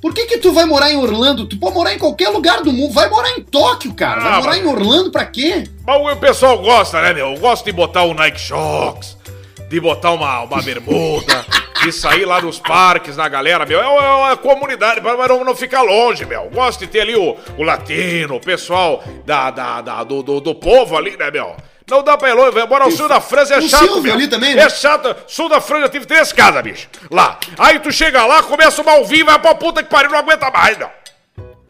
por 0.00 0.14
que 0.14 0.26
que 0.26 0.38
tu 0.38 0.52
vai 0.52 0.64
morar 0.64 0.90
em 0.90 0.96
Orlando? 0.96 1.46
Tu 1.46 1.58
pode 1.58 1.74
morar 1.74 1.94
em 1.94 1.98
qualquer 1.98 2.30
lugar 2.30 2.62
do 2.62 2.72
mundo, 2.72 2.92
vai 2.92 3.08
morar 3.08 3.30
em 3.38 3.42
Tóquio, 3.42 3.92
cara. 3.94 4.20
Ah, 4.20 4.24
vai 4.24 4.40
morar 4.40 4.52
mas... 4.52 4.62
em 4.62 4.66
Orlando 4.66 5.10
pra 5.10 5.24
quê? 5.26 5.64
Mas 5.86 6.12
o 6.12 6.16
pessoal 6.16 6.58
gosta, 6.58 7.00
né, 7.02 7.12
meu? 7.12 7.34
Eu 7.34 7.40
gosto 7.40 7.64
de 7.64 7.72
botar 7.72 8.02
o 8.04 8.14
Nike 8.14 8.40
Shocks, 8.40 9.16
de 9.68 9.80
botar 9.80 10.12
uma, 10.12 10.42
uma 10.42 10.62
bermuda... 10.62 11.44
de 11.84 11.92
sair 11.92 12.24
lá 12.24 12.40
nos 12.40 12.58
parques, 12.58 13.16
na 13.16 13.28
galera, 13.28 13.66
meu. 13.66 13.80
É 13.80 13.86
uma 13.86 14.32
é 14.32 14.36
comunidade, 14.36 15.00
mas 15.00 15.28
não, 15.28 15.44
não 15.44 15.54
ficar 15.54 15.82
longe, 15.82 16.24
meu. 16.24 16.48
Gosto 16.50 16.80
de 16.80 16.86
ter 16.86 17.00
ali 17.00 17.14
o, 17.14 17.36
o 17.58 17.62
latino, 17.62 18.36
o 18.36 18.40
pessoal 18.40 19.02
da, 19.24 19.50
da, 19.50 19.80
da 19.80 20.04
do, 20.04 20.22
do, 20.22 20.40
do, 20.40 20.54
povo 20.54 20.96
ali, 20.96 21.16
né, 21.16 21.30
meu? 21.30 21.56
Não 21.88 22.02
dá 22.02 22.16
pra 22.16 22.30
ir 22.30 22.32
longe, 22.32 22.58
embora 22.58 22.86
o 22.88 22.90
sul 22.90 23.08
da 23.08 23.20
França 23.20 23.54
é 23.54 23.58
o 23.58 23.62
chato, 23.68 24.00
meu. 24.00 24.14
ali 24.14 24.26
também, 24.26 24.54
né? 24.54 24.62
É 24.62 24.70
chato. 24.70 25.14
Sul 25.26 25.50
da 25.50 25.60
França 25.60 25.90
tive 25.90 26.06
três 26.06 26.32
casas, 26.32 26.62
bicho. 26.62 26.88
Lá. 27.10 27.38
Aí 27.58 27.78
tu 27.78 27.92
chega 27.92 28.24
lá, 28.24 28.42
começa 28.42 28.80
o 28.80 28.84
malvinho, 28.84 29.26
vai 29.26 29.38
pra 29.38 29.54
puta 29.54 29.82
que 29.82 29.90
pariu, 29.90 30.10
não 30.10 30.18
aguenta 30.18 30.50
mais, 30.50 30.78
meu. 30.78 30.88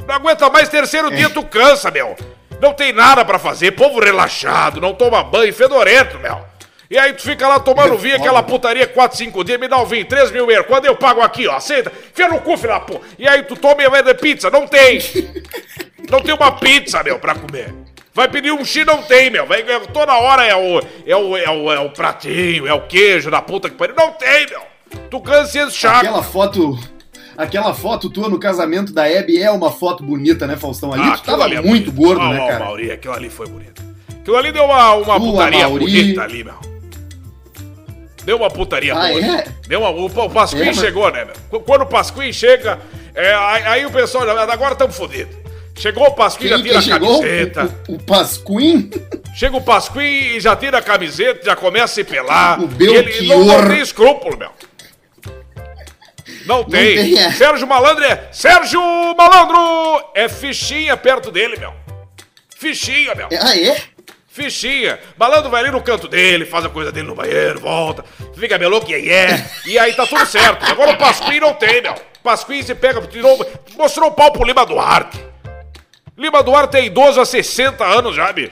Não 0.07 0.15
aguenta 0.15 0.49
mais, 0.51 0.69
terceiro 0.69 1.13
é. 1.13 1.17
dia 1.17 1.31
tu 1.31 1.43
cansa, 1.43 1.91
meu. 1.91 2.15
Não 2.61 2.73
tem 2.73 2.93
nada 2.93 3.25
para 3.25 3.39
fazer, 3.39 3.73
povo 3.73 3.99
relaxado, 3.99 4.81
não 4.81 4.95
toma 4.95 5.25
banho, 5.25 5.53
fedorento, 5.53 6.19
meu. 6.21 6.54
E 6.91 6.99
aí 6.99 7.13
tu 7.13 7.23
fica 7.23 7.49
lá 7.49 7.59
tomando 7.59 7.97
vinho, 7.97 8.17
aquela 8.17 8.43
putaria 8.43 8.87
4, 8.87 9.17
5 9.17 9.45
dias, 9.45 9.59
me 9.59 9.69
dá 9.69 9.79
o 9.79 9.87
vinho, 9.87 10.05
3 10.05 10.31
mil 10.31 10.51
euros. 10.51 10.67
Quando 10.67 10.85
eu 10.85 10.95
pago 10.95 11.21
aqui, 11.21 11.47
ó, 11.47 11.57
aceita, 11.57 11.91
enfia 12.13 12.29
no 12.29 12.41
cu, 12.41 12.57
filha 12.57 12.79
pô. 12.81 13.01
E 13.19 13.27
aí 13.27 13.43
tu 13.43 13.57
toma 13.57 13.83
e 13.83 13.89
vai 13.89 14.03
de 14.03 14.15
pizza, 14.15 14.51
não 14.51 14.67
tem. 14.67 14.99
Não 16.11 16.21
tem 16.21 16.35
uma 16.35 16.53
pizza, 16.53 17.03
meu, 17.03 17.19
pra 17.19 17.35
comer. 17.35 17.75
Vai 18.13 18.29
pedir 18.29 18.53
um 18.53 18.65
X, 18.65 18.87
não 18.87 19.03
tem, 19.03 19.31
meu. 19.31 19.47
Vai, 19.47 19.65
toda 19.93 20.15
hora 20.15 20.45
é 20.45 20.55
o, 20.55 20.81
é, 21.07 21.17
o, 21.17 21.37
é, 21.37 21.51
o, 21.51 21.73
é 21.73 21.81
o 21.81 21.91
pratinho, 21.91 22.67
é 22.67 22.75
o 22.75 22.83
queijo 22.83 23.31
da 23.31 23.41
puta 23.41 23.71
que 23.71 23.77
pariu. 23.77 23.97
Não 23.97 24.13
tem, 24.13 24.47
meu. 24.47 24.61
Tu 25.11 25.21
cansa 25.21 25.61
esse 25.61 25.77
chato. 25.77 26.05
Aquela 26.05 26.23
foto... 26.23 26.79
Aquela 27.37 27.75
foto 27.75 28.09
tua 28.11 28.29
no 28.29 28.39
casamento 28.39 28.93
da 28.93 29.09
Hebe 29.09 29.43
é 29.43 29.51
uma 29.51 29.73
foto 29.73 30.05
bonita, 30.05 30.47
né, 30.47 30.57
Faustão? 30.57 30.93
Ali 30.93 31.03
ah, 31.03 31.17
tu 31.17 31.25
tava 31.25 31.53
é 31.53 31.61
muito 31.61 31.91
bonito. 31.91 31.93
gordo, 31.93 32.21
ah, 32.21 32.29
né, 32.29 32.47
cara? 32.47 32.65
Mauri, 32.67 32.93
aquilo 32.93 33.15
ali 33.15 33.29
foi 33.29 33.49
bonito. 33.49 33.83
Aquilo 34.21 34.37
ali 34.37 34.53
deu 34.53 34.65
uma, 34.65 34.95
uma 34.95 35.19
putaria 35.19 35.69
Mauri... 35.69 35.85
bonita 35.85 36.23
ali, 36.23 36.45
meu. 36.45 36.74
Deu 38.25 38.37
uma 38.39 38.51
putaria 38.51 38.95
Ah, 38.95 39.09
boa. 39.09 39.21
é? 39.21 39.45
Deu 39.69 39.81
uma, 39.81 39.91
o, 39.91 40.07
o 40.07 40.31
Pasquim 40.31 40.63
É, 40.63 40.67
mas- 40.67 40.79
chegou, 40.79 41.11
né, 41.11 41.25
meu? 41.25 41.35
Qu- 41.51 41.61
Quando 41.65 41.83
o 41.83 41.87
Pasquim 41.87 42.33
chega, 42.33 42.79
é, 43.15 43.35
aí, 43.35 43.63
aí 43.65 43.87
o 43.87 43.91
pessoal, 43.91 44.25
já- 44.27 44.43
agora 44.53 44.73
estamos 44.73 44.97
fodidos. 44.97 45.37
Chegou 45.77 46.07
o 46.07 46.13
Pasquim, 46.13 46.49
já 46.49 46.63
tira 46.63 46.79
a 46.79 46.83
chegou? 46.83 47.21
camiseta. 47.21 47.77
O, 47.89 47.93
o, 47.93 47.95
o 47.97 48.03
Pasquim? 48.03 48.91
Chega 49.35 49.57
o 49.57 49.61
Pasquim 49.61 49.99
e 50.37 50.41
já 50.41 50.55
tira 50.55 50.79
a 50.79 50.83
camiseta, 50.83 51.45
já 51.45 51.57
começa 51.57 51.85
a 51.85 51.89
se 51.89 52.05
pelar. 52.05 52.61
O 52.61 52.71
E 52.81 52.87
ele 52.87 53.27
não, 53.27 53.39
não 53.41 53.47
Belchior. 53.47 53.69
tem 53.69 53.81
escrúpulo, 53.81 54.39
meu. 54.39 54.51
Não 56.47 56.63
tem. 56.65 56.97
tem, 56.97 57.19
é. 57.19 57.33
Sérgio 57.33 57.67
Malandro 57.67 58.05
é. 58.05 58.29
Sérgio 58.33 58.81
Malandro! 59.17 60.05
É 60.15 60.29
fichinha 60.29 60.97
perto 60.97 61.31
dele, 61.31 61.57
meu. 61.59 61.73
Fichinha, 62.57 63.15
meu. 63.15 63.29
Ah, 63.41 63.57
é? 63.59 63.77
Fichinha. 64.35 64.99
Malandro 65.17 65.49
vai 65.49 65.63
ali 65.63 65.71
no 65.71 65.81
canto 65.81 66.09
dele, 66.09 66.45
faz 66.45 66.65
a 66.65 66.69
coisa 66.69 66.91
dele 66.91 67.07
no 67.07 67.15
banheiro, 67.15 67.61
volta, 67.61 68.05
fica 68.37 68.59
meio 68.59 68.69
louco, 68.69 68.91
e 68.91 69.09
é, 69.09 69.49
e 69.65 69.79
aí 69.79 69.93
tá 69.95 70.05
tudo 70.05 70.27
certo. 70.27 70.65
Agora 70.69 70.91
o 70.91 70.97
Pasquim 70.99 71.39
não 71.39 71.55
tem, 71.55 71.81
meu. 71.81 71.95
Pasquim 72.21 72.61
se 72.61 72.75
pega, 72.75 73.01
tirou, 73.03 73.39
mostrou 73.77 74.09
o 74.09 74.13
pau 74.13 74.33
pro 74.33 74.45
Lima 74.45 74.67
Duarte. 74.67 75.25
Lima 76.19 76.43
Duarte 76.43 76.73
tem 76.73 76.87
idoso 76.87 77.21
há 77.21 77.25
60 77.25 77.85
anos 77.85 78.17
já, 78.17 78.33
bicho. 78.33 78.51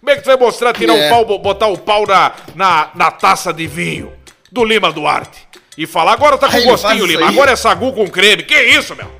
Como 0.00 0.08
é 0.10 0.16
que 0.16 0.22
tu 0.22 0.26
vai 0.28 0.36
mostrar, 0.38 0.72
tirar 0.72 0.96
É. 0.96 1.06
o 1.08 1.10
pau, 1.10 1.24
bo- 1.26 1.38
botar 1.38 1.66
o 1.66 1.76
pau 1.76 2.06
na, 2.06 2.32
na, 2.54 2.90
na 2.94 3.10
taça 3.10 3.52
de 3.52 3.66
vinho 3.66 4.10
do 4.50 4.64
Lima 4.64 4.90
Duarte? 4.90 5.46
E 5.76 5.86
falar, 5.86 6.12
agora 6.14 6.38
tá 6.38 6.46
com 6.46 6.52
faz 6.52 6.64
gostinho, 6.64 7.04
Lima, 7.04 7.26
aí? 7.28 7.34
agora 7.34 7.50
é 7.50 7.56
sagu 7.56 7.92
com 7.92 8.08
creme. 8.08 8.44
Que 8.44 8.58
isso, 8.62 8.96
meu? 8.96 9.10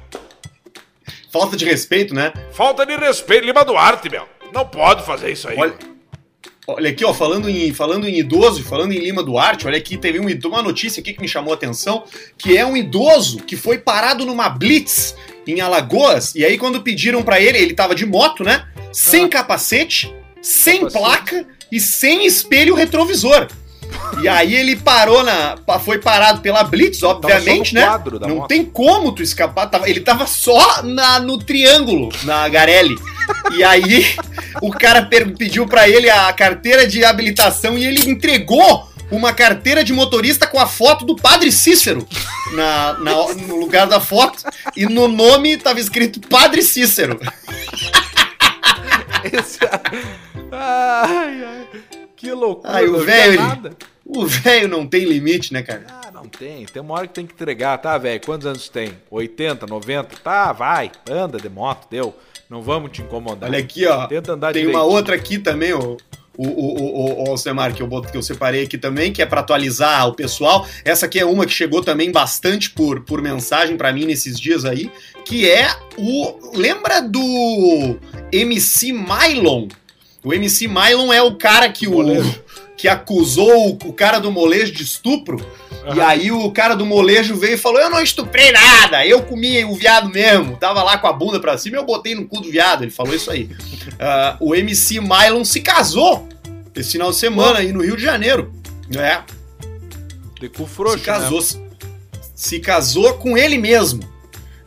Falta 1.30 1.54
de 1.54 1.66
respeito, 1.66 2.14
né? 2.14 2.32
Falta 2.52 2.86
de 2.86 2.96
respeito, 2.96 3.44
Lima 3.44 3.62
Duarte, 3.62 4.08
meu. 4.08 4.26
Não 4.54 4.64
pode 4.64 5.04
fazer 5.04 5.30
isso 5.32 5.46
aí. 5.48 5.58
Olha, 5.58 5.74
olha 6.68 6.90
aqui, 6.90 7.04
ó, 7.04 7.14
falando 7.14 7.48
em, 7.48 7.72
falando 7.72 8.06
em 8.06 8.18
idoso, 8.18 8.62
falando 8.62 8.92
em 8.92 8.98
Lima 8.98 9.22
Duarte, 9.22 9.66
olha 9.66 9.78
aqui, 9.78 9.96
teve 9.96 10.20
um, 10.20 10.26
uma 10.48 10.62
notícia 10.62 11.00
aqui 11.00 11.12
que 11.14 11.20
me 11.20 11.26
chamou 11.28 11.52
a 11.52 11.56
atenção, 11.56 12.04
que 12.36 12.56
é 12.56 12.64
um 12.64 12.76
idoso 12.76 13.38
que 13.38 13.56
foi 13.56 13.78
parado 13.78 14.24
numa 14.26 14.48
blitz 14.48 15.16
em 15.46 15.60
Alagoas, 15.60 16.34
e 16.34 16.44
aí 16.44 16.58
quando 16.58 16.82
pediram 16.82 17.22
pra 17.22 17.40
ele, 17.40 17.56
ele 17.58 17.72
tava 17.74 17.94
de 17.94 18.04
moto, 18.04 18.44
né? 18.44 18.66
Sem 18.92 19.24
Ah. 19.24 19.28
capacete, 19.28 20.14
sem 20.42 20.80
Capacete. 20.80 21.02
placa 21.02 21.46
e 21.72 21.80
sem 21.80 22.26
espelho 22.26 22.74
retrovisor. 22.74 23.48
E 24.20 24.28
aí 24.28 24.54
ele 24.54 24.76
parou 24.76 25.22
na. 25.22 25.56
Foi 25.84 25.98
parado 25.98 26.40
pela 26.40 26.64
Blitz, 26.64 27.02
obviamente, 27.02 27.74
né? 27.74 27.82
Não 28.28 28.36
moto. 28.36 28.48
tem 28.48 28.64
como 28.64 29.12
tu 29.12 29.22
escapar. 29.22 29.66
tava- 29.68 29.88
ele 29.88 30.00
tava 30.00 30.26
só 30.26 30.82
na, 30.82 31.20
no 31.20 31.38
triângulo, 31.38 32.08
na 32.24 32.48
Garelli. 32.48 32.96
E 33.54 33.62
aí 33.62 34.16
o 34.60 34.70
cara 34.70 35.02
per- 35.06 35.36
pediu 35.36 35.66
pra 35.66 35.88
ele 35.88 36.10
a 36.10 36.32
carteira 36.32 36.86
de 36.86 37.04
habilitação 37.04 37.78
e 37.78 37.84
ele 37.84 38.10
entregou 38.10 38.88
uma 39.10 39.32
carteira 39.32 39.82
de 39.84 39.92
motorista 39.92 40.46
com 40.46 40.58
a 40.58 40.66
foto 40.66 41.04
do 41.04 41.14
Padre 41.16 41.50
Cícero 41.52 42.06
na, 42.52 42.94
na- 42.94 43.34
no 43.46 43.56
lugar 43.56 43.86
da 43.86 44.00
foto. 44.00 44.42
E 44.76 44.84
no 44.84 45.06
nome 45.08 45.56
tava 45.56 45.80
escrito 45.80 46.20
Padre 46.28 46.62
Cícero. 46.62 47.18
Esse... 49.32 49.58
Ai, 50.52 51.44
ai. 51.44 51.66
Que 52.18 52.32
loucura. 52.32 52.74
Ai, 52.74 52.86
o 52.86 52.98
velho. 52.98 53.40
O 54.04 54.26
velho 54.26 54.68
não 54.68 54.86
tem 54.86 55.04
limite, 55.04 55.52
né, 55.52 55.62
cara? 55.62 55.84
Ah, 55.88 56.10
não 56.12 56.24
tem. 56.24 56.66
Tem 56.66 56.82
uma 56.82 56.94
hora 56.94 57.06
que 57.06 57.14
tem 57.14 57.26
que 57.26 57.32
entregar, 57.32 57.78
tá, 57.78 57.96
velho? 57.96 58.20
Quantos 58.24 58.46
anos 58.46 58.68
tem? 58.68 58.92
80, 59.10 59.66
90? 59.66 60.16
Tá, 60.16 60.52
vai. 60.52 60.90
Anda 61.08 61.38
de 61.38 61.48
moto, 61.48 61.86
deu. 61.90 62.14
Não 62.50 62.60
vamos 62.62 62.90
te 62.90 63.02
incomodar. 63.02 63.48
Olha 63.48 63.58
aqui, 63.58 63.86
ó. 63.86 64.06
Tenta 64.06 64.32
andar 64.32 64.52
Tem 64.52 64.62
direito. 64.62 64.76
uma 64.76 64.84
outra 64.84 65.14
aqui 65.14 65.38
também, 65.38 65.74
o, 65.74 65.96
o, 66.36 66.46
o, 66.46 66.76
o, 67.22 67.24
o 67.26 67.30
Alcemar, 67.30 67.74
que 67.74 67.82
eu, 67.82 67.88
que 68.02 68.16
eu 68.16 68.22
separei 68.22 68.64
aqui 68.64 68.78
também, 68.78 69.12
que 69.12 69.20
é 69.20 69.26
pra 69.26 69.40
atualizar 69.40 70.08
o 70.08 70.14
pessoal. 70.14 70.66
Essa 70.84 71.04
aqui 71.06 71.20
é 71.20 71.26
uma 71.26 71.44
que 71.44 71.52
chegou 71.52 71.82
também 71.82 72.10
bastante 72.10 72.70
por, 72.70 73.02
por 73.04 73.20
mensagem 73.20 73.76
pra 73.76 73.92
mim 73.92 74.06
nesses 74.06 74.40
dias 74.40 74.64
aí, 74.64 74.90
que 75.24 75.48
é 75.48 75.68
o. 75.98 76.56
Lembra 76.56 77.00
do 77.02 77.98
MC 78.32 78.92
Mylon? 78.92 79.68
O 80.24 80.32
MC 80.34 80.66
Mylon 80.68 81.12
é 81.12 81.22
o 81.22 81.36
cara 81.36 81.68
que 81.68 81.86
o. 81.86 81.92
Molejo. 81.92 82.42
Que 82.76 82.86
acusou 82.86 83.70
o, 83.70 83.88
o 83.88 83.92
cara 83.92 84.20
do 84.20 84.30
molejo 84.30 84.72
de 84.72 84.84
estupro. 84.84 85.44
E 85.84 85.98
Aham. 86.00 86.06
aí 86.06 86.30
o 86.30 86.48
cara 86.52 86.74
do 86.76 86.86
molejo 86.86 87.34
veio 87.34 87.54
e 87.54 87.58
falou: 87.58 87.80
Eu 87.80 87.90
não 87.90 88.00
estuprei 88.00 88.52
nada, 88.52 89.04
eu 89.04 89.22
comi 89.22 89.64
o 89.64 89.74
viado 89.74 90.08
mesmo. 90.10 90.56
Tava 90.56 90.82
lá 90.84 90.96
com 90.96 91.06
a 91.08 91.12
bunda 91.12 91.40
pra 91.40 91.58
cima 91.58 91.76
e 91.76 91.80
eu 91.80 91.84
botei 91.84 92.14
no 92.14 92.26
cu 92.28 92.40
do 92.40 92.50
viado. 92.50 92.82
Ele 92.84 92.90
falou 92.90 93.14
isso 93.14 93.30
aí. 93.30 93.48
Ah, 94.00 94.36
o 94.38 94.54
MC 94.54 95.00
Mylon 95.00 95.44
se 95.44 95.60
casou 95.60 96.28
esse 96.76 96.92
final 96.92 97.10
de 97.10 97.16
semana 97.16 97.58
aí 97.58 97.72
no 97.72 97.82
Rio 97.82 97.96
de 97.96 98.02
Janeiro. 98.04 98.52
É, 98.96 99.22
De 100.40 100.48
cu 100.48 100.66
frouxo, 100.66 100.98
se 101.00 101.04
casou. 101.04 101.40
né? 101.40 101.46
Se, 101.46 101.58
se 102.36 102.60
casou 102.60 103.14
com 103.14 103.36
ele 103.36 103.58
mesmo. 103.58 104.00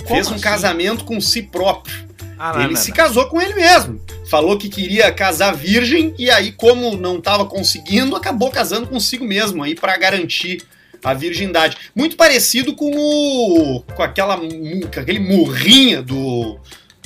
Como 0.04 0.16
Fez 0.16 0.28
um 0.28 0.32
assim? 0.34 0.42
casamento 0.44 1.06
com 1.06 1.22
si 1.22 1.44
próprio. 1.44 1.96
Ah, 2.44 2.54
não, 2.54 2.64
ele 2.64 2.74
não, 2.74 2.82
se 2.82 2.90
não. 2.90 2.98
casou 2.98 3.28
com 3.28 3.40
ele 3.40 3.54
mesmo. 3.54 4.02
Falou 4.28 4.58
que 4.58 4.68
queria 4.68 5.12
casar 5.12 5.54
virgem 5.56 6.16
e 6.18 6.32
aí, 6.32 6.52
como 6.52 6.98
não 6.98 7.22
tava 7.22 7.46
conseguindo, 7.46 8.16
acabou 8.16 8.50
casando 8.50 8.88
consigo 8.88 9.24
mesmo 9.24 9.62
aí 9.62 9.76
pra 9.76 9.96
garantir 9.96 10.64
a 11.04 11.14
virgindade. 11.14 11.78
Muito 11.94 12.16
parecido 12.16 12.76
com 12.76 12.92
o. 12.96 13.84
com 13.96 14.02
aquela. 14.02 14.38
com 14.38 15.00
aquele 15.00 15.20
murrinha 15.20 16.02
do. 16.02 16.60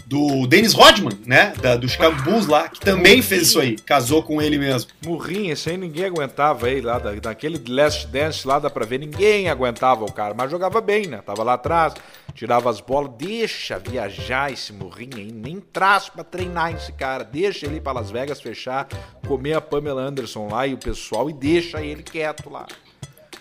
Do 0.06 0.46
Dennis 0.46 0.74
Rodman, 0.74 1.18
né? 1.26 1.54
Da, 1.60 1.76
do 1.76 1.90
Chicago 1.90 2.22
Bulls 2.22 2.46
lá, 2.46 2.70
que 2.70 2.80
também 2.80 3.22
fez 3.24 3.48
isso 3.48 3.60
aí. 3.60 3.76
Casou 3.76 4.22
com 4.22 4.40
ele 4.40 4.58
mesmo. 4.58 4.92
Murrinho, 5.04 5.52
esse 5.52 5.70
aí 5.70 5.78
ninguém 5.78 6.06
aguentava 6.06 6.68
aí 6.68 6.80
lá, 6.80 7.00
da, 7.00 7.12
daquele 7.14 7.60
Last 7.68 8.06
Dance 8.08 8.48
lá, 8.48 8.60
dá 8.60 8.70
pra 8.70 8.86
ver, 8.86 9.00
ninguém 9.00 9.50
aguentava 9.50 10.06
o 10.06 10.12
cara, 10.12 10.36
mas 10.36 10.52
jogava 10.52 10.80
bem, 10.80 11.08
né? 11.08 11.22
Tava 11.26 11.42
lá 11.44 11.54
atrás, 11.54 11.96
tirava 12.36 12.70
as 12.70 12.80
bolas, 12.80 13.12
deixa 13.18 13.80
viajar 13.80 14.52
esse 14.52 14.72
Murrinho 14.72 15.18
aí, 15.18 15.32
nem 15.32 15.60
traz 15.60 16.08
pra 16.08 16.24
treinar 16.24 16.74
esse 16.76 16.92
cara, 16.92 17.24
deixa 17.24 17.66
ele 17.66 17.78
ir 17.78 17.82
pra 17.82 17.92
Las 17.94 18.12
Vegas 18.12 18.40
fechar, 18.40 18.88
comer 19.28 19.54
a 19.54 19.62
Pamela 19.62 20.02
Anderson 20.04 20.48
lá 20.52 20.68
e 20.68 20.74
o 20.74 20.78
pessoal 20.78 21.30
e 21.30 21.34
deixa 21.34 21.82
ele 21.82 22.04
quieto 22.04 22.50
lá. 22.50 22.68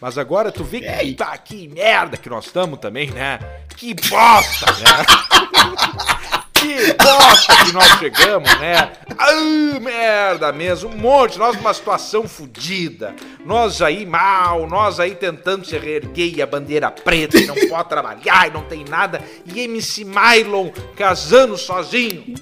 Mas 0.00 0.18
agora 0.18 0.50
tu 0.50 0.64
vê 0.64 0.80
que 0.80 0.86
É, 0.86 1.12
tá 1.14 1.36
que 1.38 1.68
merda 1.68 2.16
que 2.16 2.28
nós 2.28 2.46
estamos 2.46 2.78
também, 2.78 3.10
né? 3.10 3.38
Que 3.76 3.94
bosta, 3.94 4.66
né? 4.72 6.34
Que 6.64 6.94
bosta 6.94 7.64
que 7.66 7.72
nós 7.72 7.98
chegamos, 7.98 8.58
né? 8.58 8.92
Ah, 9.18 9.78
merda 9.80 10.50
mesmo, 10.50 10.88
um 10.88 10.96
monte, 10.96 11.38
nós 11.38 11.54
numa 11.56 11.74
situação 11.74 12.26
fodida. 12.26 13.14
Nós 13.44 13.82
aí 13.82 14.06
mal, 14.06 14.66
nós 14.66 14.98
aí 14.98 15.14
tentando 15.14 15.66
se 15.66 15.76
reerguer 15.76 16.34
e 16.34 16.40
a 16.40 16.46
bandeira 16.46 16.90
preta 16.90 17.36
e 17.36 17.46
não 17.46 17.54
pode 17.68 17.88
trabalhar 17.90 18.48
e 18.48 18.50
não 18.50 18.62
tem 18.62 18.82
nada. 18.82 19.22
E 19.44 19.60
MC 19.60 20.04
Mylon 20.04 20.70
casando 20.96 21.58
sozinho. 21.58 22.34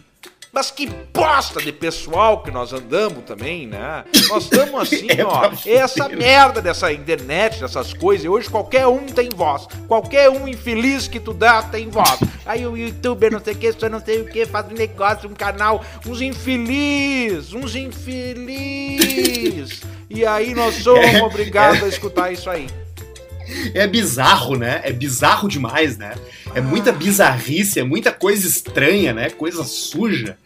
Mas 0.55 0.71
que 0.71 0.87
bosta 0.87 1.63
de 1.63 1.73
pessoal 1.73 2.43
que 2.43 2.51
nós 2.51 2.75
andamos 2.75 3.25
também, 3.25 3.67
né? 3.67 4.05
Nós 4.29 4.45
estamos 4.45 4.83
assim, 4.83 5.07
É 5.17 5.25
ó. 5.25 5.49
pra 5.49 5.53
Essa 5.65 6.11
merda 6.11 6.61
dessa 6.61 6.93
internet, 6.93 7.59
dessas 7.59 7.95
coisas. 7.95 8.27
E 8.27 8.29
hoje 8.29 8.51
qualquer 8.51 8.87
um 8.87 9.07
tem 9.07 9.31
voz. 9.35 9.67
Qualquer 9.89 10.29
um 10.29 10.47
infeliz 10.47 11.09
que 11.09 11.19
tu 11.19 11.33
dá 11.33 11.63
tem 11.63 11.89
voz. 11.89 12.19
Aí 12.45 12.67
o 12.67 12.77
youtuber, 12.77 13.33
não 13.33 13.43
sei 13.43 13.55
o 13.55 13.57
que, 13.57 13.73
só 13.73 13.89
não 13.89 14.05
sei 14.05 14.21
o 14.21 14.27
que, 14.27 14.45
faz 14.45 14.67
um 14.71 14.75
negócio, 14.75 15.27
um 15.27 15.33
canal. 15.35 15.83
Uns 16.07 16.21
infeliz, 16.21 17.55
uns 17.55 17.75
infeliz. 17.75 19.81
E 20.11 20.27
aí 20.27 20.53
nós 20.53 20.75
somos 20.75 21.03
É, 21.13 21.23
obrigados 21.23 21.83
a 21.83 21.89
escutar 21.89 22.31
isso 22.31 22.51
aí. 22.51 22.67
É 23.75 23.87
bizarro, 23.87 24.57
né? 24.57 24.81
É 24.85 24.93
bizarro 24.93 25.49
demais, 25.49 25.97
né? 25.97 26.15
É 26.55 26.61
muita 26.61 26.93
bizarrice, 26.93 27.81
é 27.81 27.85
muita 27.85 28.13
coisa 28.13 28.47
estranha, 28.47 29.13
né? 29.13 29.31
Coisa 29.31 29.65
suja. 29.65 30.37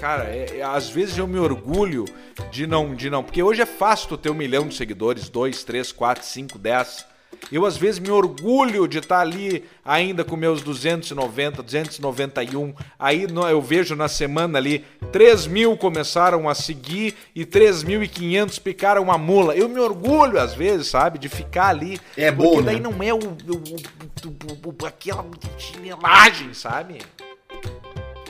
Cara, 0.00 0.24
é- 0.24 0.58
é- 0.58 0.62
às 0.62 0.88
vezes 0.90 1.16
eu 1.16 1.26
me 1.26 1.38
orgulho 1.38 2.04
de 2.50 2.66
não, 2.66 2.94
de 2.94 3.08
não. 3.08 3.22
Porque 3.22 3.42
hoje 3.42 3.62
é 3.62 3.66
fácil 3.66 4.08
tu 4.08 4.16
ter 4.18 4.30
um 4.30 4.34
milhão 4.34 4.66
de 4.66 4.74
seguidores, 4.74 5.28
dois, 5.28 5.62
três, 5.64 5.92
quatro, 5.92 6.24
cinco, 6.24 6.58
dez. 6.58 7.04
Eu 7.50 7.64
às 7.64 7.76
vezes 7.76 7.98
me 7.98 8.10
orgulho 8.10 8.86
de 8.86 8.98
estar 8.98 9.20
ali 9.20 9.64
ainda 9.84 10.22
com 10.24 10.36
meus 10.36 10.60
290, 10.62 11.62
291. 11.62 12.74
Aí 12.98 13.26
eu 13.50 13.62
vejo 13.62 13.94
na 13.96 14.06
semana 14.08 14.58
ali, 14.58 14.84
3 15.12 15.46
mil 15.46 15.76
começaram 15.76 16.46
a 16.48 16.54
seguir 16.54 17.14
e 17.34 17.46
3.500 17.46 18.58
picaram 18.60 19.10
a 19.10 19.16
mula. 19.16 19.54
Eu 19.56 19.68
me 19.68 19.80
orgulho 19.80 20.38
às 20.38 20.52
vezes, 20.52 20.88
sabe, 20.88 21.18
de 21.18 21.28
ficar 21.28 21.68
ali. 21.68 21.98
É 22.16 22.30
porque 22.30 22.56
bom, 22.56 22.62
daí 22.62 22.80
né? 22.80 22.82
não 22.82 23.02
é 23.02 23.14
o- 23.14 23.18
o- 23.18 24.68
o- 24.82 24.86
aquela 24.86 25.24
chinelagem, 25.56 26.52
sabe? 26.52 26.98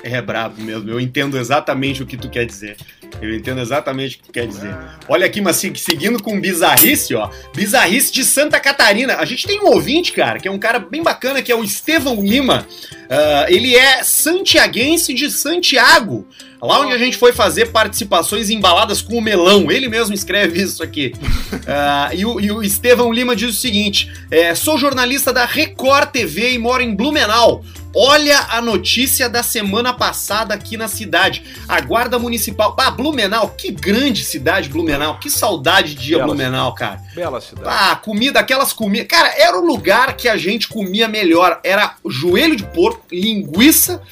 É 0.03 0.23
brabo 0.23 0.63
mesmo, 0.63 0.89
eu 0.89 1.01
entendo 1.01 1.37
exatamente 1.37 2.03
o 2.03 2.07
que 2.07 2.17
tu 2.17 2.31
quer 2.31 2.47
dizer. 2.47 2.77
Eu 3.21 3.35
entendo 3.35 3.61
exatamente 3.61 4.17
o 4.17 4.19
que 4.19 4.25
tu 4.27 4.33
quer 4.33 4.47
dizer. 4.47 4.75
Olha 5.09 5.27
aqui, 5.27 5.41
mas 5.41 5.57
seguindo 5.57 6.23
com 6.23 6.41
bizarrice, 6.41 7.15
ó. 7.15 7.29
Bizarrice 7.55 8.13
de 8.13 8.25
Santa 8.25 8.61
Catarina. 8.61 9.17
A 9.17 9.25
gente 9.25 9.47
tem 9.47 9.61
um 9.61 9.67
ouvinte, 9.67 10.13
cara, 10.13 10.39
que 10.39 10.47
é 10.47 10.51
um 10.51 10.59
cara 10.59 10.79
bem 10.79 11.03
bacana, 11.03 11.43
que 11.43 11.51
é 11.51 11.57
o 11.57 11.65
Estevão 11.65 12.21
Lima. 12.21 12.67
Uh, 13.09 13.49
ele 13.49 13.75
é 13.75 14.03
santiaguense 14.05 15.13
de 15.15 15.31
Santiago. 15.31 16.27
Lá 16.61 16.81
onde 16.81 16.93
a 16.93 16.99
gente 16.99 17.17
foi 17.17 17.33
fazer 17.33 17.67
participações 17.71 18.51
embaladas 18.51 19.01
com 19.01 19.17
o 19.17 19.23
melão. 19.23 19.71
Ele 19.71 19.89
mesmo 19.89 20.15
escreve 20.15 20.61
isso 20.61 20.83
aqui. 20.83 21.13
Uh, 21.53 22.15
e, 22.15 22.25
o, 22.25 22.41
e 22.41 22.51
o 22.51 22.63
Estevão 22.63 23.13
Lima 23.13 23.35
diz 23.35 23.51
o 23.51 23.61
seguinte: 23.61 24.13
é, 24.31 24.55
sou 24.55 24.79
jornalista 24.79 25.33
da 25.33 25.45
Record 25.45 26.11
TV 26.11 26.53
e 26.53 26.59
moro 26.59 26.83
em 26.83 26.95
Blumenau. 26.95 27.65
Olha 27.95 28.39
a 28.51 28.61
notícia 28.61 29.29
da 29.29 29.43
semana 29.43 29.93
passada 29.93 30.55
aqui 30.55 30.77
na 30.77 30.89
cidade. 30.89 31.45
A 31.67 31.81
Guarda 31.81 32.19
Municipal. 32.19 32.77
Ah, 32.79 32.91
Blumenau, 32.91 33.51
que 33.51 33.71
grande 33.71 34.25
cidade, 34.25 34.69
Blumenau. 34.69 35.19
Que 35.19 35.31
saudade 35.31 35.95
de 35.95 36.07
dia 36.07 36.23
Blumenau, 36.23 36.75
cara. 36.75 37.01
Bela 37.15 37.41
cidade. 37.41 37.69
Ah, 37.69 37.97
comida, 37.97 38.41
aquelas 38.41 38.73
comidas. 38.73 39.09
Cara, 39.09 39.33
era 39.37 39.59
o 39.59 39.67
lugar 39.67 40.17
que 40.17 40.29
a 40.29 40.37
gente 40.37 40.69
comia 40.69 41.09
melhor. 41.09 41.61
Era 41.65 41.97
joelho 42.07 42.57
de 42.57 42.65
porco, 42.65 43.07
linguiça, 43.11 44.03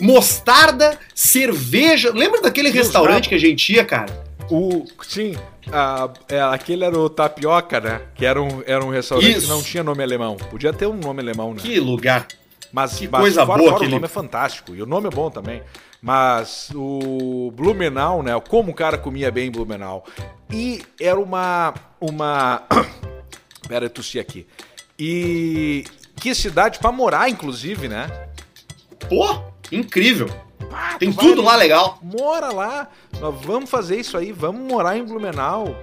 mostarda, 0.00 0.98
cerveja. 1.14 2.12
Lembra 2.12 2.40
daquele 2.40 2.70
restaurante 2.70 3.28
que 3.28 3.34
a 3.34 3.40
gente 3.40 3.72
ia, 3.72 3.84
cara? 3.84 4.26
O, 4.50 4.84
sim, 5.02 5.34
a, 5.72 6.08
é, 6.28 6.40
aquele 6.40 6.84
era 6.84 6.96
o 6.96 7.08
Tapioca, 7.10 7.80
né? 7.80 8.00
Que 8.14 8.24
era 8.24 8.40
um, 8.40 8.62
era 8.66 8.84
um 8.84 8.90
restaurante 8.90 9.30
Isso. 9.30 9.42
que 9.42 9.48
não 9.48 9.62
tinha 9.62 9.82
nome 9.82 10.02
alemão. 10.02 10.36
Podia 10.36 10.72
ter 10.72 10.86
um 10.86 10.96
nome 10.96 11.20
alemão, 11.20 11.52
né? 11.52 11.60
Que 11.60 11.80
lugar. 11.80 12.26
Mas, 12.72 12.98
que 12.98 13.08
mas 13.08 13.20
coisa 13.20 13.46
fora, 13.46 13.58
boa 13.58 13.70
fora, 13.70 13.76
aquele... 13.76 13.92
o 13.92 13.94
nome 13.94 14.04
é 14.04 14.08
fantástico. 14.08 14.74
E 14.74 14.82
o 14.82 14.86
nome 14.86 15.08
é 15.08 15.10
bom 15.10 15.30
também. 15.30 15.62
Mas 16.00 16.70
o 16.74 17.50
Blumenau, 17.54 18.22
né? 18.22 18.38
Como 18.48 18.72
o 18.72 18.74
cara 18.74 18.98
comia 18.98 19.30
bem 19.30 19.48
em 19.48 19.50
Blumenau. 19.50 20.04
E 20.50 20.82
era 21.00 21.18
uma. 21.18 21.74
uma... 22.00 22.62
Pera, 23.66 23.86
eu 23.86 23.90
tossi 23.90 24.18
aqui. 24.18 24.46
E 24.98 25.84
que 26.16 26.34
cidade 26.34 26.78
para 26.78 26.92
morar, 26.92 27.28
inclusive, 27.28 27.88
né? 27.88 28.06
Pô, 29.08 29.42
incrível. 29.72 30.28
Ah, 30.72 30.96
Tem 30.98 31.12
tudo 31.12 31.42
lá 31.42 31.56
legal. 31.56 31.98
Mora 32.02 32.52
lá. 32.52 32.88
Nós 33.20 33.34
vamos 33.44 33.70
fazer 33.70 33.98
isso 33.98 34.16
aí. 34.16 34.32
Vamos 34.32 34.60
morar 34.70 34.96
em 34.96 35.04
Blumenau. 35.04 35.74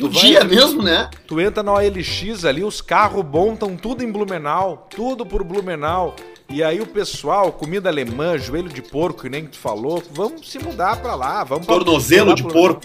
Tu 0.00 0.08
dia 0.08 0.42
mesmo, 0.44 0.82
né? 0.82 1.10
Tu 1.26 1.38
entra 1.38 1.62
na 1.62 1.74
OLX 1.74 2.46
ali, 2.46 2.64
os 2.64 2.80
carros 2.80 3.22
bons 3.22 3.52
estão 3.52 3.76
tudo 3.76 4.02
em 4.02 4.10
Blumenau, 4.10 4.88
tudo 4.88 5.26
por 5.26 5.44
Blumenau. 5.44 6.16
E 6.48 6.62
aí 6.62 6.80
o 6.80 6.86
pessoal, 6.86 7.52
comida 7.52 7.90
alemã, 7.90 8.38
joelho 8.38 8.70
de 8.70 8.80
porco, 8.80 9.22
que 9.22 9.28
nem 9.28 9.44
tu 9.44 9.58
falou, 9.58 10.02
vamos 10.10 10.50
se 10.50 10.58
mudar 10.58 10.96
pra 11.02 11.14
lá, 11.14 11.44
vamos 11.44 11.66
Tornozelo 11.66 12.34
de 12.34 12.42
porco. 12.42 12.80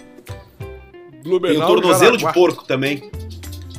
Blumenau, 1.23 1.55
Tem 1.55 1.63
o 1.63 1.67
tornozelo 1.67 2.17
de 2.17 2.33
porco 2.33 2.65
também. 2.65 3.09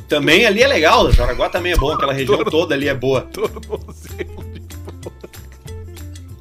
Também 0.09 0.47
ali 0.47 0.63
é 0.63 0.67
legal, 0.67 1.11
Jaraguá 1.11 1.47
também 1.47 1.73
é 1.73 1.77
bom, 1.77 1.91
aquela 1.91 2.13
região 2.13 2.43
toda 2.43 2.73
ali 2.73 2.89
é 2.89 2.95
boa. 2.95 3.21
Tornozelo 3.21 4.43
de 4.51 4.77
porco. 4.77 5.13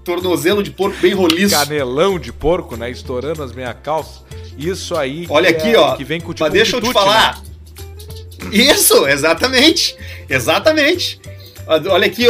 Tornozelo 0.02 0.62
de 0.62 0.70
porco 0.70 0.96
bem 0.98 1.12
roliço. 1.12 1.54
Canelão 1.54 2.18
de 2.18 2.32
porco, 2.32 2.74
né? 2.74 2.90
Estourando 2.90 3.42
as 3.42 3.52
minhas 3.52 3.76
calças. 3.82 4.25
Isso 4.56 4.96
aí. 4.96 5.26
Olha 5.28 5.50
aqui, 5.50 5.74
é, 5.74 5.78
ó. 5.78 5.96
Que 5.96 6.04
vem 6.04 6.20
com 6.20 6.32
Mas 6.38 6.52
deixa 6.52 6.76
eu 6.76 6.80
te 6.80 6.92
falar. 6.92 7.36
Né? 7.36 8.48
Isso, 8.52 9.06
exatamente. 9.06 9.96
Exatamente. 10.28 11.20
Olha 11.90 12.06
aqui, 12.06 12.26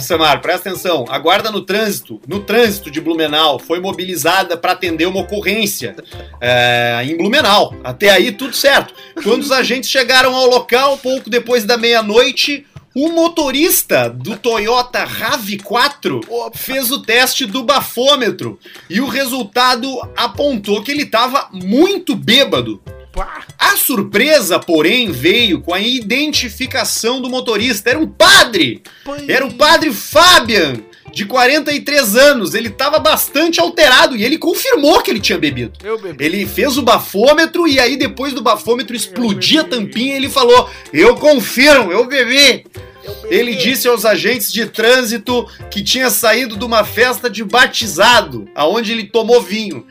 Samar, 0.00 0.40
presta 0.40 0.70
atenção. 0.70 1.04
A 1.10 1.18
guarda 1.18 1.50
no 1.50 1.60
trânsito, 1.60 2.18
no 2.26 2.40
trânsito 2.40 2.90
de 2.90 2.98
Blumenau, 2.98 3.58
foi 3.58 3.78
mobilizada 3.78 4.56
para 4.56 4.72
atender 4.72 5.06
uma 5.06 5.20
ocorrência 5.20 5.94
é, 6.40 7.02
em 7.04 7.14
Blumenau. 7.14 7.74
Até 7.84 8.08
aí, 8.08 8.32
tudo 8.32 8.56
certo. 8.56 8.94
Quando 9.22 9.42
os 9.42 9.52
agentes 9.52 9.90
chegaram 9.90 10.34
ao 10.34 10.46
local, 10.46 10.96
pouco 10.96 11.28
depois 11.28 11.66
da 11.66 11.76
meia-noite, 11.76 12.66
o 12.94 13.08
motorista 13.08 14.08
do 14.08 14.36
Toyota 14.36 15.04
RAV4 15.04 16.54
fez 16.54 16.92
o 16.92 17.02
teste 17.02 17.44
do 17.44 17.64
bafômetro 17.64 18.58
e 18.88 19.00
o 19.00 19.08
resultado 19.08 20.00
apontou 20.16 20.82
que 20.82 20.92
ele 20.92 21.02
estava 21.02 21.48
muito 21.52 22.14
bêbado. 22.14 22.80
A 23.58 23.76
surpresa, 23.76 24.58
porém, 24.58 25.10
veio 25.10 25.60
com 25.60 25.72
a 25.72 25.80
identificação 25.80 27.20
do 27.20 27.30
motorista. 27.30 27.90
Era 27.90 27.98
um 27.98 28.08
padre! 28.08 28.82
Era 29.28 29.46
o 29.46 29.54
padre 29.54 29.92
Fabian, 29.92 30.82
de 31.14 31.24
43 31.24 32.16
anos. 32.16 32.54
Ele 32.54 32.68
estava 32.68 32.98
bastante 32.98 33.60
alterado 33.60 34.16
e 34.16 34.24
ele 34.24 34.36
confirmou 34.36 35.00
que 35.00 35.10
ele 35.10 35.20
tinha 35.20 35.38
bebido. 35.38 35.72
Ele 36.18 36.46
fez 36.46 36.76
o 36.76 36.82
bafômetro 36.82 37.66
e 37.66 37.78
aí, 37.78 37.96
depois 37.96 38.32
do 38.32 38.42
bafômetro 38.42 38.96
explodir 38.96 39.60
a 39.60 39.64
tampinha, 39.64 40.16
ele 40.16 40.28
falou: 40.28 40.68
Eu 40.92 41.14
confirmo, 41.16 41.92
eu 41.92 42.06
bebi. 42.06 42.64
Ele 43.28 43.54
disse 43.54 43.86
aos 43.86 44.04
agentes 44.04 44.52
de 44.52 44.66
trânsito 44.66 45.46
que 45.70 45.82
tinha 45.82 46.08
saído 46.08 46.56
de 46.56 46.64
uma 46.64 46.84
festa 46.84 47.28
de 47.28 47.44
batizado, 47.44 48.48
aonde 48.54 48.92
ele 48.92 49.04
tomou 49.04 49.42
vinho. 49.42 49.86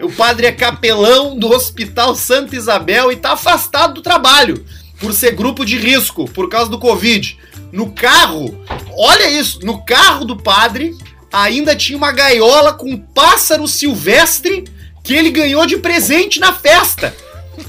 O 0.00 0.10
padre 0.10 0.46
é 0.46 0.52
capelão 0.52 1.38
do 1.38 1.48
Hospital 1.48 2.14
Santa 2.14 2.56
Isabel 2.56 3.10
e 3.10 3.14
está 3.14 3.32
afastado 3.32 3.94
do 3.94 4.02
trabalho 4.02 4.64
por 5.00 5.12
ser 5.12 5.32
grupo 5.32 5.64
de 5.64 5.76
risco 5.76 6.26
por 6.26 6.48
causa 6.48 6.70
do 6.70 6.78
Covid. 6.78 7.38
No 7.76 7.92
carro, 7.92 8.58
olha 8.96 9.28
isso, 9.28 9.60
no 9.62 9.84
carro 9.84 10.24
do 10.24 10.34
padre 10.34 10.96
ainda 11.30 11.76
tinha 11.76 11.98
uma 11.98 12.10
gaiola 12.10 12.72
com 12.72 12.90
um 12.90 12.96
pássaro 12.96 13.68
silvestre 13.68 14.64
que 15.04 15.14
ele 15.14 15.30
ganhou 15.30 15.66
de 15.66 15.76
presente 15.76 16.40
na 16.40 16.54
festa. 16.54 17.14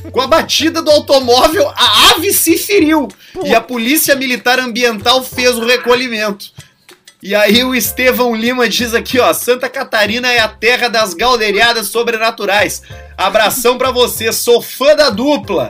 Com 0.10 0.22
a 0.22 0.28
batida 0.28 0.82
do 0.82 0.90
automóvel, 0.90 1.70
a 1.76 2.12
ave 2.12 2.32
se 2.32 2.58
feriu 2.58 3.10
e 3.44 3.54
a 3.54 3.60
Polícia 3.60 4.16
Militar 4.16 4.60
Ambiental 4.60 5.22
fez 5.22 5.58
o 5.58 5.66
recolhimento. 5.66 6.54
E 7.22 7.36
aí 7.36 7.62
o 7.66 7.76
Estevão 7.76 8.34
Lima 8.34 8.70
diz 8.70 8.94
aqui, 8.94 9.20
ó, 9.20 9.34
Santa 9.34 9.68
Catarina 9.68 10.32
é 10.32 10.40
a 10.40 10.48
terra 10.48 10.88
das 10.88 11.14
galderiadas 11.14 11.90
sobrenaturais. 11.90 12.82
Abração 13.18 13.78
para 13.78 13.92
você, 13.92 14.32
sou 14.32 14.62
fã 14.62 14.96
da 14.96 15.10
dupla. 15.10 15.70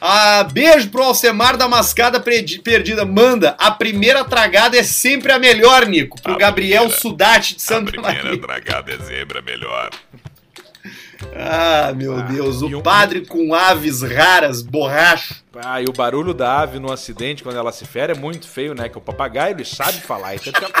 Ah, 0.00 0.44
beijo 0.44 0.88
pro 0.90 1.02
Alcemar 1.02 1.56
da 1.56 1.68
Mascada 1.68 2.20
Perdida. 2.20 3.04
Manda, 3.04 3.56
a 3.58 3.70
primeira 3.70 4.24
tragada 4.24 4.76
é 4.76 4.82
sempre 4.82 5.32
a 5.32 5.38
melhor, 5.38 5.86
Nico. 5.86 6.20
Pro 6.20 6.34
a 6.34 6.38
Gabriel 6.38 6.84
primeira, 6.84 7.00
Sudati 7.00 7.56
de 7.56 7.62
Santa 7.62 8.00
Maria. 8.00 8.20
A 8.20 8.22
primeira 8.22 8.46
Maria. 8.46 8.62
tragada 8.62 8.92
é 8.92 8.98
sempre 8.98 9.38
a 9.38 9.42
melhor. 9.42 9.90
Ah, 11.34 11.92
meu 11.94 12.18
ah, 12.18 12.22
Deus, 12.22 12.62
o 12.62 12.66
um... 12.66 12.82
padre 12.82 13.24
com 13.24 13.54
aves 13.54 14.02
raras, 14.02 14.62
borracho. 14.62 15.34
Ah, 15.54 15.80
e 15.80 15.86
o 15.86 15.92
barulho 15.92 16.34
da 16.34 16.60
ave 16.60 16.78
no 16.78 16.92
acidente, 16.92 17.42
quando 17.42 17.56
ela 17.58 17.72
se 17.72 17.86
fere, 17.86 18.12
é 18.12 18.16
muito 18.16 18.46
feio, 18.46 18.74
né? 18.74 18.88
Que 18.88 18.98
o 18.98 19.00
papagaio, 19.00 19.54
ele 19.56 19.64
sabe 19.64 20.00
falar. 20.00 20.34
Então 20.34 20.52
fica... 20.52 20.68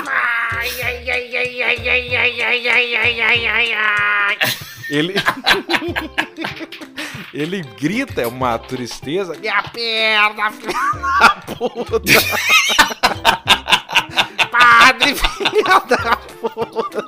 Ele... 4.88 5.14
ele 7.36 7.62
grita, 7.78 8.22
é 8.22 8.26
uma 8.26 8.58
tristeza. 8.58 9.36
Minha 9.36 9.62
perna, 9.64 10.50
filha 10.56 10.72
da 11.20 11.28
puta! 11.54 12.00
Padre, 14.50 15.14
filha 15.14 15.78
da 15.86 16.16
puta! 16.16 17.04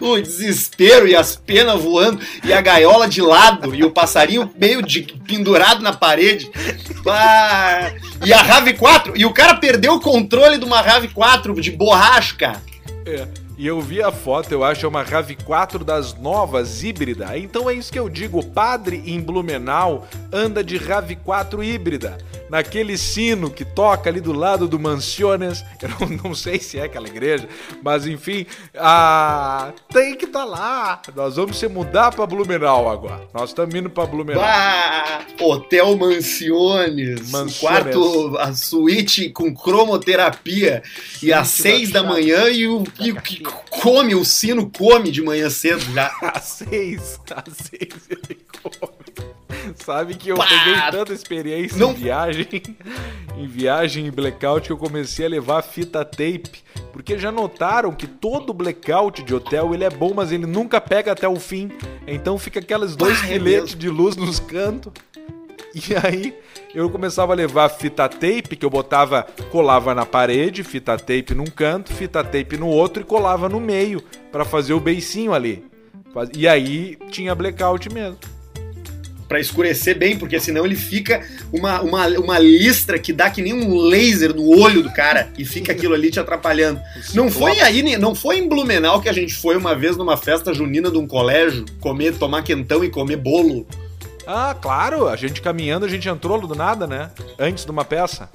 o 0.00 0.20
desespero 0.20 1.06
e 1.06 1.14
as 1.14 1.36
penas 1.36 1.80
voando 1.80 2.20
e 2.42 2.52
a 2.52 2.60
gaiola 2.60 3.08
de 3.08 3.20
lado 3.20 3.74
e 3.74 3.84
o 3.84 3.90
passarinho 3.90 4.50
meio 4.56 4.82
de 4.82 5.02
pendurado 5.02 5.82
na 5.82 5.92
parede. 5.92 6.50
Ah, 7.06 7.92
e 8.24 8.32
a 8.32 8.40
Rave 8.40 8.74
4, 8.74 9.12
e 9.16 9.26
o 9.26 9.32
cara 9.32 9.56
perdeu 9.56 9.94
o 9.94 10.00
controle 10.00 10.56
de 10.56 10.64
uma 10.64 10.80
Rave 10.80 11.08
4 11.08 11.60
de 11.60 11.70
borracha, 11.70 12.34
cara. 12.36 12.62
É. 13.04 13.41
E 13.62 13.66
eu 13.68 13.80
vi 13.80 14.02
a 14.02 14.10
foto, 14.10 14.50
eu 14.50 14.64
acho, 14.64 14.84
é 14.84 14.88
uma 14.88 15.04
RAV4 15.04 15.84
das 15.84 16.14
novas 16.14 16.82
híbrida. 16.82 17.38
Então 17.38 17.70
é 17.70 17.74
isso 17.74 17.92
que 17.92 17.98
eu 18.00 18.08
digo, 18.08 18.40
o 18.40 18.44
padre 18.44 19.00
em 19.06 19.20
Blumenau 19.20 20.04
anda 20.32 20.64
de 20.64 20.76
RAV4 20.80 21.64
híbrida 21.64 22.18
naquele 22.52 22.98
sino 22.98 23.48
que 23.48 23.64
toca 23.64 24.10
ali 24.10 24.20
do 24.20 24.34
lado 24.34 24.68
do 24.68 24.78
Mansiones. 24.78 25.64
Eu 25.80 25.88
não, 25.88 26.16
não 26.24 26.34
sei 26.34 26.60
se 26.60 26.78
é 26.78 26.82
aquela 26.82 27.08
igreja, 27.08 27.48
mas 27.82 28.06
enfim, 28.06 28.44
ah, 28.76 29.72
tem 29.90 30.14
que 30.14 30.26
estar 30.26 30.40
tá 30.40 30.44
lá. 30.44 31.02
Nós 31.16 31.36
vamos 31.36 31.58
se 31.58 31.66
mudar 31.66 32.14
para 32.14 32.26
Blumenau 32.26 32.90
agora. 32.90 33.26
Nós 33.32 33.50
estamos 33.50 33.74
indo 33.74 33.88
para 33.88 34.04
Blumenau. 34.04 34.42
Bah, 34.42 35.22
Hotel 35.40 35.96
Mansiones. 35.96 37.30
Mansiones. 37.30 37.58
Quarto, 37.58 38.36
a 38.36 38.52
suíte 38.52 39.30
com 39.30 39.54
cromoterapia. 39.54 40.82
e 41.22 41.32
às 41.32 41.48
seis 41.48 41.90
da 41.90 42.02
manhã 42.02 42.50
e 42.50 42.68
o, 42.68 42.84
e 43.00 43.12
o 43.12 43.20
que 43.20 43.42
come, 43.70 44.14
o 44.14 44.24
sino 44.24 44.70
come 44.70 45.10
de 45.10 45.22
manhã 45.22 45.48
cedo 45.50 45.80
já. 45.92 46.10
às 46.22 46.44
seis, 46.44 47.20
às 47.34 47.56
seis 47.56 48.08
ele 48.08 48.38
come. 48.62 49.32
Sabe 49.76 50.14
que 50.14 50.28
eu 50.28 50.36
Pá! 50.36 50.46
peguei 50.46 50.74
tanta 50.90 51.12
experiência 51.12 51.78
Não... 51.78 51.92
em 51.92 51.94
viagem, 51.94 52.48
em 53.36 53.46
viagem 53.46 54.06
em 54.06 54.10
blackout, 54.10 54.66
que 54.66 54.72
eu 54.72 54.76
comecei 54.76 55.26
a 55.26 55.28
levar 55.28 55.62
fita 55.62 56.04
tape 56.04 56.62
Porque 56.92 57.18
já 57.18 57.30
notaram 57.30 57.92
que 57.92 58.06
todo 58.06 58.52
blackout 58.52 59.22
de 59.22 59.34
hotel 59.34 59.74
ele 59.74 59.84
é 59.84 59.90
bom, 59.90 60.12
mas 60.14 60.32
ele 60.32 60.46
nunca 60.46 60.80
pega 60.80 61.12
até 61.12 61.28
o 61.28 61.36
fim. 61.36 61.70
Então 62.06 62.38
fica 62.38 62.60
aqueles 62.60 62.96
dois 62.96 63.18
ah, 63.20 63.26
filetes 63.26 63.74
é 63.74 63.76
de 63.76 63.88
luz 63.88 64.16
nos 64.16 64.40
cantos. 64.40 64.92
E 65.74 65.94
aí 65.94 66.34
eu 66.74 66.88
começava 66.88 67.32
a 67.32 67.36
levar 67.36 67.68
fita 67.68 68.08
tape, 68.08 68.56
que 68.56 68.64
eu 68.64 68.70
botava, 68.70 69.26
colava 69.50 69.94
na 69.94 70.06
parede, 70.06 70.64
fita 70.64 70.96
tape 70.96 71.34
num 71.34 71.44
canto, 71.44 71.92
fita 71.92 72.24
tape 72.24 72.56
no 72.56 72.68
outro 72.68 73.02
e 73.02 73.04
colava 73.04 73.48
no 73.48 73.60
meio 73.60 74.02
para 74.30 74.44
fazer 74.44 74.72
o 74.72 74.80
beicinho 74.80 75.34
ali. 75.34 75.64
E 76.36 76.48
aí 76.48 76.96
tinha 77.10 77.34
blackout 77.34 77.92
mesmo 77.92 78.18
para 79.32 79.40
escurecer 79.40 79.96
bem, 79.96 80.18
porque 80.18 80.38
senão 80.38 80.66
ele 80.66 80.76
fica 80.76 81.26
uma, 81.50 81.80
uma, 81.80 82.06
uma 82.18 82.38
listra 82.38 82.98
que 82.98 83.14
dá 83.14 83.30
que 83.30 83.40
nem 83.40 83.54
um 83.54 83.78
laser 83.78 84.34
no 84.34 84.46
olho 84.46 84.82
do 84.82 84.92
cara 84.92 85.32
e 85.38 85.44
fica 85.46 85.72
aquilo 85.72 85.94
ali 85.94 86.10
te 86.10 86.20
atrapalhando. 86.20 86.78
Não 87.14 87.30
foi 87.30 87.58
aí, 87.60 87.96
não 87.96 88.14
foi 88.14 88.40
em 88.40 88.46
Blumenau 88.46 89.00
que 89.00 89.08
a 89.08 89.12
gente 89.12 89.34
foi 89.34 89.56
uma 89.56 89.74
vez 89.74 89.96
numa 89.96 90.18
festa 90.18 90.52
junina 90.52 90.90
de 90.90 90.98
um 90.98 91.06
colégio 91.06 91.64
comer, 91.80 92.12
tomar 92.18 92.42
quentão 92.42 92.84
e 92.84 92.90
comer 92.90 93.16
bolo? 93.16 93.66
Ah, 94.26 94.56
claro, 94.60 95.08
a 95.08 95.16
gente 95.16 95.40
caminhando, 95.40 95.84
a 95.84 95.88
gente 95.88 96.08
entrou 96.08 96.40
do 96.40 96.54
nada, 96.54 96.86
né? 96.86 97.10
Antes 97.38 97.64
de 97.64 97.70
uma 97.70 97.84
peça. 97.84 98.28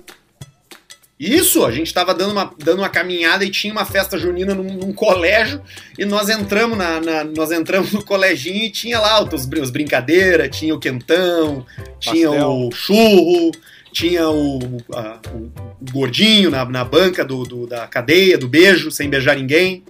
Isso, 1.19 1.65
a 1.65 1.71
gente 1.71 1.87
estava 1.87 2.13
dando 2.13 2.31
uma, 2.31 2.53
dando 2.59 2.79
uma 2.79 2.89
caminhada 2.89 3.43
e 3.43 3.49
tinha 3.49 3.73
uma 3.73 3.85
festa 3.85 4.19
junina 4.19 4.53
num, 4.53 4.71
num 4.75 4.93
colégio 4.93 5.61
e 5.97 6.05
nós 6.05 6.29
entramos 6.29 6.77
na, 6.77 7.01
na, 7.01 7.23
nós 7.23 7.51
entramos 7.51 7.91
no 7.91 8.05
coleginho 8.05 8.65
e 8.65 8.69
tinha 8.69 8.99
lá 8.99 9.23
os, 9.23 9.47
os 9.47 9.69
brincadeiras, 9.71 10.55
tinha 10.55 10.75
o 10.75 10.79
quentão, 10.79 11.65
tinha 11.99 12.29
Pastel. 12.29 12.51
o 12.51 12.71
churro, 12.71 13.51
tinha 13.91 14.29
o, 14.29 14.59
a, 14.93 15.19
o, 15.33 15.37
o 15.81 15.91
gordinho 15.91 16.51
na, 16.51 16.63
na 16.65 16.85
banca 16.85 17.25
do, 17.25 17.43
do, 17.45 17.65
da 17.65 17.87
cadeia, 17.87 18.37
do 18.37 18.47
beijo, 18.47 18.91
sem 18.91 19.09
beijar 19.09 19.35
ninguém. 19.35 19.83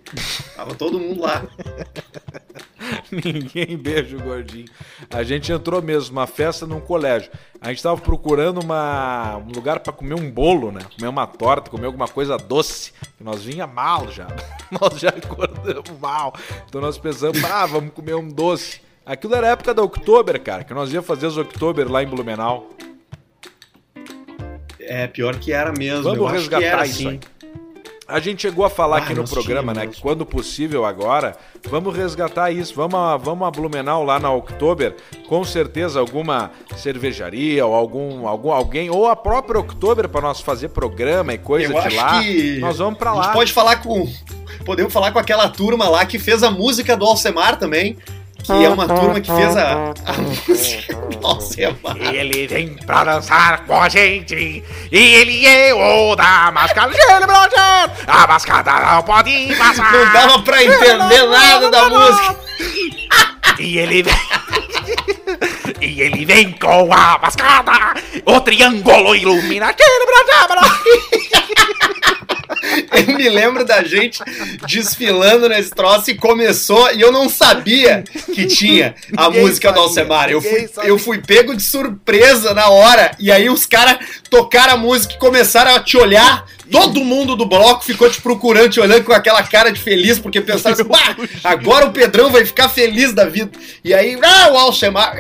Tava 0.56 0.76
todo 0.76 0.98
mundo 0.98 1.24
lá. 1.24 1.46
Ninguém 3.12 3.78
beija 3.78 4.18
o 4.18 4.22
gordinho. 4.22 4.68
A 5.10 5.24
gente 5.24 5.52
entrou 5.52 5.82
mesmo, 5.82 6.14
uma 6.14 6.28
festa 6.28 6.66
num 6.66 6.80
colégio. 6.80 7.32
A 7.60 7.70
gente 7.70 7.78
estava 7.78 8.00
procurando 8.00 8.62
uma, 8.62 9.38
um 9.38 9.52
lugar 9.52 9.80
para 9.80 9.94
comer 9.94 10.16
um 10.16 10.30
bolo, 10.30 10.72
né? 10.72 10.82
Comer 10.96 11.08
uma 11.08 11.26
torta, 11.26 11.70
comer 11.70 11.88
alguma 11.88 12.08
coisa 12.08 12.38
doce. 12.38 12.94
Nós 13.20 13.44
vinha 13.44 13.66
mal 13.66 14.12
já. 14.12 14.28
Nós 14.80 15.00
já 15.00 15.10
acordamos 15.10 15.90
mal. 16.00 16.34
Então 16.68 16.82
nós 16.82 16.98
pensamos, 16.98 17.44
ah, 17.44 17.66
vamos 17.66 17.94
comer 17.94 18.16
um 18.16 18.28
doce. 18.28 18.82
Aquilo 19.06 19.36
era 19.36 19.48
a 19.48 19.52
época 19.52 19.74
da 19.74 19.82
Oktober, 19.82 20.42
cara, 20.42 20.66
que 20.66 20.74
nós 20.74 20.92
ia 20.92 21.02
fazer 21.02 21.28
os 21.28 21.38
Oktober 21.38 21.90
lá 21.90 22.04
em 22.04 22.08
Blumenau. 22.08 22.70
É, 24.82 25.08
pior 25.08 25.38
que 25.38 25.54
era 25.54 25.72
mesmo. 25.72 26.04
Vamos 26.04 26.32
resgatar 26.32 26.86
isso 26.86 27.08
assim. 27.08 27.08
aí. 27.10 27.20
A 28.08 28.22
gente 28.22 28.44
chegou 28.44 28.64
a 28.64 28.70
falar 28.70 28.98
ah, 28.98 29.00
aqui 29.00 29.14
no 29.14 29.28
programa, 29.28 29.74
né? 29.74 29.86
Que 29.86 30.00
quando 30.00 30.26
possível 30.26 30.86
agora, 30.86 31.36
vamos 31.70 31.94
resgatar 31.94 32.52
isso. 32.52 32.74
Vamos 32.74 32.96
a, 32.96 33.18
vamos 33.18 33.46
a 33.46 33.52
Blumenau 33.52 34.04
lá 34.06 34.18
na 34.18 34.32
Oktober. 34.32 34.96
Com 35.28 35.44
certeza 35.44 36.00
alguma 36.00 36.52
cervejaria 36.78 37.66
ou 37.66 37.76
algum, 37.76 38.26
algum 38.26 38.52
alguém, 38.52 38.90
ou 38.90 39.08
a 39.08 39.16
própria 39.16 39.60
Oktober 39.60 40.08
para 40.08 40.22
nós 40.22 40.40
fazer 40.40 40.70
programa 40.70 41.34
e 41.34 41.38
coisa 41.38 41.74
Eu 41.74 41.82
de 41.82 41.96
lá. 41.96 42.22
nós 42.60 42.78
vamos 42.78 42.98
para 42.98 43.14
lá. 43.14 43.20
A 43.20 43.24
gente 43.26 43.34
pode 43.34 43.54
falar 43.54 43.76
com. 43.78 44.08
Podemos 44.66 44.94
falar 44.94 45.12
com 45.12 45.20
aquela 45.20 45.50
turma 45.50 45.90
lá 45.90 46.06
que 46.06 46.18
fez 46.18 46.44
a 46.44 46.52
música 46.52 46.96
do 46.96 47.06
Alcemar 47.06 47.60
também 47.60 47.98
que 48.48 48.64
é 48.64 48.70
uma 48.70 48.88
turma 48.88 49.20
que 49.20 49.30
fez 49.30 49.58
a, 49.58 49.94
a 50.06 50.14
música 50.22 50.98
Nossa, 51.22 51.62
é 51.62 51.76
Ele 52.14 52.48
vem 52.48 52.76
pra 52.76 53.04
dançar 53.04 53.66
com 53.66 53.82
a 53.82 53.90
gente 53.90 54.64
e 54.92 54.98
ele 54.98 55.46
é 55.46 55.74
o 55.74 56.16
da 56.16 56.52
máscara 56.52 56.92
A 58.08 58.28
mascada 58.28 58.72
não 58.80 59.04
pode 59.04 59.56
passar. 59.58 59.92
Não 59.92 60.14
dava 60.14 60.40
pra 60.44 60.64
entender 60.64 61.28
nada 61.28 61.70
da 61.70 61.90
música. 61.90 62.36
E 63.60 63.80
ele 63.80 64.04
vem. 64.04 64.14
E 65.82 66.02
ele 66.02 66.26
vem 66.26 66.52
com 66.52 66.94
a 66.94 67.18
mascada, 67.18 67.72
o 68.24 68.40
triângulo 68.40 69.16
ilumina 69.16 69.70
aquele 69.70 70.06
eu 73.08 73.16
me 73.16 73.30
lembro 73.30 73.66
da 73.66 73.84
gente 73.84 74.20
desfilando 74.68 75.50
nesse 75.50 75.72
troço 75.72 76.12
e 76.12 76.16
começou 76.16 76.92
e 76.94 77.02
eu 77.02 77.12
não 77.12 77.30
sabia 77.30 78.04
que 78.34 78.46
tinha 78.46 78.96
a 79.16 79.26
Ninguém 79.28 79.42
música 79.42 79.70
sabia. 79.70 79.82
do 79.82 79.88
Alcemar. 79.88 80.30
Eu 80.30 80.42
fui, 80.42 80.70
eu 80.84 81.00
fui 81.00 81.18
pego 81.20 81.56
de 81.56 81.64
surpresa 81.64 82.54
na 82.54 82.70
hora 82.70 83.12
e 83.20 83.32
aí 83.32 83.50
os 83.50 83.66
caras 83.66 83.98
tocaram 84.30 84.74
a 84.74 84.78
música 84.78 85.14
e 85.14 85.18
começaram 85.18 85.76
a 85.76 85.80
te 85.80 85.98
olhar. 85.98 86.46
Todo 86.70 87.00
mundo 87.00 87.38
do 87.38 87.46
bloco 87.46 87.86
ficou 87.86 88.10
te 88.10 88.20
procurando, 88.20 88.70
te 88.72 88.80
olhando 88.82 89.06
com 89.06 89.14
aquela 89.14 89.42
cara 89.42 89.72
de 89.72 89.80
feliz, 89.80 90.20
porque 90.20 90.42
pensaram 90.42 90.74
assim, 90.74 91.40
agora 91.42 91.86
o 91.86 91.94
Pedrão 91.94 92.30
vai 92.30 92.44
ficar 92.44 92.68
feliz 92.68 93.14
da 93.14 93.24
vida. 93.24 93.52
E 93.86 93.94
aí, 93.94 94.20
ah, 94.22 94.52
o 94.52 94.58
Alcemar, 94.58 95.16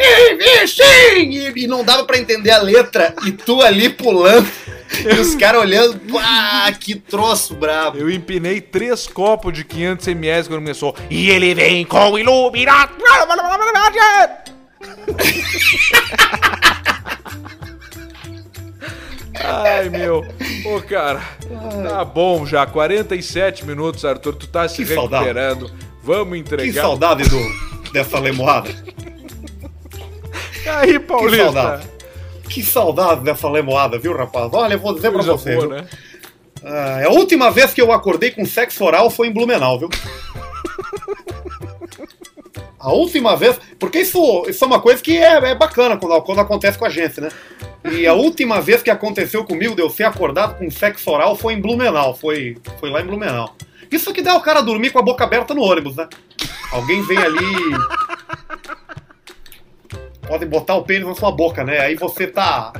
sim! 0.67 1.29
E, 1.29 1.63
e 1.63 1.67
não 1.67 1.85
dava 1.85 2.03
para 2.03 2.17
entender 2.17 2.51
a 2.51 2.61
letra, 2.61 3.15
e 3.25 3.31
tu 3.31 3.61
ali 3.61 3.87
pulando. 3.87 4.45
E 5.03 5.19
os 5.19 5.35
caras 5.35 5.61
olhando, 5.61 5.99
ah, 6.19 6.71
que 6.79 6.95
troço 6.95 7.53
brabo. 7.53 7.97
Eu 7.97 8.09
empinei 8.09 8.61
três 8.61 9.05
copos 9.05 9.53
de 9.53 9.63
500ml 9.63 10.47
quando 10.47 10.61
começou. 10.61 10.95
E 11.09 11.29
ele 11.29 11.53
vem 11.53 11.85
com 11.85 12.17
iluminado. 12.17 12.95
Ai, 19.43 19.89
meu. 19.89 20.25
Ô, 20.65 20.81
cara, 20.81 21.21
tá 21.87 22.03
bom 22.03 22.45
já. 22.45 22.65
47 22.65 23.65
minutos, 23.65 24.03
Arthur. 24.03 24.35
Tu 24.35 24.47
tá 24.47 24.67
se 24.67 24.83
que 24.83 24.93
recuperando. 24.93 25.67
Saudade. 25.67 25.87
Vamos 26.03 26.37
entregar. 26.37 26.73
Que 26.73 26.79
saudade 26.79 27.29
do, 27.29 27.91
dessa 27.91 28.19
lemoada. 28.19 28.69
Aí, 30.65 30.99
Paulista. 30.99 31.37
Que 31.37 31.43
saudade. 31.43 31.87
Que 32.49 32.63
saudade 32.63 33.21
dessa 33.21 33.49
lemoada, 33.49 33.97
viu, 33.97 34.15
rapaz? 34.15 34.49
Olha, 34.53 34.73
eu 34.73 34.79
vou 34.79 34.93
dizer 34.93 35.11
pra 35.11 35.21
você. 35.21 35.55
Boa, 35.55 35.67
né? 35.67 35.87
ah, 36.63 37.01
a 37.05 37.09
última 37.09 37.51
vez 37.51 37.73
que 37.73 37.81
eu 37.81 37.91
acordei 37.91 38.31
com 38.31 38.45
sexo 38.45 38.83
oral 38.83 39.09
foi 39.09 39.27
em 39.27 39.33
Blumenau, 39.33 39.79
viu? 39.79 39.89
A 42.79 42.91
última 42.91 43.35
vez. 43.35 43.59
Porque 43.77 43.99
isso, 43.99 44.45
isso 44.47 44.63
é 44.63 44.67
uma 44.67 44.79
coisa 44.79 45.01
que 45.01 45.17
é, 45.17 45.49
é 45.49 45.55
bacana 45.55 45.97
quando, 45.97 46.21
quando 46.21 46.39
acontece 46.39 46.77
com 46.77 46.85
a 46.85 46.89
gente, 46.89 47.19
né? 47.19 47.29
E 47.91 48.07
a 48.07 48.13
última 48.13 48.61
vez 48.61 48.81
que 48.81 48.89
aconteceu 48.89 49.43
comigo 49.43 49.75
de 49.75 49.81
eu 49.81 49.89
ser 49.89 50.03
acordado 50.03 50.57
com 50.57 50.71
sexo 50.71 51.09
oral 51.11 51.35
foi 51.35 51.53
em 51.53 51.61
Blumenau. 51.61 52.15
Foi, 52.15 52.55
foi 52.79 52.89
lá 52.89 53.01
em 53.01 53.05
Blumenau. 53.05 53.55
Isso 53.91 54.13
que 54.13 54.21
dá 54.21 54.35
o 54.35 54.41
cara 54.41 54.61
dormir 54.61 54.91
com 54.91 54.99
a 54.99 55.01
boca 55.01 55.23
aberta 55.23 55.53
no 55.53 55.63
ônibus, 55.63 55.95
né? 55.95 56.07
Alguém 56.71 57.01
vem 57.01 57.17
ali 57.17 57.45
podem 60.27 60.47
botar 60.47 60.75
o 60.75 60.83
pênis 60.83 61.07
na 61.07 61.15
sua 61.15 61.31
boca, 61.31 61.63
né? 61.63 61.79
Aí 61.79 61.95
você 61.95 62.27
tá 62.27 62.73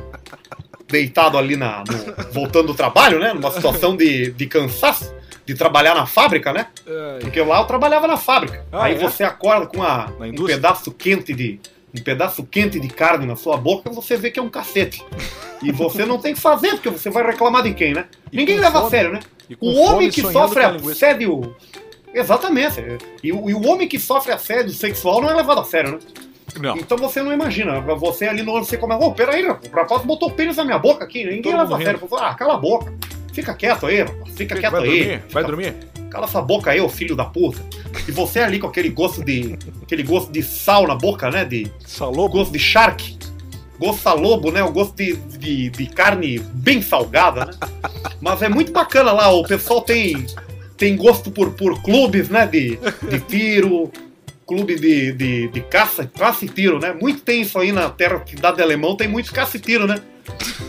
deitado 0.87 1.37
ali 1.37 1.55
na, 1.55 1.83
no, 1.87 2.33
voltando 2.33 2.67
do 2.67 2.73
trabalho, 2.73 3.19
né? 3.19 3.33
Numa 3.33 3.51
situação 3.51 3.95
de, 3.95 4.31
de 4.31 4.45
cansaço, 4.45 5.13
de 5.45 5.55
trabalhar 5.55 5.95
na 5.95 6.05
fábrica, 6.05 6.53
né? 6.53 6.67
Porque 7.21 7.41
lá 7.41 7.59
eu 7.59 7.65
trabalhava 7.65 8.07
na 8.07 8.17
fábrica. 8.17 8.65
Ah, 8.71 8.85
Aí 8.85 8.95
é? 8.95 8.97
você 8.97 9.23
acorda 9.23 9.65
com 9.65 9.77
uma, 9.77 10.11
um 10.19 10.45
pedaço 10.45 10.91
quente 10.91 11.33
de 11.33 11.59
um 11.97 12.03
pedaço 12.03 12.43
quente 12.43 12.79
de 12.79 12.87
carne 12.89 13.25
na 13.25 13.35
sua 13.35 13.57
boca, 13.57 13.89
você 13.89 14.17
vê 14.17 14.29
que 14.29 14.39
é 14.39 14.43
um 14.43 14.49
cacete. 14.49 15.03
E 15.63 15.71
você 15.71 16.05
não 16.05 16.19
tem 16.19 16.35
que 16.35 16.39
fazer, 16.39 16.71
porque 16.71 16.89
você 16.89 17.09
vai 17.09 17.25
reclamar 17.25 17.63
de 17.63 17.73
quem, 17.73 17.93
né? 17.93 18.05
E 18.31 18.37
Ninguém 18.37 18.59
leva 18.59 18.81
fome, 18.81 18.85
a 18.85 18.89
sério, 18.89 19.11
né? 19.13 19.19
O 19.59 19.79
homem 19.79 20.09
que 20.09 20.21
sofre 20.21 20.63
assédio. 20.63 21.55
Exatamente. 22.13 22.81
E, 23.23 23.29
e 23.29 23.31
o 23.31 23.65
homem 23.65 23.87
que 23.87 23.97
sofre 23.97 24.31
assédio 24.31 24.73
sexual 24.73 25.21
não 25.21 25.29
é 25.29 25.33
levado 25.33 25.61
a 25.61 25.63
sério, 25.63 25.93
né? 25.93 25.99
Não. 26.60 26.78
Então 26.78 26.97
você 26.97 27.22
não 27.22 27.32
imagina. 27.32 27.80
Você 27.82 28.26
ali 28.26 28.43
no 28.43 28.53
você 28.53 28.78
começa, 28.78 29.03
ô, 29.03 29.08
oh, 29.08 29.12
peraí, 29.12 29.45
o 29.45 29.58
rapaz 29.74 30.03
botou 30.03 30.32
pênis 30.32 30.58
na 30.58 30.66
minha 30.66 30.80
boca 30.80 31.03
aqui, 31.03 31.26
ninguém 31.26 31.55
leva 31.55 31.78
a 31.78 31.82
sério. 31.82 31.99
Ah, 32.14 32.34
cala 32.34 32.55
a 32.55 32.58
boca. 32.58 32.93
Fica 33.34 33.53
quieto 33.53 33.86
aí, 33.86 34.01
rapaz. 34.01 34.36
Fica 34.36 34.55
quieto 34.55 34.72
vai 34.72 34.82
aí. 34.82 34.88
Dormir? 34.88 35.22
Fica... 35.22 35.34
Vai 35.34 35.43
dormir? 35.43 35.76
Cala 36.10 36.26
essa 36.26 36.41
boca 36.41 36.72
aí, 36.72 36.80
ô 36.80 36.89
filho 36.89 37.16
da 37.16 37.26
puta. 37.26 37.64
E 38.08 38.12
você 38.12 38.39
ali 38.39 38.60
com 38.60 38.68
aquele 38.68 38.89
gosto 38.89 39.24
de. 39.24 39.58
aquele 39.82 40.03
gosto 40.03 40.32
de 40.32 40.41
sal 40.41 40.88
na 40.88 40.95
boca, 40.95 41.30
né? 41.30 41.45
De. 41.45 41.72
Salobo. 41.86 42.30
Gosto 42.30 42.51
de 42.51 42.60
shark. 42.60 43.18
Gosto 43.78 44.01
salobo, 44.01 44.51
né? 44.51 44.64
O 44.64 44.72
gosto 44.72 44.95
de, 44.95 45.16
de, 45.16 45.70
de 45.70 45.86
carne 45.88 46.39
bem 46.39 46.82
salgada, 46.82 47.45
né? 47.45 47.51
Mas 48.20 48.41
é 48.41 48.49
muito 48.49 48.72
bacana 48.72 49.12
lá, 49.12 49.30
o 49.30 49.43
pessoal 49.43 49.82
tem. 49.82 50.26
Tem 50.76 50.95
gosto 50.95 51.32
por, 51.32 51.51
por 51.53 51.82
clubes, 51.82 52.30
né? 52.30 52.45
De, 52.45 52.78
de 53.10 53.20
tiro, 53.22 53.91
clube 54.47 54.75
de, 54.75 55.11
de, 55.11 55.47
de 55.49 55.61
caça, 55.61 56.07
caça 56.07 56.45
e 56.45 56.49
tiro, 56.49 56.79
né? 56.79 56.93
Muito 56.93 57.21
tem 57.21 57.41
isso 57.41 57.59
aí 57.59 57.71
na 57.71 57.89
terra 57.89 58.23
da 58.39 58.51
de 58.51 58.61
alemão, 58.61 58.95
tem 58.95 59.07
muito 59.07 59.33
caça 59.33 59.57
e 59.57 59.59
tiro, 59.59 59.85
né? 59.85 60.01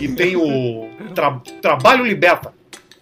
E 0.00 0.08
tem 0.08 0.36
o 0.36 0.88
tra, 1.14 1.40
Trabalho 1.62 2.04
Liberta. 2.04 2.52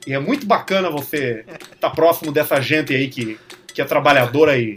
E 0.07 0.13
é 0.13 0.19
muito 0.19 0.47
bacana 0.47 0.91
você 0.91 1.45
estar 1.49 1.89
tá 1.89 1.91
próximo 1.91 2.31
dessa 2.31 2.61
gente 2.61 2.95
aí 2.95 3.09
que, 3.09 3.39
que 3.75 3.81
é 3.81 3.85
trabalhadora 3.85 4.57
e, 4.57 4.75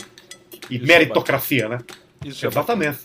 e 0.69 0.77
é 0.77 0.79
meritocracia, 0.79 1.65
é 1.65 1.69
né? 1.69 1.77
Isso 2.25 2.45
é 2.45 2.49
Exatamente. 2.49 2.99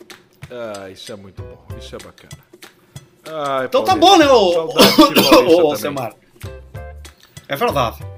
ah, 0.50 0.88
isso 0.90 1.12
é 1.12 1.16
muito 1.16 1.42
bom, 1.42 1.66
isso 1.78 1.94
é 1.94 1.98
bacana. 1.98 2.42
Ah, 3.26 3.62
então 3.64 3.82
tá 3.82 3.96
bom, 3.96 4.16
né, 4.16 4.26
ô, 4.28 4.68
ô, 5.48 5.72
ô, 5.72 5.76
Semar? 5.76 6.14
É 7.48 7.56
verdade. 7.56 8.13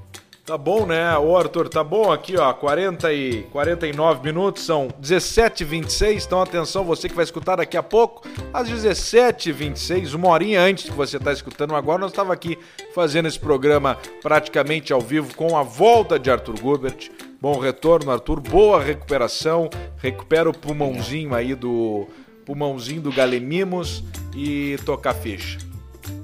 Tá 0.47 0.57
bom, 0.57 0.85
né? 0.85 1.17
Ô, 1.17 1.35
Arthur, 1.35 1.67
tá 1.67 1.83
bom 1.83 2.09
aqui, 2.09 2.37
ó. 2.37 2.53
40 2.53 3.11
e 3.11 3.43
49 3.51 4.23
minutos, 4.23 4.63
são 4.63 4.87
17h26. 5.01 6.23
Então, 6.25 6.41
atenção, 6.41 6.85
você 6.85 7.09
que 7.09 7.15
vai 7.15 7.25
escutar 7.25 7.57
daqui 7.57 7.75
a 7.75 7.83
pouco, 7.83 8.25
às 8.53 8.69
17h26, 8.69 10.13
uma 10.13 10.29
horinha 10.29 10.61
antes 10.61 10.85
que 10.85 10.95
você 10.95 11.19
tá 11.19 11.33
escutando 11.33 11.75
agora, 11.75 11.99
nós 11.99 12.11
estava 12.11 12.31
aqui 12.31 12.57
fazendo 12.95 13.27
esse 13.27 13.37
programa 13.37 13.97
praticamente 14.21 14.93
ao 14.93 15.01
vivo 15.01 15.35
com 15.35 15.57
a 15.57 15.63
volta 15.63 16.17
de 16.17 16.31
Arthur 16.31 16.57
Gubert. 16.61 17.11
Bom 17.41 17.59
retorno, 17.59 18.09
Arthur. 18.09 18.39
Boa 18.39 18.81
recuperação. 18.81 19.69
Recupera 19.97 20.49
o 20.49 20.57
pulmãozinho 20.57 21.35
aí 21.35 21.55
do. 21.55 22.07
Pulmãozinho 22.45 23.01
do 23.01 23.11
Galemimos 23.11 24.01
e 24.33 24.77
tocar 24.85 25.13
ficha. 25.13 25.66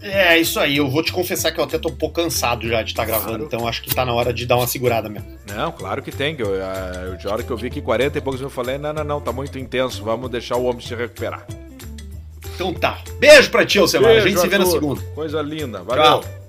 É, 0.01 0.37
isso 0.37 0.59
aí. 0.59 0.77
Eu 0.77 0.89
vou 0.89 1.01
te 1.01 1.11
confessar 1.13 1.51
que 1.51 1.59
eu 1.59 1.63
até 1.63 1.77
tô 1.77 1.89
um 1.89 1.95
pouco 1.95 2.15
cansado 2.15 2.67
já 2.67 2.81
de 2.81 2.91
estar 2.91 3.03
tá 3.03 3.07
gravando, 3.07 3.29
claro. 3.29 3.45
então 3.45 3.67
acho 3.67 3.81
que 3.81 3.93
tá 3.93 4.05
na 4.05 4.13
hora 4.13 4.33
de 4.33 4.45
dar 4.45 4.57
uma 4.57 4.67
segurada 4.67 5.09
mesmo. 5.09 5.27
Não, 5.47 5.71
claro 5.71 6.01
que 6.01 6.11
tem. 6.11 6.35
Eu, 6.37 6.53
eu, 6.53 7.15
de 7.17 7.27
hora 7.27 7.41
que 7.41 7.51
eu 7.51 7.57
vi 7.57 7.67
aqui 7.67 7.81
40 7.81 8.17
e 8.17 8.21
poucos, 8.21 8.41
eu 8.41 8.49
falei: 8.49 8.77
não, 8.77 8.93
não, 8.93 9.03
não, 9.03 9.21
tá 9.21 9.31
muito 9.31 9.57
intenso, 9.57 10.03
vamos 10.03 10.29
deixar 10.29 10.57
o 10.57 10.65
homem 10.65 10.81
se 10.81 10.93
recuperar. 10.93 11.47
Então 12.53 12.73
tá. 12.73 12.99
Beijo 13.19 13.49
pra 13.49 13.65
ti, 13.65 13.79
Alcemar. 13.79 14.11
A 14.11 14.19
gente 14.19 14.35
Arthur. 14.35 14.41
se 14.41 14.47
vê 14.47 14.57
na 14.57 14.65
segunda. 14.65 15.01
Coisa 15.15 15.41
linda. 15.41 15.81
Valeu. 15.83 16.21
Tchau. 16.21 16.42